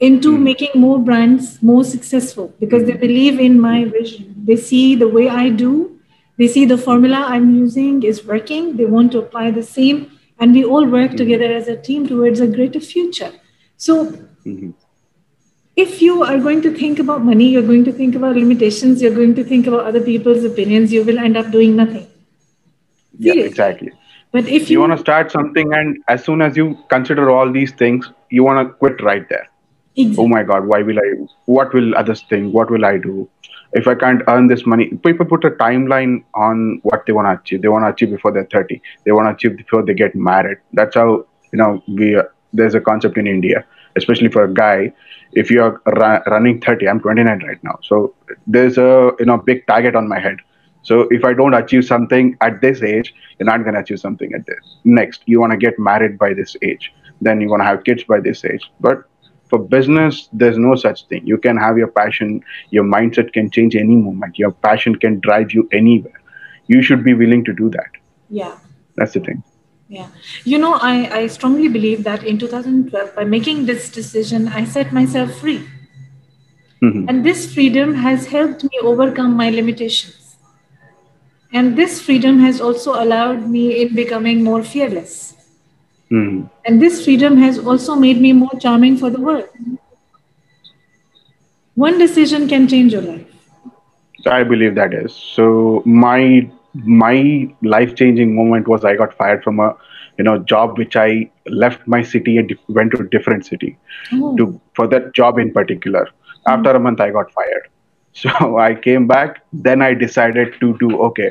into 0.00 0.32
mm-hmm. 0.32 0.44
making 0.44 0.70
more 0.74 0.98
brands 0.98 1.62
more 1.62 1.84
successful 1.84 2.52
because 2.58 2.84
they 2.84 2.94
believe 2.94 3.38
in 3.38 3.60
my 3.60 3.84
vision. 3.84 4.34
They 4.44 4.56
see 4.56 4.94
the 4.94 5.08
way 5.08 5.28
I 5.28 5.50
do, 5.50 6.00
they 6.38 6.48
see 6.48 6.64
the 6.64 6.78
formula 6.78 7.24
I'm 7.28 7.54
using 7.54 8.02
is 8.02 8.24
working. 8.24 8.76
They 8.76 8.86
want 8.86 9.12
to 9.12 9.18
apply 9.18 9.50
the 9.50 9.62
same, 9.62 10.18
and 10.38 10.52
we 10.52 10.64
all 10.64 10.86
work 10.86 11.10
mm-hmm. 11.10 11.16
together 11.16 11.52
as 11.52 11.68
a 11.68 11.76
team 11.76 12.06
towards 12.06 12.40
a 12.40 12.46
greater 12.46 12.80
future. 12.80 13.32
So. 13.76 14.12
If 15.74 16.02
you 16.02 16.22
are 16.22 16.38
going 16.38 16.60
to 16.62 16.74
think 16.74 16.98
about 16.98 17.22
money, 17.22 17.48
you're 17.48 17.62
going 17.62 17.84
to 17.84 17.92
think 17.92 18.14
about 18.14 18.36
limitations, 18.36 19.00
you're 19.00 19.14
going 19.14 19.34
to 19.36 19.44
think 19.44 19.66
about 19.66 19.86
other 19.86 20.00
people's 20.00 20.44
opinions, 20.44 20.92
you 20.92 21.02
will 21.02 21.18
end 21.18 21.36
up 21.36 21.50
doing 21.50 21.76
nothing. 21.76 22.06
Seriously. 23.18 23.40
Yeah, 23.40 23.46
exactly. 23.46 23.92
But 24.32 24.48
if 24.48 24.68
you, 24.68 24.74
you 24.74 24.80
want 24.80 24.92
to 24.92 24.98
start 24.98 25.30
something, 25.30 25.72
and 25.72 25.98
as 26.08 26.24
soon 26.24 26.42
as 26.42 26.56
you 26.56 26.78
consider 26.88 27.30
all 27.30 27.50
these 27.50 27.72
things, 27.72 28.10
you 28.30 28.44
want 28.44 28.66
to 28.66 28.74
quit 28.74 29.02
right 29.02 29.28
there. 29.28 29.48
Exactly. 29.96 30.24
Oh 30.24 30.28
my 30.28 30.42
God, 30.42 30.66
why 30.66 30.82
will 30.82 30.98
I? 30.98 31.26
What 31.44 31.74
will 31.74 31.94
others 31.94 32.24
think? 32.28 32.54
What 32.54 32.70
will 32.70 32.84
I 32.84 32.96
do? 32.96 33.28
If 33.74 33.86
I 33.86 33.94
can't 33.94 34.22
earn 34.28 34.46
this 34.48 34.66
money, 34.66 34.88
people 35.04 35.26
put 35.26 35.44
a 35.44 35.50
timeline 35.50 36.24
on 36.34 36.80
what 36.82 37.04
they 37.06 37.12
want 37.12 37.26
to 37.28 37.42
achieve. 37.42 37.62
They 37.62 37.68
want 37.68 37.84
to 37.84 37.88
achieve 37.88 38.14
before 38.14 38.32
they're 38.32 38.48
30. 38.50 38.80
They 39.04 39.12
want 39.12 39.26
to 39.26 39.34
achieve 39.34 39.56
before 39.56 39.82
they 39.82 39.94
get 39.94 40.14
married. 40.14 40.58
That's 40.72 40.94
how, 40.94 41.26
you 41.52 41.58
know, 41.58 41.82
we, 41.88 42.16
uh, 42.16 42.24
there's 42.52 42.74
a 42.74 42.80
concept 42.80 43.16
in 43.16 43.26
India, 43.26 43.64
especially 43.96 44.28
for 44.28 44.44
a 44.44 44.52
guy 44.52 44.92
if 45.32 45.50
you're 45.50 45.80
running 46.26 46.60
30 46.60 46.88
i'm 46.88 47.00
29 47.00 47.42
right 47.46 47.62
now. 47.64 47.78
So 47.82 48.14
there's 48.46 48.78
a 48.78 49.12
you 49.18 49.26
know 49.26 49.38
big 49.38 49.66
target 49.66 49.96
on 49.96 50.08
my 50.08 50.18
head. 50.18 50.38
So 50.82 51.06
if 51.10 51.24
i 51.24 51.32
don't 51.32 51.54
achieve 51.54 51.84
something 51.84 52.36
at 52.40 52.60
this 52.60 52.82
age 52.82 53.14
you're 53.38 53.46
not 53.46 53.62
going 53.62 53.74
to 53.74 53.80
achieve 53.80 54.00
something 54.00 54.32
at 54.34 54.46
this. 54.46 54.76
Next 54.84 55.22
you 55.26 55.40
want 55.40 55.52
to 55.52 55.58
get 55.58 55.78
married 55.78 56.18
by 56.18 56.34
this 56.34 56.56
age. 56.62 56.92
Then 57.20 57.40
you 57.40 57.48
want 57.48 57.62
to 57.62 57.66
have 57.66 57.84
kids 57.84 58.04
by 58.04 58.20
this 58.20 58.44
age. 58.44 58.70
But 58.80 59.04
for 59.48 59.58
business 59.58 60.28
there's 60.32 60.58
no 60.58 60.74
such 60.74 61.06
thing. 61.06 61.26
You 61.26 61.38
can 61.38 61.56
have 61.56 61.78
your 61.78 61.88
passion. 61.88 62.42
Your 62.70 62.84
mindset 62.84 63.32
can 63.32 63.50
change 63.50 63.76
any 63.76 63.96
moment. 63.96 64.38
Your 64.38 64.52
passion 64.52 64.96
can 64.96 65.20
drive 65.20 65.52
you 65.52 65.68
anywhere. 65.72 66.20
You 66.66 66.82
should 66.82 67.04
be 67.04 67.14
willing 67.14 67.44
to 67.44 67.52
do 67.52 67.70
that. 67.70 67.90
Yeah. 68.28 68.58
That's 68.96 69.14
the 69.14 69.20
thing 69.20 69.42
yeah. 69.92 70.08
You 70.44 70.56
know, 70.56 70.78
I, 70.80 71.18
I 71.18 71.26
strongly 71.26 71.68
believe 71.68 72.02
that 72.04 72.24
in 72.24 72.38
2012, 72.38 73.14
by 73.14 73.24
making 73.24 73.66
this 73.66 73.90
decision, 73.90 74.48
I 74.48 74.64
set 74.64 74.90
myself 74.90 75.34
free. 75.34 75.68
Mm-hmm. 76.82 77.10
And 77.10 77.26
this 77.26 77.52
freedom 77.52 77.92
has 77.94 78.26
helped 78.26 78.64
me 78.64 78.78
overcome 78.82 79.36
my 79.36 79.50
limitations. 79.50 80.36
And 81.52 81.76
this 81.76 82.00
freedom 82.00 82.38
has 82.38 82.58
also 82.58 83.02
allowed 83.02 83.46
me 83.50 83.82
in 83.82 83.94
becoming 83.94 84.42
more 84.42 84.62
fearless. 84.64 85.34
Mm-hmm. 86.10 86.46
And 86.64 86.80
this 86.80 87.04
freedom 87.04 87.36
has 87.36 87.58
also 87.58 87.94
made 87.94 88.18
me 88.18 88.32
more 88.32 88.58
charming 88.58 88.96
for 88.96 89.10
the 89.10 89.20
world. 89.20 89.48
One 91.74 91.98
decision 91.98 92.48
can 92.48 92.66
change 92.66 92.94
your 92.94 93.02
life. 93.02 93.26
I 94.24 94.42
believe 94.42 94.74
that 94.76 94.94
is. 94.94 95.14
So 95.14 95.82
my 95.84 96.50
my 96.74 97.48
life 97.62 97.94
changing 97.94 98.34
moment 98.34 98.68
was 98.68 98.84
I 98.84 98.96
got 98.96 99.16
fired 99.16 99.42
from 99.44 99.60
a 99.60 99.76
you 100.18 100.24
know 100.24 100.38
job 100.38 100.78
which 100.78 100.96
I 100.96 101.30
left 101.46 101.86
my 101.86 102.02
city 102.02 102.36
and 102.38 102.54
went 102.68 102.92
to 102.92 103.02
a 103.02 103.08
different 103.08 103.46
city 103.46 103.78
oh. 104.12 104.36
to 104.36 104.60
for 104.74 104.86
that 104.88 105.14
job 105.14 105.38
in 105.38 105.52
particular. 105.52 106.06
Mm. 106.46 106.58
After 106.58 106.70
a 106.70 106.80
month, 106.80 107.00
I 107.00 107.10
got 107.10 107.32
fired. 107.32 107.68
So 108.14 108.58
I 108.58 108.74
came 108.74 109.06
back. 109.06 109.42
Then 109.54 109.80
I 109.80 109.94
decided 109.94 110.56
to 110.60 110.76
do 110.78 111.00
okay. 111.04 111.30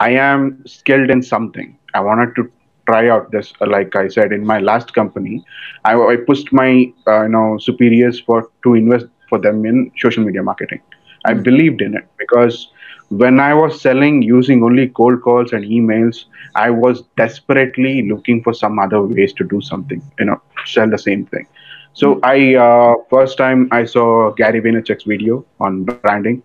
I 0.00 0.10
am 0.10 0.64
skilled 0.66 1.08
in 1.08 1.22
something. 1.22 1.78
I 1.94 2.00
wanted 2.00 2.34
to 2.34 2.50
try 2.88 3.08
out 3.08 3.30
this. 3.30 3.52
Like 3.60 3.94
I 3.94 4.08
said 4.08 4.32
in 4.32 4.44
my 4.44 4.58
last 4.58 4.92
company, 4.92 5.44
I, 5.84 5.94
I 5.94 6.16
pushed 6.16 6.52
my 6.52 6.92
uh, 7.06 7.22
you 7.22 7.28
know 7.28 7.58
superiors 7.58 8.18
for 8.18 8.50
to 8.64 8.74
invest 8.74 9.06
for 9.28 9.38
them 9.38 9.64
in 9.64 9.92
social 9.98 10.24
media 10.24 10.42
marketing. 10.42 10.82
I 11.26 11.34
mm. 11.34 11.44
believed 11.44 11.80
in 11.80 11.94
it 11.94 12.08
because 12.18 12.68
when 13.10 13.40
I 13.40 13.52
was 13.54 13.80
selling 13.80 14.22
using 14.22 14.62
only 14.62 14.88
cold 14.88 15.20
calls 15.22 15.52
and 15.52 15.64
emails, 15.64 16.24
I 16.54 16.70
was 16.70 17.02
desperately 17.16 18.08
looking 18.08 18.42
for 18.42 18.54
some 18.54 18.78
other 18.78 19.02
ways 19.02 19.32
to 19.34 19.44
do 19.44 19.60
something, 19.60 20.00
you 20.18 20.26
know, 20.26 20.40
sell 20.64 20.88
the 20.88 20.98
same 20.98 21.26
thing. 21.26 21.46
So 21.92 22.14
hmm. 22.14 22.20
I 22.22 22.54
uh, 22.54 22.94
first 23.10 23.36
time 23.36 23.68
I 23.72 23.84
saw 23.84 24.30
Gary 24.32 24.60
Vaynerchuk's 24.60 25.04
video 25.04 25.44
on 25.58 25.84
branding. 25.84 26.42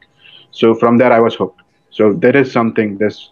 So 0.51 0.73
from 0.73 0.97
there 0.97 1.13
I 1.13 1.19
was 1.19 1.35
hooked. 1.35 1.61
So 1.91 2.13
there 2.13 2.35
is 2.35 2.51
something. 2.51 2.97
This 2.97 3.29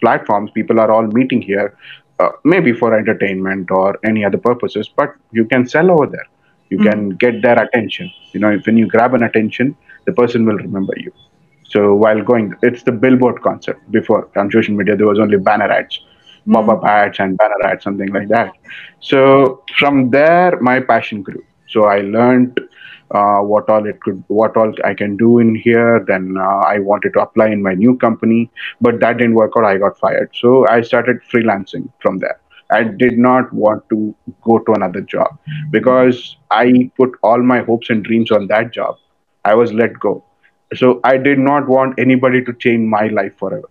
platforms 0.00 0.50
people 0.50 0.80
are 0.80 0.90
all 0.90 1.06
meeting 1.06 1.40
here, 1.40 1.76
uh, 2.18 2.30
maybe 2.44 2.72
for 2.72 2.96
entertainment 2.98 3.70
or 3.70 3.98
any 4.04 4.24
other 4.24 4.38
purposes, 4.38 4.90
but 4.96 5.14
you 5.30 5.44
can 5.44 5.68
sell 5.68 5.88
over 5.92 6.06
there. 6.06 6.26
You 6.68 6.78
mm-hmm. 6.78 6.88
can 6.88 7.08
get 7.10 7.42
their 7.42 7.62
attention. 7.62 8.10
You 8.32 8.40
know, 8.40 8.50
if 8.50 8.66
when 8.66 8.76
you 8.76 8.88
grab 8.88 9.14
an 9.14 9.22
attention, 9.22 9.76
the 10.04 10.12
person 10.12 10.44
will 10.44 10.56
remember 10.56 10.94
you. 10.96 11.12
So 11.72 11.94
while 11.94 12.22
going, 12.22 12.54
it's 12.62 12.82
the 12.82 12.92
billboard 12.92 13.40
concept. 13.42 13.90
Before 13.90 14.28
on 14.36 14.50
social 14.50 14.74
media, 14.74 14.94
there 14.94 15.06
was 15.06 15.18
only 15.18 15.38
banner 15.38 15.70
ads, 15.72 16.00
mm. 16.46 16.52
pop-up 16.52 16.84
ads, 16.84 17.18
and 17.18 17.38
banner 17.38 17.62
ads, 17.64 17.82
something 17.84 18.12
like 18.12 18.28
that. 18.28 18.52
So 19.00 19.64
from 19.78 20.10
there, 20.10 20.60
my 20.60 20.80
passion 20.80 21.22
grew. 21.22 21.42
So 21.68 21.84
I 21.84 22.00
learned 22.00 22.60
uh, 23.10 23.38
what 23.38 23.70
all 23.70 23.86
it 23.86 24.02
could, 24.02 24.22
what 24.26 24.54
all 24.58 24.74
I 24.84 24.92
can 24.92 25.16
do 25.16 25.38
in 25.38 25.54
here. 25.54 26.04
Then 26.06 26.36
uh, 26.38 26.60
I 26.74 26.78
wanted 26.78 27.14
to 27.14 27.22
apply 27.22 27.48
in 27.48 27.62
my 27.62 27.72
new 27.72 27.96
company, 27.96 28.50
but 28.82 29.00
that 29.00 29.16
didn't 29.16 29.34
work 29.34 29.52
out. 29.56 29.64
I 29.64 29.78
got 29.78 29.98
fired. 29.98 30.30
So 30.38 30.66
I 30.68 30.82
started 30.82 31.20
freelancing 31.32 31.90
from 32.00 32.18
there. 32.18 32.38
I 32.70 32.82
did 32.84 33.16
not 33.16 33.50
want 33.52 33.88
to 33.88 34.14
go 34.42 34.58
to 34.58 34.72
another 34.72 35.00
job 35.00 35.38
because 35.70 36.36
I 36.50 36.90
put 36.98 37.18
all 37.22 37.42
my 37.42 37.60
hopes 37.60 37.88
and 37.88 38.04
dreams 38.04 38.30
on 38.30 38.46
that 38.48 38.72
job. 38.72 38.96
I 39.44 39.54
was 39.54 39.72
let 39.72 39.98
go 40.00 40.24
so 40.80 41.00
i 41.04 41.16
did 41.16 41.38
not 41.38 41.68
want 41.68 41.98
anybody 42.04 42.42
to 42.44 42.52
change 42.64 42.88
my 42.94 43.06
life 43.08 43.36
forever 43.38 43.68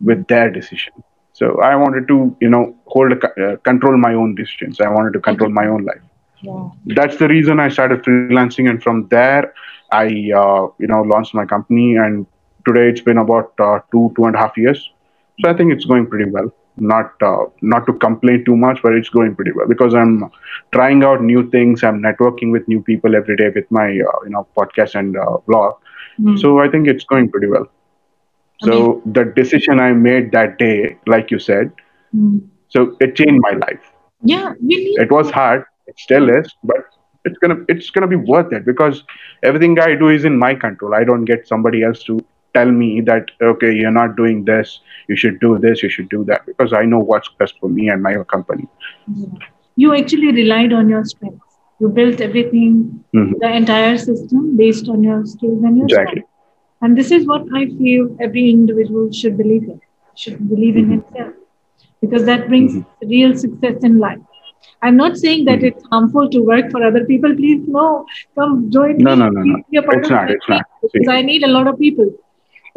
with 0.00 0.26
their 0.28 0.50
decision. 0.50 0.92
So 1.38 1.60
i 1.66 1.74
wanted 1.76 2.06
to 2.08 2.36
you 2.40 2.50
know 2.50 2.74
hold 2.86 3.12
a, 3.12 3.18
uh, 3.44 3.56
control 3.68 3.96
my 3.96 4.14
own 4.14 4.34
decisions. 4.34 4.80
I 4.80 4.88
wanted 4.88 5.12
to 5.14 5.20
control 5.20 5.50
my 5.50 5.66
own 5.66 5.84
life. 5.84 6.02
Yeah. 6.46 6.70
that's 6.98 7.16
the 7.18 7.26
reason 7.30 7.60
i 7.64 7.68
started 7.74 8.02
freelancing 8.04 8.68
and 8.70 8.82
from 8.84 8.86
there 8.94 9.34
i 9.80 9.90
uh, 10.42 10.62
you 10.84 10.88
know 10.92 11.02
launched 11.12 11.34
my 11.34 11.44
company. 11.44 11.96
And 11.96 12.26
today 12.66 12.88
it's 12.90 13.00
been 13.10 13.18
about 13.18 13.52
uh, 13.58 13.78
two 13.92 14.12
two 14.16 14.24
and 14.24 14.34
a 14.34 14.38
half 14.38 14.56
years. 14.56 14.82
So 15.40 15.50
i 15.50 15.54
think 15.54 15.72
it's 15.72 15.84
going 15.84 16.06
pretty 16.06 16.30
well. 16.30 16.50
Not 16.76 17.24
uh, 17.30 17.44
not 17.74 17.86
to 17.86 17.94
complain 18.06 18.44
too 18.44 18.56
much 18.56 18.82
but 18.82 18.94
it's 18.94 19.08
going 19.18 19.34
pretty 19.36 19.52
well 19.52 19.68
because 19.74 19.94
i'm 19.94 20.30
trying 20.72 21.04
out 21.04 21.22
new 21.22 21.48
things. 21.50 21.82
I'm 21.84 22.02
networking 22.02 22.52
with 22.52 22.68
new 22.68 22.82
people 22.82 23.14
every 23.22 23.36
day 23.36 23.50
with 23.54 23.70
my 23.70 23.86
uh, 23.86 24.18
you 24.26 24.32
know 24.36 24.46
podcast 24.58 24.94
and 25.02 25.16
uh, 25.16 25.38
blog 25.46 25.74
Mm. 26.20 26.38
So 26.38 26.60
I 26.60 26.68
think 26.68 26.88
it's 26.88 27.04
going 27.04 27.30
pretty 27.30 27.46
well. 27.46 27.68
So 28.62 29.02
the 29.06 29.24
decision 29.24 29.80
I 29.80 29.92
made 29.92 30.30
that 30.32 30.58
day, 30.58 30.96
like 31.06 31.32
you 31.32 31.40
said, 31.40 31.72
mm. 32.14 32.46
so 32.68 32.96
it 33.00 33.16
changed 33.16 33.40
my 33.50 33.58
life. 33.58 33.92
Yeah, 34.22 34.52
really. 34.60 34.92
It 35.04 35.10
was 35.10 35.30
hard. 35.30 35.64
It 35.88 35.98
still 35.98 36.30
is, 36.30 36.54
but 36.62 36.76
it's 37.24 37.38
gonna 37.38 37.56
it's 37.68 37.90
gonna 37.90 38.06
be 38.06 38.16
worth 38.16 38.52
it 38.52 38.64
because 38.64 39.02
everything 39.42 39.78
I 39.80 39.94
do 39.94 40.08
is 40.08 40.24
in 40.24 40.38
my 40.38 40.54
control. 40.54 40.94
I 40.94 41.04
don't 41.04 41.24
get 41.24 41.46
somebody 41.48 41.82
else 41.82 42.02
to 42.04 42.20
tell 42.54 42.70
me 42.70 43.00
that 43.02 43.30
okay, 43.40 43.72
you're 43.74 43.90
not 43.90 44.16
doing 44.16 44.44
this, 44.44 44.80
you 45.08 45.16
should 45.16 45.40
do 45.40 45.58
this, 45.58 45.82
you 45.82 45.88
should 45.88 46.08
do 46.08 46.24
that 46.24 46.46
because 46.46 46.72
I 46.72 46.84
know 46.84 46.98
what's 46.98 47.28
best 47.38 47.54
for 47.60 47.68
me 47.68 47.88
and 47.88 48.02
my 48.02 48.14
company. 48.24 48.68
You 49.76 49.94
actually 49.94 50.32
relied 50.32 50.72
on 50.72 50.88
your 50.88 51.04
strengths. 51.04 51.51
You 51.82 51.88
built 51.88 52.20
everything, 52.20 53.04
mm-hmm. 53.12 53.38
the 53.40 53.52
entire 53.60 53.98
system 53.98 54.56
based 54.56 54.88
on 54.88 55.02
your 55.02 55.26
skills 55.26 55.64
and 55.64 55.78
your 55.78 55.86
exactly. 55.86 56.20
Strengths. 56.20 56.28
And 56.80 56.96
this 56.96 57.10
is 57.10 57.26
what 57.26 57.46
I 57.52 57.66
feel 57.78 58.16
every 58.20 58.50
individual 58.50 59.10
should 59.10 59.36
believe 59.36 59.64
in, 59.64 59.80
should 60.14 60.48
believe 60.48 60.76
in 60.76 60.84
mm-hmm. 60.84 61.14
himself, 61.14 61.34
because 62.00 62.24
that 62.26 62.46
brings 62.48 62.76
mm-hmm. 62.76 63.08
real 63.08 63.36
success 63.36 63.82
in 63.82 63.98
life. 63.98 64.20
I'm 64.80 64.96
not 64.96 65.16
saying 65.16 65.44
that 65.46 65.64
it's 65.64 65.84
harmful 65.90 66.30
to 66.30 66.40
work 66.40 66.70
for 66.70 66.84
other 66.84 67.04
people. 67.04 67.34
Please, 67.34 67.66
no, 67.66 68.06
come 68.36 68.70
join 68.70 68.98
no, 68.98 69.16
me. 69.16 69.22
No, 69.22 69.30
no, 69.30 69.42
no. 69.42 69.42
no. 69.42 69.62
It's 69.70 70.10
not. 70.10 70.30
It's 70.30 70.48
not. 70.48 70.62
Because 70.92 71.08
I 71.08 71.22
need 71.22 71.42
a 71.42 71.48
lot 71.48 71.66
of 71.66 71.80
people. 71.80 72.14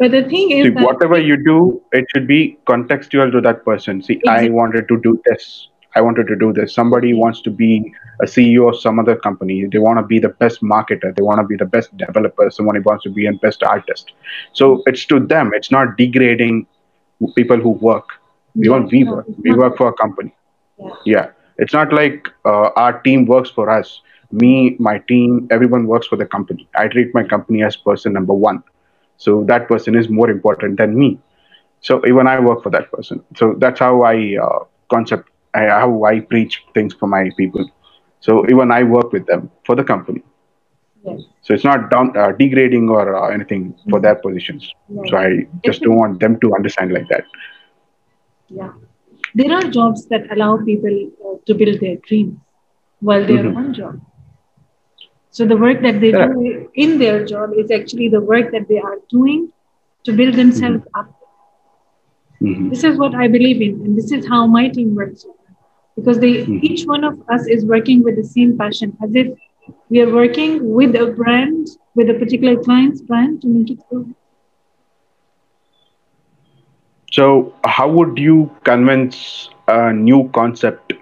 But 0.00 0.10
the 0.10 0.24
thing 0.24 0.50
is, 0.50 0.66
See, 0.66 0.84
whatever 0.84 1.18
you 1.18 1.36
do, 1.42 1.80
it 1.92 2.04
should 2.14 2.26
be 2.26 2.58
contextual 2.66 3.32
to 3.32 3.40
that 3.42 3.64
person. 3.64 4.02
See, 4.02 4.14
exactly. 4.14 4.48
I 4.48 4.50
wanted 4.50 4.88
to 4.88 5.00
do 5.00 5.20
this. 5.26 5.68
I 5.96 6.00
wanted 6.00 6.26
to 6.28 6.36
do 6.36 6.52
this. 6.52 6.74
Somebody 6.74 7.12
wants 7.14 7.40
to 7.42 7.50
be 7.50 7.92
a 8.22 8.26
CEO 8.26 8.68
of 8.68 8.80
some 8.80 8.98
other 8.98 9.16
company. 9.16 9.66
They 9.66 9.78
want 9.78 9.98
to 9.98 10.04
be 10.04 10.18
the 10.18 10.28
best 10.28 10.62
marketer. 10.62 11.14
They 11.16 11.22
want 11.22 11.40
to 11.40 11.44
be 11.44 11.56
the 11.56 11.70
best 11.76 11.96
developer. 11.96 12.50
Someone 12.50 12.82
wants 12.84 13.04
to 13.04 13.10
be 13.10 13.26
a 13.26 13.32
best 13.32 13.62
artist. 13.62 14.12
So 14.52 14.82
it's 14.86 15.04
to 15.06 15.20
them. 15.20 15.52
It's 15.54 15.70
not 15.70 15.96
degrading 15.96 16.66
people 17.34 17.56
who 17.56 17.70
work. 17.70 18.08
We 18.54 18.68
want 18.68 18.92
we 18.92 19.04
work. 19.04 19.26
We 19.38 19.54
work 19.54 19.76
for 19.76 19.88
a 19.88 19.94
company. 19.94 20.34
Yeah. 20.78 20.90
yeah 21.04 21.26
it's 21.58 21.72
not 21.72 21.92
like 21.92 22.28
uh, 22.44 22.70
our 22.76 23.00
team 23.00 23.26
works 23.26 23.50
for 23.50 23.70
us 23.70 24.00
me 24.32 24.76
my 24.78 24.98
team 24.98 25.46
everyone 25.50 25.86
works 25.86 26.06
for 26.06 26.16
the 26.16 26.26
company 26.26 26.68
i 26.74 26.86
treat 26.88 27.14
my 27.14 27.22
company 27.22 27.62
as 27.62 27.76
person 27.76 28.12
number 28.12 28.34
one 28.34 28.62
so 29.16 29.44
that 29.44 29.68
person 29.68 29.94
is 29.94 30.08
more 30.08 30.30
important 30.30 30.76
than 30.76 30.98
me 30.98 31.18
so 31.80 32.04
even 32.06 32.26
i 32.26 32.38
work 32.40 32.62
for 32.62 32.70
that 32.70 32.90
person 32.90 33.22
so 33.36 33.54
that's 33.58 33.78
how 33.78 34.02
i 34.02 34.36
uh, 34.36 34.58
concept 34.90 35.30
how 35.56 36.04
i 36.04 36.20
preach 36.20 36.62
things 36.74 36.94
for 36.94 37.06
my 37.06 37.30
people 37.36 37.68
so 38.20 38.44
even 38.48 38.70
i 38.70 38.82
work 38.82 39.12
with 39.12 39.26
them 39.26 39.50
for 39.64 39.76
the 39.76 39.84
company 39.84 40.22
yes. 41.04 41.20
so 41.42 41.54
it's 41.54 41.64
not 41.64 41.90
down 41.90 42.16
uh, 42.16 42.32
degrading 42.32 42.88
or 42.88 43.04
uh, 43.16 43.28
anything 43.28 43.74
for 43.90 44.00
their 44.00 44.16
positions 44.16 44.72
yes. 44.88 45.10
so 45.10 45.16
i 45.16 45.30
just 45.64 45.82
don't 45.82 45.96
want 45.96 46.20
them 46.20 46.38
to 46.40 46.54
understand 46.54 46.92
like 46.92 47.08
that 47.08 47.24
yeah 48.48 48.72
there 49.34 49.52
are 49.52 49.62
jobs 49.62 50.06
that 50.06 50.32
allow 50.32 50.56
people 50.56 50.96
uh, 51.24 51.36
to 51.46 51.54
build 51.54 51.80
their 51.80 51.96
dreams 51.96 52.38
while 53.00 53.26
they're 53.26 53.44
mm-hmm. 53.44 53.56
on 53.56 53.74
job. 53.74 54.00
So 55.30 55.44
the 55.44 55.56
work 55.56 55.82
that 55.82 56.00
they 56.00 56.12
yeah. 56.12 56.28
do 56.28 56.70
in 56.74 56.98
their 56.98 57.24
job 57.24 57.50
is 57.56 57.70
actually 57.70 58.08
the 58.08 58.20
work 58.20 58.50
that 58.52 58.68
they 58.68 58.78
are 58.78 58.98
doing 59.10 59.52
to 60.04 60.12
build 60.12 60.34
themselves 60.34 60.84
mm-hmm. 60.84 61.00
up. 61.00 61.12
Mm-hmm. 62.40 62.70
This 62.70 62.84
is 62.84 62.96
what 62.98 63.14
I 63.14 63.28
believe 63.28 63.60
in, 63.60 63.74
and 63.82 63.98
this 63.98 64.12
is 64.12 64.26
how 64.26 64.46
my 64.46 64.68
team 64.68 64.94
works. 64.94 65.26
Because 65.96 66.18
they, 66.18 66.44
mm-hmm. 66.44 66.58
each 66.62 66.84
one 66.84 67.04
of 67.04 67.20
us 67.30 67.46
is 67.46 67.64
working 67.64 68.02
with 68.02 68.16
the 68.16 68.24
same 68.24 68.56
passion, 68.58 68.96
as 69.02 69.14
if 69.14 69.28
we 69.88 70.00
are 70.00 70.12
working 70.12 70.72
with 70.72 70.94
a 70.94 71.06
brand, 71.06 71.68
with 71.94 72.10
a 72.10 72.14
particular 72.14 72.62
client's 72.62 73.00
brand 73.00 73.40
to 73.42 73.48
make 73.48 73.70
it 73.70 73.78
grow. 73.88 74.06
So, 77.12 77.54
how 77.64 77.88
would 77.88 78.18
you 78.18 78.54
convince 78.64 79.48
a 79.68 79.92
new 79.92 80.28
concept 80.30 80.92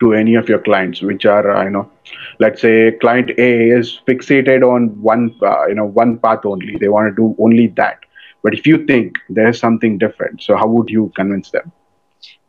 to 0.00 0.12
any 0.12 0.34
of 0.34 0.48
your 0.48 0.58
clients, 0.58 1.00
which 1.00 1.24
are, 1.24 1.50
uh, 1.50 1.64
you 1.64 1.70
know, 1.70 1.90
let's 2.38 2.60
say 2.60 2.92
client 3.00 3.30
A 3.38 3.70
is 3.70 4.00
fixated 4.06 4.62
on 4.62 5.00
one, 5.00 5.34
uh, 5.42 5.66
you 5.66 5.74
know, 5.74 5.86
one 5.86 6.18
path 6.18 6.44
only. 6.44 6.76
They 6.76 6.88
want 6.88 7.10
to 7.10 7.14
do 7.14 7.34
only 7.38 7.68
that. 7.78 8.00
But 8.42 8.54
if 8.54 8.66
you 8.66 8.84
think 8.86 9.16
there's 9.28 9.58
something 9.58 9.98
different, 9.98 10.42
so 10.42 10.56
how 10.56 10.66
would 10.66 10.90
you 10.90 11.12
convince 11.14 11.50
them? 11.50 11.72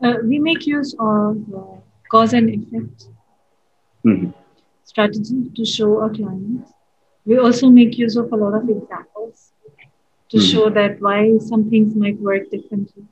Uh, 0.03 0.15
we 0.23 0.39
make 0.39 0.65
use 0.65 0.95
of 0.99 1.37
uh, 1.55 1.77
cause 2.13 2.33
and 2.39 2.49
effect 2.55 3.07
mm-hmm. 4.05 4.29
strategy 4.83 5.39
to 5.55 5.65
show 5.65 5.89
our 6.01 6.11
clients. 6.19 6.71
We 7.25 7.37
also 7.37 7.69
make 7.69 7.97
use 7.97 8.15
of 8.17 8.31
a 8.31 8.35
lot 8.35 8.53
of 8.61 8.69
examples 8.69 9.51
to 10.29 10.37
mm-hmm. 10.37 10.51
show 10.51 10.69
that 10.69 11.01
why 11.01 11.37
some 11.49 11.69
things 11.69 11.95
might 11.95 12.19
work 12.29 12.49
differently 12.51 13.07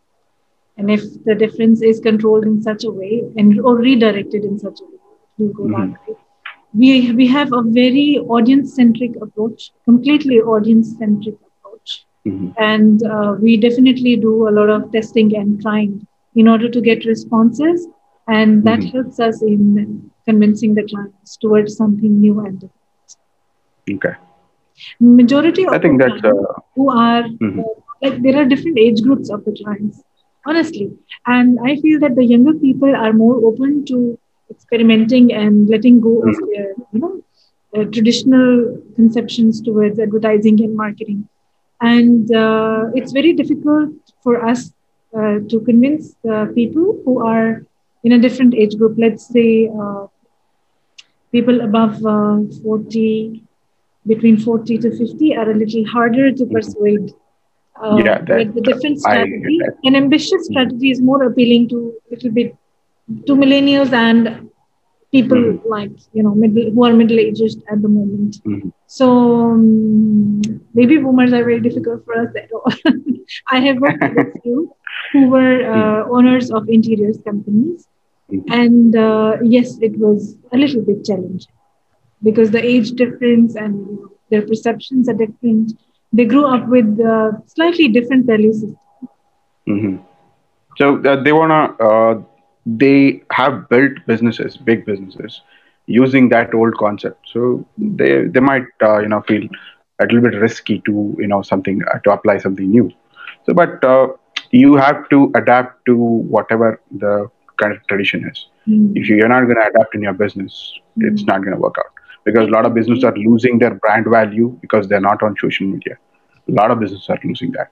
and 0.78 0.89
if 0.89 1.24
the 1.26 1.36
difference 1.36 1.82
is 1.82 1.99
controlled 1.99 2.45
in 2.45 2.62
such 2.62 2.84
a 2.86 2.91
way 2.91 3.24
and 3.38 3.60
or 3.60 3.76
redirected 3.76 4.43
in 4.43 4.58
such 4.58 4.80
a 4.82 4.86
way, 4.86 4.99
you 5.38 5.54
go 5.56 5.64
mm-hmm. 5.64 5.91
that 5.91 6.08
way. 6.08 6.16
We, 6.74 7.12
we 7.12 7.28
have 7.28 7.52
a 7.54 7.62
very 7.62 8.18
audience 8.18 8.74
centric 8.74 9.16
approach, 9.22 9.72
completely 9.84 10.39
audience 10.39 10.97
centric 10.97 11.36
approach. 11.36 12.06
Mm-hmm. 12.26 12.52
And 12.58 13.04
uh, 13.04 13.36
we 13.39 13.58
definitely 13.58 14.16
do 14.16 14.47
a 14.47 14.52
lot 14.52 14.70
of 14.70 14.91
testing 14.91 15.36
and 15.36 15.62
trying 15.62 16.08
in 16.36 16.47
order 16.47 16.70
to 16.70 16.82
get 16.82 17.06
responses. 17.06 17.88
And 18.38 18.64
that 18.64 18.80
mm-hmm. 18.80 18.98
helps 18.98 19.20
us 19.20 19.42
in 19.42 20.12
convincing 20.26 20.76
the 20.76 20.84
clients 20.84 21.38
towards 21.38 21.76
something 21.76 22.20
new 22.20 22.40
and 22.46 22.60
different. 22.62 23.18
Okay. 23.96 24.16
Majority 25.00 25.64
of 25.66 25.74
I 25.74 25.80
think 25.80 26.02
that's 26.02 26.24
uh, 26.24 26.32
who 26.76 26.90
are 26.90 27.24
mm-hmm. 27.24 27.60
uh, 27.60 27.74
like 28.02 28.22
there 28.22 28.38
are 28.42 28.46
different 28.46 28.80
age 28.80 29.02
groups 29.02 29.30
of 29.30 29.44
the 29.46 29.56
clients 29.64 30.02
honestly. 30.46 30.92
And 31.26 31.60
I 31.64 31.76
feel 31.78 32.00
that 32.00 32.16
the 32.16 32.26
younger 32.26 32.54
people 32.54 32.96
are 32.96 33.14
more 33.14 33.36
open 33.46 33.86
to 33.86 34.18
experimenting 34.50 35.34
and 35.34 35.70
letting 35.70 36.02
go 36.02 36.22
of 36.22 36.36
mm-hmm. 36.36 36.46
their, 36.54 36.74
you 36.94 37.00
know, 37.00 37.22
uh, 37.76 37.86
traditional 37.86 38.82
conceptions 38.96 39.62
towards 39.62 40.00
advertising 40.00 40.62
and 40.62 40.76
marketing. 40.76 41.28
And 41.82 42.34
uh, 42.34 42.88
it's 42.94 43.12
very 43.12 43.34
difficult 43.34 43.94
for 44.22 44.46
us 44.46 44.72
uh, 45.18 45.40
to 45.50 45.62
convince 45.66 46.16
the 46.24 46.52
people 46.54 47.02
who 47.06 47.26
are 47.26 47.66
in 48.04 48.12
a 48.14 48.20
different 48.20 48.54
age 48.54 48.78
group. 48.78 48.95
Let's 48.97 49.28
say 49.28 49.70
uh, 49.70 50.08
people 51.32 51.62
above 51.62 52.06
uh, 52.06 52.39
40, 52.64 53.43
between 54.08 54.38
40 54.38 54.78
to 54.80 54.97
50 54.97 55.36
are 55.36 55.52
a 55.52 55.56
little 55.56 55.86
harder 55.88 56.32
to 56.32 56.45
persuade 56.45 57.14
uh, 57.82 57.97
yeah, 57.97 58.22
that, 58.22 58.54
the 58.54 58.62
different 58.62 58.99
strategy. 58.99 59.60
An 59.84 59.95
ambitious 59.95 60.45
strategy 60.45 60.91
is 60.91 61.02
more 61.02 61.24
appealing 61.24 61.70
to 61.70 61.93
a 62.08 62.16
little 62.16 62.32
bit 62.32 62.56
to 63.26 63.34
millennials 63.34 63.91
and 63.91 64.51
people 65.12 65.38
mm-hmm. 65.38 65.70
like 65.70 65.91
you 66.14 66.24
know 66.24 66.34
middle 66.34 66.72
who 66.72 66.84
are 66.86 66.93
middle 66.93 67.20
aged 67.20 67.64
at 67.72 67.82
the 67.82 67.88
moment. 67.88 68.43
Mm-hmm. 68.43 68.70
So 68.88 69.51
um, 69.51 70.41
baby 70.74 70.97
boomers 70.97 71.34
are 71.34 71.43
very 71.43 71.59
difficult 71.59 72.05
for 72.05 72.20
us 72.22 72.34
at 72.36 72.51
all. 72.51 72.72
I 73.51 73.59
have 73.59 73.78
worked 73.78 74.01
with 74.01 74.28
a 74.28 74.39
few 74.43 74.76
who 75.14 75.28
were 75.28 75.72
uh, 75.72 75.76
mm-hmm. 75.76 76.16
owners 76.16 76.51
of 76.51 76.70
interiors 76.70 77.20
companies, 77.26 77.88
mm-hmm. 78.32 78.51
and 78.51 78.95
uh, 78.95 79.38
yes, 79.43 79.78
it 79.82 79.97
was 79.97 80.38
a 80.51 80.57
little 80.57 80.82
bit 80.82 81.05
challenging 81.05 81.53
because 82.24 82.51
the 82.51 82.64
age 82.64 82.91
difference 82.91 83.55
and 83.55 83.76
you 83.88 83.95
know, 83.95 84.12
their 84.30 84.47
perceptions 84.47 85.09
are 85.09 85.14
different 85.14 85.74
they 86.14 86.26
grew 86.26 86.45
up 86.45 86.68
with 86.68 86.99
uh, 86.99 87.32
slightly 87.47 87.88
different 87.88 88.26
value 88.26 88.53
system. 88.53 88.78
Mm-hmm. 89.68 89.97
So 90.78 91.01
uh, 91.03 91.24
they 91.24 91.32
wanna 91.32 91.76
uh, 91.80 92.22
they 92.66 93.24
have 93.32 93.70
built 93.70 93.93
businesses, 94.07 94.57
big 94.57 94.86
businesses, 94.86 95.41
using 95.88 96.30
that 96.30 96.53
old 96.53 96.76
concept. 96.78 97.28
So 97.32 97.66
they 97.78 98.26
they 98.26 98.39
might 98.39 98.68
uh, 98.82 98.99
you 98.99 99.09
know 99.09 99.22
feel 99.22 99.43
a 99.99 100.05
little 100.05 100.22
bit 100.22 100.39
risky 100.39 100.80
to 100.86 101.16
you 101.18 101.28
know 101.28 101.41
something 101.41 101.82
uh, 101.93 101.99
to 101.99 102.12
apply 102.12 102.38
something 102.38 102.70
new. 102.70 102.91
So 103.45 103.53
but 103.53 103.84
uh, 103.84 104.07
you 104.51 104.76
have 104.76 105.09
to 105.09 105.32
adapt 105.36 105.86
to 105.86 105.95
whatever 105.95 106.82
the 106.91 107.30
kind 107.59 107.74
of 107.74 107.86
tradition 107.88 108.28
is. 108.30 108.47
Mm-hmm. 108.68 108.97
If 108.97 109.07
you're 109.09 109.28
not 109.28 109.41
going 109.41 109.55
to 109.55 109.68
adapt 109.68 109.95
in 109.95 110.01
your 110.01 110.14
business, 110.14 110.74
mm-hmm. 110.97 111.07
it's 111.07 111.24
not 111.24 111.39
going 111.43 111.53
to 111.53 111.59
work 111.59 111.76
out 111.80 111.93
because 112.26 112.47
a 112.47 112.51
lot 112.51 112.66
of 112.66 112.74
businesses 112.74 113.03
are 113.03 113.16
losing 113.16 113.59
their 113.59 113.74
brand 113.74 114.05
value 114.09 114.57
because 114.62 114.88
they're 114.88 115.01
not 115.01 115.24
on 115.24 115.36
social 115.39 115.68
media. 115.68 115.97
A 116.47 116.51
lot 116.51 116.72
of 116.72 116.80
businesses 116.80 117.09
are 117.09 117.20
losing 117.24 117.51
that 117.51 117.70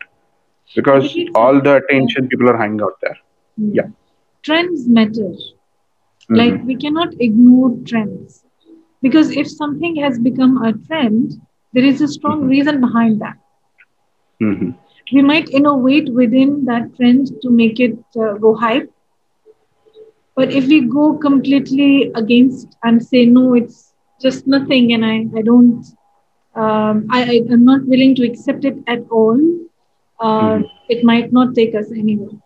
because 0.75 1.15
all 1.35 1.61
the 1.61 1.75
attention 1.75 2.27
people 2.27 2.49
are 2.49 2.57
hanging 2.57 2.81
out 2.81 2.97
there. 3.01 3.17
Mm-hmm. 3.59 3.75
Yeah. 3.75 3.87
Trends 4.43 4.87
matter. 4.87 5.31
Mm-hmm. 5.31 6.35
Like 6.35 6.63
we 6.63 6.75
cannot 6.75 7.13
ignore 7.19 7.75
trends 7.85 8.43
because 9.01 9.31
if 9.31 9.49
something 9.49 9.95
has 9.97 10.19
become 10.19 10.63
a 10.63 10.73
trend, 10.73 11.33
there 11.73 11.83
is 11.83 12.01
a 12.01 12.07
strong 12.07 12.41
mm-hmm. 12.41 12.49
reason 12.49 12.81
behind 12.81 13.21
that. 13.21 13.37
Mm-hmm. 14.41 14.71
We 15.11 15.21
might 15.21 15.49
innovate 15.49 16.13
within 16.13 16.65
that 16.65 16.95
trend 16.95 17.31
to 17.41 17.49
make 17.49 17.79
it 17.79 17.97
uh, 18.15 18.33
go 18.33 18.55
hype. 18.55 18.91
But 20.35 20.51
if 20.53 20.67
we 20.67 20.81
go 20.81 21.17
completely 21.17 22.11
against 22.15 22.77
and 22.83 23.03
say, 23.03 23.25
no, 23.25 23.55
it's 23.55 23.89
just 24.21 24.47
nothing 24.47 24.93
and 24.93 25.05
i, 25.05 25.25
I 25.37 25.41
don't 25.41 25.85
um, 26.55 27.07
I, 27.09 27.23
I 27.23 27.53
am 27.53 27.63
not 27.63 27.85
willing 27.85 28.15
to 28.15 28.25
accept 28.25 28.65
it 28.65 28.77
at 28.87 28.99
all 29.09 29.39
uh, 30.19 30.25
mm-hmm. 30.25 30.63
it 30.89 31.03
might 31.03 31.31
not 31.31 31.55
take 31.55 31.75
us 31.75 31.91
anywhere 31.91 32.37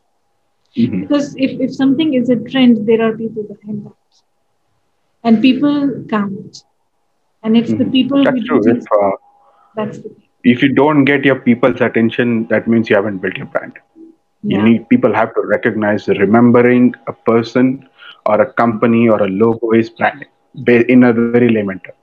mm-hmm. 0.78 1.03
because 1.03 1.34
if, 1.38 1.51
if 1.59 1.74
something 1.74 2.13
is 2.13 2.30
a 2.30 2.36
trend 2.38 2.86
there 2.88 3.01
are 3.01 3.15
people 3.17 3.43
behind 3.43 3.86
that 3.86 3.97
and 5.24 5.41
people 5.41 6.03
count 6.09 6.63
and 7.43 7.55
it's 7.57 7.74
the 7.76 7.86
Mhm. 7.86 7.91
people 7.97 8.24
That's 8.24 8.41
true. 8.43 8.61
don't 8.61 8.71
If 8.71 8.84
uh, 8.91 9.11
that's 9.76 9.99
the 9.99 10.09
if 10.43 10.61
you 10.63 10.69
don't 10.74 11.05
get 11.05 11.26
your 11.26 11.36
people's 11.36 11.82
attention, 11.82 12.47
that 12.49 12.67
means 12.67 12.89
you 12.89 12.95
haven't 12.95 13.19
built 13.19 13.38
your 13.38 13.47
brand. 13.47 13.74
Yeah. 14.43 14.47
You 14.47 14.61
need 14.61 14.89
people 14.89 15.13
have 15.13 15.34
to 15.36 15.41
recognize 15.45 16.07
remembering 16.07 16.93
a 17.07 17.13
person 17.13 17.88
or 18.26 18.41
a 18.41 18.51
company 18.53 19.09
or 19.09 19.21
a 19.24 19.28
logo 19.28 19.71
is 19.71 19.89
branding 19.89 20.28
in 20.89 21.03
a 21.03 21.13
very 21.13 21.39
layman 21.49 21.80
term. 21.80 21.95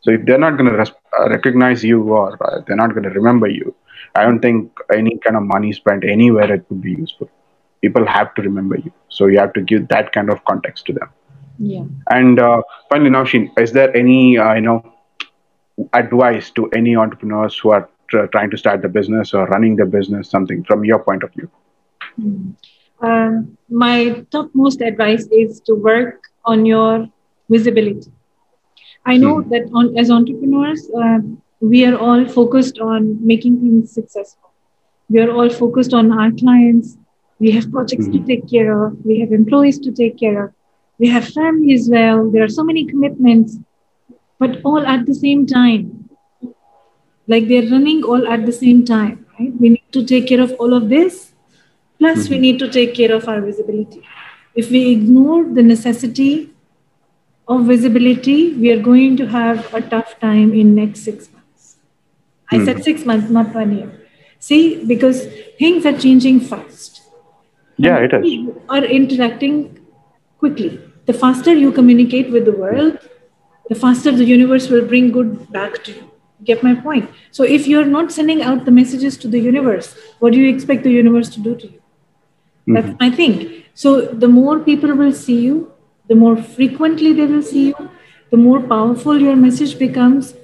So 0.00 0.10
if 0.12 0.24
they're 0.26 0.38
not 0.38 0.56
going 0.56 0.70
to 0.70 0.76
res- 0.76 0.92
uh, 1.18 1.28
recognize 1.28 1.84
you 1.84 2.02
or 2.02 2.32
uh, 2.46 2.60
they're 2.66 2.76
not 2.76 2.90
going 2.94 3.04
to 3.04 3.10
remember 3.10 3.48
you, 3.48 3.74
I 4.14 4.22
don't 4.24 4.40
think 4.40 4.70
any 4.92 5.18
kind 5.24 5.36
of 5.36 5.42
money 5.42 5.72
spent 5.72 6.04
anywhere 6.04 6.52
it 6.52 6.64
would 6.70 6.82
be 6.82 6.92
useful. 6.92 7.28
People 7.82 8.06
have 8.06 8.34
to 8.34 8.42
remember 8.42 8.76
you, 8.76 8.92
so 9.08 9.26
you 9.26 9.38
have 9.38 9.52
to 9.54 9.60
give 9.60 9.88
that 9.88 10.12
kind 10.12 10.30
of 10.30 10.44
context 10.44 10.86
to 10.86 10.92
them. 10.92 11.08
yeah 11.58 11.84
And 12.10 12.38
uh, 12.38 12.62
finally, 12.90 13.10
Nausheen, 13.10 13.50
is 13.58 13.72
there 13.72 13.94
any 13.96 14.38
uh, 14.38 14.54
you 14.54 14.62
know 14.62 14.82
advice 15.92 16.50
to 16.52 16.68
any 16.70 16.96
entrepreneurs 16.96 17.58
who 17.58 17.70
are 17.70 17.88
tr- 18.08 18.26
trying 18.32 18.50
to 18.50 18.56
start 18.58 18.82
the 18.82 18.88
business 18.88 19.34
or 19.34 19.46
running 19.46 19.76
the 19.76 19.86
business, 19.86 20.30
something 20.30 20.62
from 20.64 20.84
your 20.84 20.98
point 20.98 21.22
of 21.22 21.32
view? 21.34 21.48
Mm. 22.20 22.54
Um, 23.00 23.56
my 23.68 24.24
topmost 24.30 24.80
advice 24.80 25.26
is 25.30 25.60
to 25.66 25.74
work 25.74 26.20
on 26.44 26.64
your 26.66 27.06
visibility. 27.48 28.10
I 29.04 29.16
know 29.18 29.40
Hmm. 29.40 29.50
that 29.50 29.68
on, 29.74 29.96
as 29.98 30.10
entrepreneurs, 30.10 30.88
uh, 31.02 31.18
we 31.60 31.84
are 31.84 31.96
all 31.96 32.26
focused 32.26 32.78
on 32.78 33.18
making 33.24 33.60
things 33.60 33.92
successful. 33.92 34.50
We 35.08 35.20
are 35.20 35.30
all 35.30 35.48
focused 35.50 35.92
on 35.94 36.12
our 36.12 36.30
clients. 36.32 36.96
We 37.40 37.50
have 37.52 37.70
projects 37.70 38.08
to 38.08 38.20
take 38.20 38.48
care 38.50 38.86
of. 38.86 39.04
We 39.04 39.20
have 39.20 39.32
employees 39.32 39.78
to 39.80 39.92
take 39.92 40.18
care 40.18 40.44
of. 40.46 40.52
We 40.98 41.08
have 41.08 41.26
family 41.28 41.74
as 41.74 41.88
well. 41.90 42.30
There 42.30 42.44
are 42.44 42.48
so 42.48 42.64
many 42.64 42.84
commitments, 42.86 43.58
but 44.38 44.60
all 44.64 44.86
at 44.86 45.06
the 45.06 45.14
same 45.14 45.46
time. 45.46 46.08
Like 47.26 47.48
they're 47.48 47.68
running 47.70 48.02
all 48.02 48.26
at 48.26 48.46
the 48.46 48.52
same 48.52 48.84
time, 48.84 49.26
right? 49.38 49.52
We 49.60 49.70
need 49.70 49.92
to 49.92 50.04
take 50.04 50.26
care 50.28 50.40
of 50.40 50.52
all 50.58 50.72
of 50.74 50.88
this 50.88 51.24
Plus, 51.98 52.28
we 52.30 52.36
Mhm. 52.36 52.40
need 52.42 52.58
to 52.60 52.68
take 52.74 52.94
care 52.94 53.12
of 53.14 53.28
our 53.28 53.40
visibility. 53.40 54.00
If 54.54 54.70
we 54.70 54.80
ignore 54.92 55.44
the 55.56 55.62
necessity 55.62 56.50
of 57.48 57.64
visibility, 57.66 58.54
we 58.54 58.70
are 58.72 58.80
going 58.82 59.16
to 59.16 59.26
have 59.26 59.72
a 59.74 59.80
tough 59.80 60.18
time 60.20 60.52
in 60.52 60.74
next 60.74 61.00
six 61.08 61.28
months. 61.34 61.76
I 62.52 62.58
said 62.64 62.78
Mhm. 62.78 62.84
six 62.84 63.04
months, 63.04 63.30
not 63.30 63.54
one 63.54 63.76
year. 63.76 63.90
See, 64.38 64.84
because 64.86 65.26
things 65.58 65.86
are 65.86 65.96
changing 66.06 66.40
fast. 66.40 66.97
Yeah, 67.78 67.98
it 67.98 68.12
is. 68.12 68.22
People 68.22 68.62
Are 68.68 68.84
interacting 68.84 69.78
quickly. 70.38 70.80
The 71.06 71.12
faster 71.12 71.54
you 71.54 71.72
communicate 71.72 72.30
with 72.30 72.44
the 72.44 72.52
world, 72.52 72.98
the 73.68 73.74
faster 73.74 74.12
the 74.12 74.24
universe 74.24 74.68
will 74.68 74.84
bring 74.84 75.10
good 75.12 75.50
back 75.52 75.82
to 75.84 75.92
you. 75.92 76.10
Get 76.44 76.62
my 76.62 76.74
point? 76.74 77.10
So 77.30 77.44
if 77.44 77.66
you're 77.66 77.84
not 77.84 78.12
sending 78.12 78.42
out 78.42 78.64
the 78.64 78.70
messages 78.70 79.16
to 79.18 79.28
the 79.28 79.38
universe, 79.38 79.96
what 80.18 80.32
do 80.32 80.38
you 80.38 80.54
expect 80.54 80.84
the 80.84 80.90
universe 80.92 81.28
to 81.30 81.40
do 81.40 81.54
to 81.56 81.66
you? 81.66 81.82
That's 82.66 83.00
my 83.00 83.10
thing. 83.10 83.62
So 83.74 84.02
the 84.02 84.28
more 84.28 84.58
people 84.60 84.94
will 84.94 85.12
see 85.12 85.40
you, 85.40 85.72
the 86.08 86.14
more 86.14 86.36
frequently 86.36 87.12
they 87.12 87.26
will 87.26 87.42
see 87.42 87.68
you, 87.68 87.90
the 88.30 88.36
more 88.36 88.60
powerful 88.60 89.20
your 89.20 89.36
message 89.36 89.78
becomes, 89.78 90.34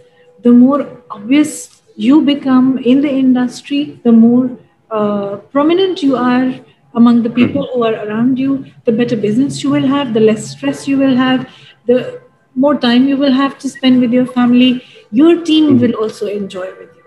the 0.43 0.53
more 0.53 1.03
obvious 1.11 1.83
you 1.97 2.23
become 2.23 2.79
in 2.79 3.03
the 3.03 3.11
industry, 3.11 4.01
the 4.05 4.13
more 4.13 4.57
uh, 4.91 5.37
prominent 5.53 6.03
you 6.03 6.17
are 6.17 6.55
among 6.95 7.23
the 7.23 7.31
people 7.31 7.69
who 7.73 7.85
are 7.85 7.95
around 7.95 8.39
you, 8.39 8.65
the 8.85 8.93
better 8.93 9.17
business 9.17 9.63
you 9.63 9.71
will 9.71 9.87
have, 9.87 10.15
the 10.15 10.21
less 10.21 10.51
stress 10.51 10.87
you 10.89 10.99
will 10.99 11.17
have, 11.17 11.49
the 11.87 12.21
more 12.55 12.75
time 12.79 13.09
you 13.09 13.17
will 13.17 13.33
have 13.33 13.59
to 13.59 13.69
spend 13.69 14.01
with 14.01 14.13
your 14.13 14.27
family. 14.27 14.83
Your 15.11 15.43
team 15.45 15.79
will 15.79 15.93
also 15.95 16.27
enjoy 16.27 16.67
with 16.81 16.95
you. 16.97 17.03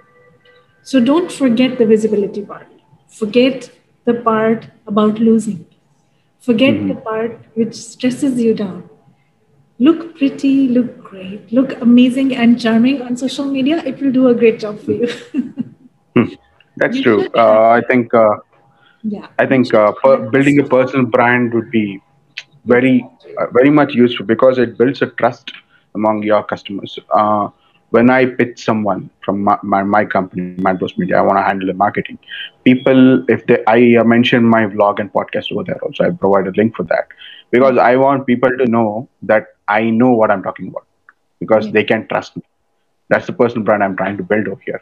So 0.84 1.00
don't 1.00 1.32
forget 1.32 1.78
the 1.78 1.86
visibility 1.86 2.42
part. 2.44 2.68
Forget 3.08 3.70
the 4.06 4.14
part 4.14 4.68
about 4.88 5.20
losing. 5.20 5.66
Forget 6.40 6.88
the 6.88 6.96
part 6.96 7.40
which 7.56 7.74
stresses 7.76 8.40
you 8.42 8.54
down. 8.54 8.90
Look 9.80 10.18
pretty, 10.18 10.68
look 10.68 11.04
great, 11.04 11.52
look 11.52 11.80
amazing 11.82 12.36
and 12.36 12.60
charming 12.60 13.02
on 13.02 13.18
social 13.18 13.46
media. 13.46 13.84
It 13.86 14.02
will 14.02 14.12
do 14.12 14.28
a 14.28 14.36
great 14.36 14.60
job 14.60 14.80
for 14.80 14.92
you. 14.92 15.08
That's 16.78 17.00
You 17.00 17.02
true. 17.02 17.30
Uh, 17.36 17.70
I 17.78 17.82
think 17.90 18.14
uh, 18.14 18.36
yeah. 19.04 19.28
I 19.40 19.46
think 19.46 19.74
uh, 19.74 19.92
building 20.32 20.60
a 20.60 20.64
personal 20.64 21.06
brand 21.06 21.54
would 21.54 21.70
be 21.72 22.02
very 22.66 23.08
uh, 23.38 23.48
very 23.52 23.70
much 23.70 23.94
useful 23.94 24.26
because 24.26 24.58
it 24.58 24.78
builds 24.78 25.02
a 25.02 25.08
trust 25.08 25.52
among 25.96 26.24
your 26.24 26.44
customers. 26.44 26.98
Uh, 27.12 27.50
when 27.92 28.10
I 28.10 28.26
pitch 28.26 28.64
someone 28.64 29.10
from 29.24 29.44
my, 29.44 29.58
my, 29.64 29.84
my 29.84 30.06
company, 30.06 30.42
Madbros 30.44 30.98
Media, 30.98 31.04
I 31.18 31.22
want 31.22 31.38
to 31.38 31.44
handle 31.44 31.54
the 31.68 31.74
marketing. 31.74 32.08
People, 32.64 33.24
if 33.30 33.46
they, 33.46 33.64
I 33.66 33.96
uh, 34.00 34.04
mentioned 34.04 34.50
my 34.50 34.66
vlog 34.66 35.00
and 35.00 35.12
podcast 35.12 35.52
over 35.52 35.64
there 35.64 35.82
also. 35.84 36.04
I 36.06 36.10
provide 36.12 36.48
a 36.48 36.52
link 36.52 36.76
for 36.76 36.84
that 36.84 37.08
because 37.52 37.78
I 37.78 37.96
want 37.96 38.26
people 38.28 38.50
to 38.58 38.66
know 38.66 39.08
that 39.24 39.48
I 39.68 39.90
know 39.90 40.12
what 40.12 40.32
I'm 40.32 40.44
talking 40.44 40.68
about 40.68 40.86
because 41.40 41.68
Yeah. 41.68 41.72
they 41.72 41.84
can 41.84 42.08
trust 42.08 42.36
me. 42.36 42.44
That's 43.10 43.26
the 43.28 43.34
personal 43.34 43.64
brand 43.64 43.84
I'm 43.84 43.96
trying 43.96 44.18
to 44.18 44.24
build 44.24 44.48
over 44.48 44.62
here. 44.66 44.82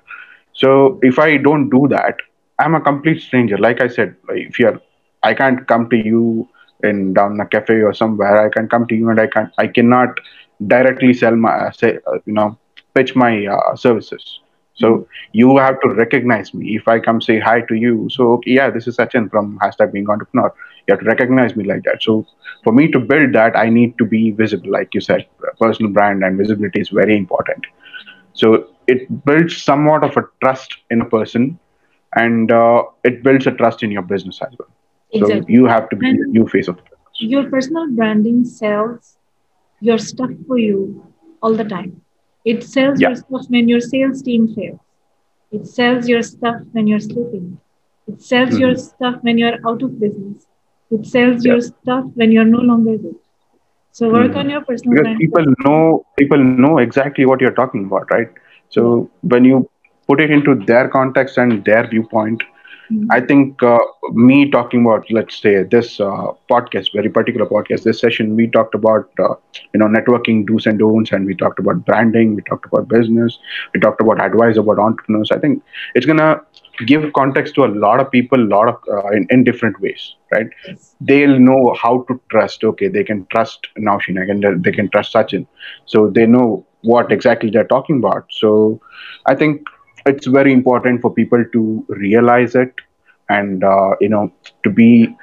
So 0.54 1.00
if 1.04 1.20
I 1.20 1.38
don't 1.38 1.70
do 1.70 1.88
that, 1.90 2.16
I'm 2.60 2.76
a 2.76 2.82
complete 2.82 3.22
stranger. 3.22 3.58
Like 3.58 3.82
I 3.82 3.88
said, 3.88 4.16
if 4.30 4.60
you're, 4.60 4.80
I 5.24 5.34
can't 5.34 5.68
come 5.68 5.90
to 5.90 5.98
you 5.98 6.48
in 6.84 7.14
down 7.14 7.40
a 7.40 7.46
cafe 7.46 7.82
or 7.82 7.94
somewhere. 7.94 8.46
I 8.46 8.50
can 8.50 8.68
come 8.68 8.88
to 8.88 8.96
you 8.96 9.10
and 9.10 9.20
I 9.20 9.28
can 9.28 9.52
I 9.58 9.68
cannot 9.68 10.20
directly 10.68 11.14
sell 11.14 11.36
my 11.36 11.50
uh, 11.52 11.72
say 11.72 11.98
uh, 12.08 12.20
you 12.26 12.34
know 12.34 12.58
pitch 12.94 13.16
my 13.16 13.46
uh, 13.46 13.76
services. 13.76 14.40
So 14.76 15.08
you 15.32 15.58
have 15.58 15.80
to 15.82 15.90
recognize 15.90 16.54
me. 16.54 16.76
If 16.76 16.88
I 16.88 17.00
come 17.00 17.22
say 17.22 17.40
hi 17.40 17.62
to 17.62 17.76
you, 17.76 18.10
so 18.10 18.34
okay, 18.34 18.52
yeah, 18.52 18.70
this 18.70 18.88
is 18.88 18.98
Sachin 18.98 19.30
from 19.32 19.58
hashtag 19.60 19.94
being 19.94 20.10
entrepreneur. 20.10 20.54
You 20.88 20.94
have 20.94 21.00
to 21.00 21.06
recognize 21.06 21.56
me 21.56 21.64
like 21.64 21.84
that. 21.84 22.04
So 22.04 22.26
for 22.64 22.74
me 22.74 22.90
to 22.92 23.00
build 23.00 23.34
that, 23.34 23.56
I 23.56 23.70
need 23.70 23.98
to 24.00 24.06
be 24.06 24.32
visible, 24.32 24.72
like 24.72 24.94
you 24.94 25.02
said. 25.02 25.28
Personal 25.60 25.92
brand 25.92 26.24
and 26.24 26.38
visibility 26.38 26.82
is 26.82 26.90
very 26.90 27.16
important. 27.18 27.66
So 28.34 28.68
it 28.88 29.26
builds 29.26 29.62
somewhat 29.64 30.04
of 30.04 30.18
a 30.18 30.24
trust 30.44 30.76
in 30.90 31.02
a 31.02 31.06
person, 31.06 31.58
and 32.16 32.52
uh, 32.52 32.84
it 33.04 33.24
builds 33.24 33.48
a 33.48 33.52
trust 33.52 33.84
in 33.84 33.92
your 33.92 34.02
business 34.02 34.40
as 34.42 34.54
well. 34.60 34.70
So 35.20 35.42
you 35.48 35.66
have 35.66 35.90
to 35.90 35.96
be 35.96 36.12
the 36.14 36.24
And- 36.24 36.34
new 36.34 36.48
face 36.48 36.68
of 36.68 36.78
the 36.78 36.84
business. 36.84 37.00
Your 37.34 37.44
personal 37.50 37.88
branding 37.92 38.44
sells 38.46 39.18
your 39.80 39.98
stuff 39.98 40.32
for 40.48 40.58
you 40.58 41.04
all 41.42 41.54
the 41.54 41.64
time. 41.66 42.02
It 42.46 42.64
sells 42.64 43.00
Yeah. 43.02 43.10
your 43.10 43.16
stuff 43.16 43.46
when 43.50 43.70
your 43.70 43.82
sales 43.82 44.22
team 44.22 44.48
fails. 44.56 44.80
It 45.52 45.68
sells 45.68 46.08
your 46.10 46.22
stuff 46.24 46.58
when 46.74 46.88
you're 46.88 47.00
sleeping. 47.00 47.58
It 48.08 48.22
sells 48.22 48.60
your 48.60 48.76
stuff 48.76 49.16
when 49.22 49.38
you're 49.38 49.58
out 49.68 49.82
of 49.82 50.00
business. 50.00 50.48
It 50.92 51.06
sells 51.06 51.38
Mm-hmm. 51.38 51.48
Yeah. 51.48 51.54
your 51.54 51.62
stuff 51.62 52.06
when 52.16 52.32
you're 52.32 52.52
no 52.58 52.60
longer 52.72 52.98
good. 52.98 53.16
So 53.92 54.10
work 54.12 54.32
Mhm. 54.32 54.40
on 54.42 54.50
your 54.50 54.62
personal 54.70 54.92
because 54.94 55.06
brand. 55.06 55.20
people 55.24 55.46
know 55.66 56.06
people 56.22 56.44
know 56.64 56.78
exactly 56.86 57.26
what 57.30 57.42
you're 57.44 57.58
talking 57.60 57.86
about 57.90 58.12
right 58.16 58.30
so 58.76 58.82
when 59.34 59.46
you 59.50 59.60
put 60.08 60.22
it 60.22 60.32
into 60.32 60.56
their 60.66 60.88
context 60.90 61.38
and 61.38 61.64
their 61.66 61.88
viewpoint 61.88 62.44
Mhm. 62.92 63.06
i 63.16 63.20
think 63.30 63.64
uh, 63.68 63.80
me 64.26 64.36
talking 64.56 64.82
about 64.86 65.06
let's 65.18 65.38
say 65.46 65.54
this 65.76 65.88
uh, 66.08 66.28
podcast 66.54 66.92
very 66.98 67.10
particular 67.18 67.48
podcast 67.54 67.84
this 67.90 68.00
session 68.06 68.36
we 68.40 68.46
talked 68.58 68.76
about 68.80 69.24
uh, 69.28 69.34
you 69.74 69.80
know 69.82 69.88
networking 69.96 70.44
do's 70.50 70.68
and 70.72 70.80
don'ts 70.84 71.12
and 71.18 71.26
we 71.32 71.36
talked 71.44 71.60
about 71.64 71.84
branding 71.90 72.36
we 72.40 72.44
talked 72.52 72.68
about 72.72 72.88
business 72.96 73.40
we 73.74 73.82
talked 73.88 74.02
about 74.06 74.22
advice 74.28 74.62
about 74.64 74.84
entrepreneurs 74.88 75.32
i 75.38 75.40
think 75.46 75.64
it's 75.96 76.06
gonna 76.12 76.30
give 76.86 77.12
context 77.14 77.56
to 77.56 77.66
a 77.66 77.72
lot 77.86 78.00
of 78.00 78.12
people 78.12 78.40
a 78.40 78.50
lot 78.56 78.68
of 78.68 78.76
uh, 78.98 79.08
in, 79.20 79.26
in 79.30 79.44
different 79.44 79.80
ways 79.82 80.16
right 80.36 80.48
Yes. 80.68 80.96
they'll 81.02 81.40
know 81.40 81.76
how 81.82 82.04
to 82.08 82.20
trust. 82.30 82.64
Okay, 82.64 82.88
they 82.88 83.04
can 83.04 83.26
trust 83.32 83.68
Nausheen, 83.78 84.20
and 84.30 84.64
they 84.64 84.72
can 84.72 84.90
trust 84.90 85.14
Sachin. 85.14 85.46
So 85.86 86.10
they 86.10 86.26
know 86.26 86.66
what 86.82 87.12
exactly 87.12 87.50
they're 87.50 87.72
talking 87.76 87.98
about. 87.98 88.26
So 88.30 88.80
I 89.26 89.36
think 89.36 89.62
it's 90.06 90.28
very 90.28 90.54
important 90.54 91.02
for 91.02 91.14
people 91.14 91.44
to 91.52 91.86
realize 91.90 92.56
it 92.56 92.74
and 93.30 93.64
uh, 93.64 93.96
you 94.00 94.10
know 94.10 94.32
to 94.64 94.70
be 94.70 95.16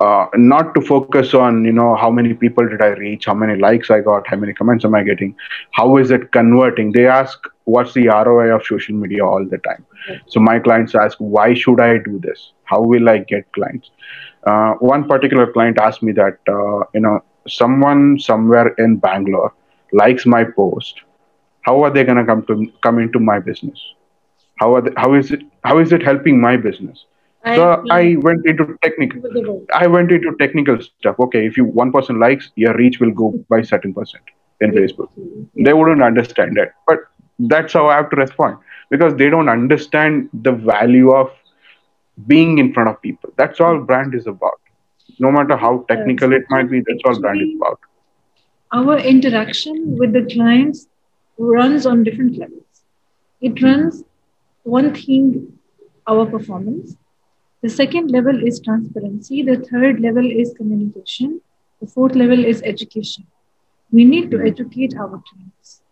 uh, 0.00 0.26
not 0.34 0.74
to 0.74 0.80
focus 0.80 1.34
on 1.34 1.64
you 1.64 1.72
know 1.72 1.94
how 1.94 2.10
many 2.10 2.32
people 2.34 2.66
did 2.66 2.82
I 2.82 2.88
reach, 2.88 3.26
how 3.26 3.34
many 3.34 3.60
likes 3.60 3.90
I 3.90 4.00
got, 4.00 4.26
how 4.26 4.36
many 4.36 4.54
comments 4.54 4.84
am 4.84 4.94
I 4.94 5.02
getting, 5.02 5.36
how 5.72 5.98
is 5.98 6.10
it 6.10 6.32
converting. 6.32 6.92
They 6.92 7.06
ask 7.06 7.38
what's 7.64 7.92
the 7.94 8.08
ROI 8.08 8.54
of 8.54 8.64
social 8.64 8.94
media 8.96 9.24
all 9.24 9.44
the 9.44 9.58
time. 9.58 9.86
So 10.26 10.40
my 10.40 10.58
clients 10.58 10.94
ask 10.94 11.18
why 11.18 11.54
should 11.54 11.80
I 11.80 11.98
do 11.98 12.18
this? 12.18 12.52
How 12.64 12.80
will 12.80 13.08
I 13.08 13.18
get 13.18 13.52
clients? 13.52 13.90
Uh, 14.44 14.72
one 14.74 15.06
particular 15.06 15.52
client 15.52 15.78
asked 15.78 16.02
me 16.02 16.12
that 16.12 16.38
uh, 16.48 16.86
you 16.94 17.00
know 17.00 17.22
someone 17.46 18.18
somewhere 18.18 18.68
in 18.78 18.96
Bangalore 18.96 19.52
likes 19.92 20.26
my 20.26 20.44
post. 20.44 21.02
How 21.62 21.82
are 21.84 21.90
they 21.90 22.04
going 22.04 22.16
to 22.16 22.24
come 22.24 22.44
to 22.46 22.72
come 22.82 22.98
into 22.98 23.20
my 23.20 23.38
business? 23.38 23.78
How 24.60 24.74
are 24.76 24.82
they, 24.82 24.92
how 24.96 25.14
is 25.14 25.30
it 25.36 25.42
how 25.64 25.78
is 25.78 25.92
it 25.92 26.02
helping 26.10 26.40
my 26.40 26.56
business? 26.56 27.04
I 27.44 27.56
So 27.56 27.68
I 27.90 28.16
went 28.26 28.46
into 28.46 28.66
technical. 28.82 29.20
with 29.22 29.34
the 29.34 29.42
word. 29.50 29.66
I 29.74 29.86
went 29.86 30.12
into 30.12 30.34
technical 30.42 30.80
stuff. 30.82 31.20
Okay, 31.26 31.46
if 31.46 31.56
you 31.56 31.64
one 31.64 31.92
person 31.92 32.20
likes, 32.20 32.50
your 32.64 32.74
reach 32.76 33.00
will 33.00 33.12
go 33.22 33.32
by 33.54 33.62
certain 33.72 33.94
percent. 34.00 34.36
in 34.66 34.72
Facebook. 34.76 35.08
They 35.66 35.72
wouldn't 35.76 36.02
understand 36.06 36.58
it. 36.62 36.72
But 36.88 36.98
that's 37.52 37.72
how 37.78 37.84
I 37.92 37.94
have 37.96 38.10
to 38.10 38.16
respond 38.16 38.58
because 38.94 39.14
they 39.22 39.28
don't 39.34 39.48
understand 39.52 40.28
the 40.48 40.52
value 40.52 41.12
of 41.20 41.30
being 42.26 42.58
in 42.58 42.72
front 42.72 42.88
of 42.90 43.00
people. 43.02 43.32
That's 43.36 43.60
all 43.60 43.78
brand 43.80 44.14
is 44.14 44.26
about. 44.26 44.60
No 45.18 45.30
matter 45.32 45.56
how 45.56 45.84
technical 45.88 46.32
it 46.32 46.44
might 46.50 46.70
be, 46.70 46.82
that's 46.86 47.00
all 47.04 47.20
brand 47.20 47.40
is 47.42 47.50
about. 47.56 47.80
Our 48.72 48.98
interaction 48.98 49.96
with 49.98 50.12
the 50.12 50.24
clients 50.32 50.88
runs 51.38 51.86
on 51.86 52.04
different 52.04 52.36
levels. 52.38 52.64
It 53.40 53.60
runs 53.62 54.04
one 54.62 54.94
thing, 54.94 55.58
our 56.06 56.26
performance. 56.26 56.96
The 57.62 57.68
second 57.68 58.10
level 58.10 58.46
is 58.46 58.60
transparency. 58.60 59.42
The 59.42 59.58
third 59.58 60.00
level 60.00 60.30
is 60.30 60.54
communication. 60.56 61.40
The 61.80 61.86
fourth 61.86 62.14
level 62.14 62.44
is 62.44 62.62
education. 62.62 63.26
We 63.90 64.04
need 64.04 64.30
to 64.30 64.40
educate 64.40 64.94
our 64.96 65.22
clients. 65.28 65.82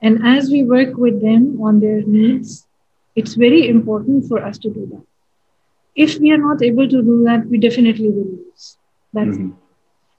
And 0.00 0.26
as 0.26 0.50
we 0.50 0.62
work 0.62 0.96
with 0.96 1.20
them 1.20 1.60
on 1.60 1.80
their 1.80 2.02
needs, 2.02 2.66
it's 3.14 3.34
very 3.34 3.68
important 3.68 4.28
for 4.28 4.42
us 4.42 4.58
to 4.58 4.70
do 4.70 4.86
that. 4.92 5.04
If 5.94 6.18
we 6.18 6.30
are 6.32 6.38
not 6.38 6.62
able 6.62 6.88
to 6.88 7.02
do 7.02 7.24
that, 7.24 7.46
we 7.46 7.58
definitely 7.58 8.10
will 8.10 8.30
lose. 8.36 8.76
That's 9.12 9.36
mm-hmm. 9.36 9.52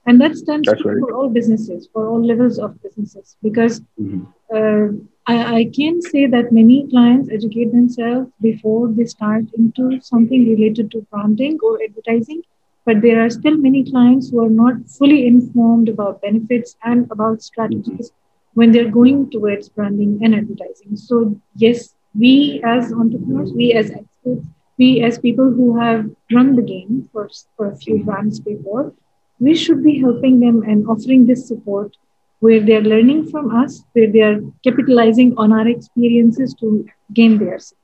And 0.06 0.20
that 0.20 0.36
stands 0.36 0.66
right. 0.66 0.80
for 0.80 1.12
all 1.12 1.28
businesses, 1.28 1.88
for 1.92 2.08
all 2.08 2.24
levels 2.24 2.58
of 2.58 2.82
businesses, 2.82 3.36
because 3.42 3.80
mm-hmm. 4.00 4.24
uh, 4.54 4.98
I, 5.28 5.56
I 5.60 5.64
can 5.76 6.02
say 6.02 6.26
that 6.26 6.52
many 6.52 6.88
clients 6.88 7.30
educate 7.30 7.70
themselves 7.72 8.30
before 8.40 8.88
they 8.88 9.04
start 9.04 9.44
into 9.56 10.00
something 10.00 10.48
related 10.48 10.90
to 10.92 11.06
branding 11.10 11.58
or 11.62 11.78
advertising 11.82 12.42
but 12.88 13.02
there 13.02 13.22
are 13.22 13.28
still 13.28 13.58
many 13.58 13.84
clients 13.84 14.30
who 14.30 14.42
are 14.42 14.54
not 14.58 14.76
fully 14.88 15.26
informed 15.26 15.90
about 15.90 16.22
benefits 16.22 16.74
and 16.82 17.06
about 17.10 17.42
strategies 17.42 18.06
mm-hmm. 18.08 18.54
when 18.54 18.72
they're 18.72 18.90
going 18.90 19.30
towards 19.30 19.68
branding 19.68 20.18
and 20.22 20.34
advertising. 20.34 20.96
So, 20.96 21.38
yes, 21.54 21.94
we 22.18 22.62
as 22.64 22.90
entrepreneurs, 22.90 23.52
we 23.52 23.74
as 23.74 23.90
experts, 23.90 24.46
we 24.78 25.02
as 25.02 25.18
people 25.18 25.52
who 25.52 25.78
have 25.78 26.10
run 26.32 26.56
the 26.56 26.62
game 26.62 27.10
for, 27.12 27.28
for 27.58 27.72
a 27.72 27.76
few 27.76 27.96
mm-hmm. 27.96 28.06
brands 28.06 28.40
before, 28.40 28.94
we 29.38 29.54
should 29.54 29.84
be 29.84 29.98
helping 30.00 30.40
them 30.40 30.62
and 30.62 30.88
offering 30.88 31.26
this 31.26 31.46
support 31.46 31.94
where 32.40 32.60
they're 32.60 32.82
learning 32.82 33.28
from 33.30 33.54
us, 33.54 33.82
where 33.92 34.10
they're 34.10 34.40
capitalizing 34.64 35.34
on 35.36 35.52
our 35.52 35.66
experiences 35.66 36.54
to 36.60 36.86
gain 37.12 37.38
theirs. 37.38 37.74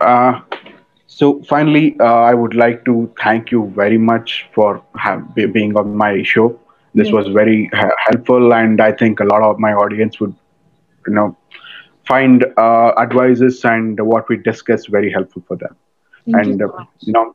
Uh, 0.00 0.40
so 1.06 1.42
finally, 1.44 1.96
uh, 2.00 2.04
I 2.04 2.34
would 2.34 2.54
like 2.54 2.84
to 2.86 3.12
thank 3.20 3.50
you 3.50 3.72
very 3.74 3.98
much 3.98 4.48
for 4.54 4.82
have, 4.96 5.34
being 5.34 5.76
on 5.76 5.96
my 5.96 6.22
show. 6.22 6.58
This 6.94 7.08
yeah. 7.08 7.14
was 7.14 7.28
very 7.28 7.70
helpful, 8.06 8.54
and 8.54 8.80
I 8.80 8.92
think 8.92 9.20
a 9.20 9.24
lot 9.24 9.42
of 9.42 9.58
my 9.58 9.72
audience 9.72 10.20
would, 10.20 10.34
you 11.06 11.14
know, 11.14 11.36
find 12.06 12.44
uh, 12.56 12.92
advices 12.98 13.64
and 13.64 13.98
what 14.00 14.28
we 14.28 14.36
discussed 14.36 14.88
very 14.88 15.10
helpful 15.10 15.42
for 15.48 15.56
them. 15.56 15.76
Thank 16.30 16.46
and 16.46 16.60
you, 16.60 16.72
uh, 16.72 16.84
you 17.00 17.12
know, 17.12 17.34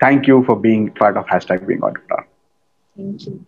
thank 0.00 0.26
you 0.26 0.42
for 0.44 0.56
being 0.56 0.90
part 0.92 1.16
of 1.16 1.26
hashtag 1.26 1.66
being 1.66 1.82
entrepreneur. 1.82 2.26
Thank 2.96 3.26
you. 3.26 3.44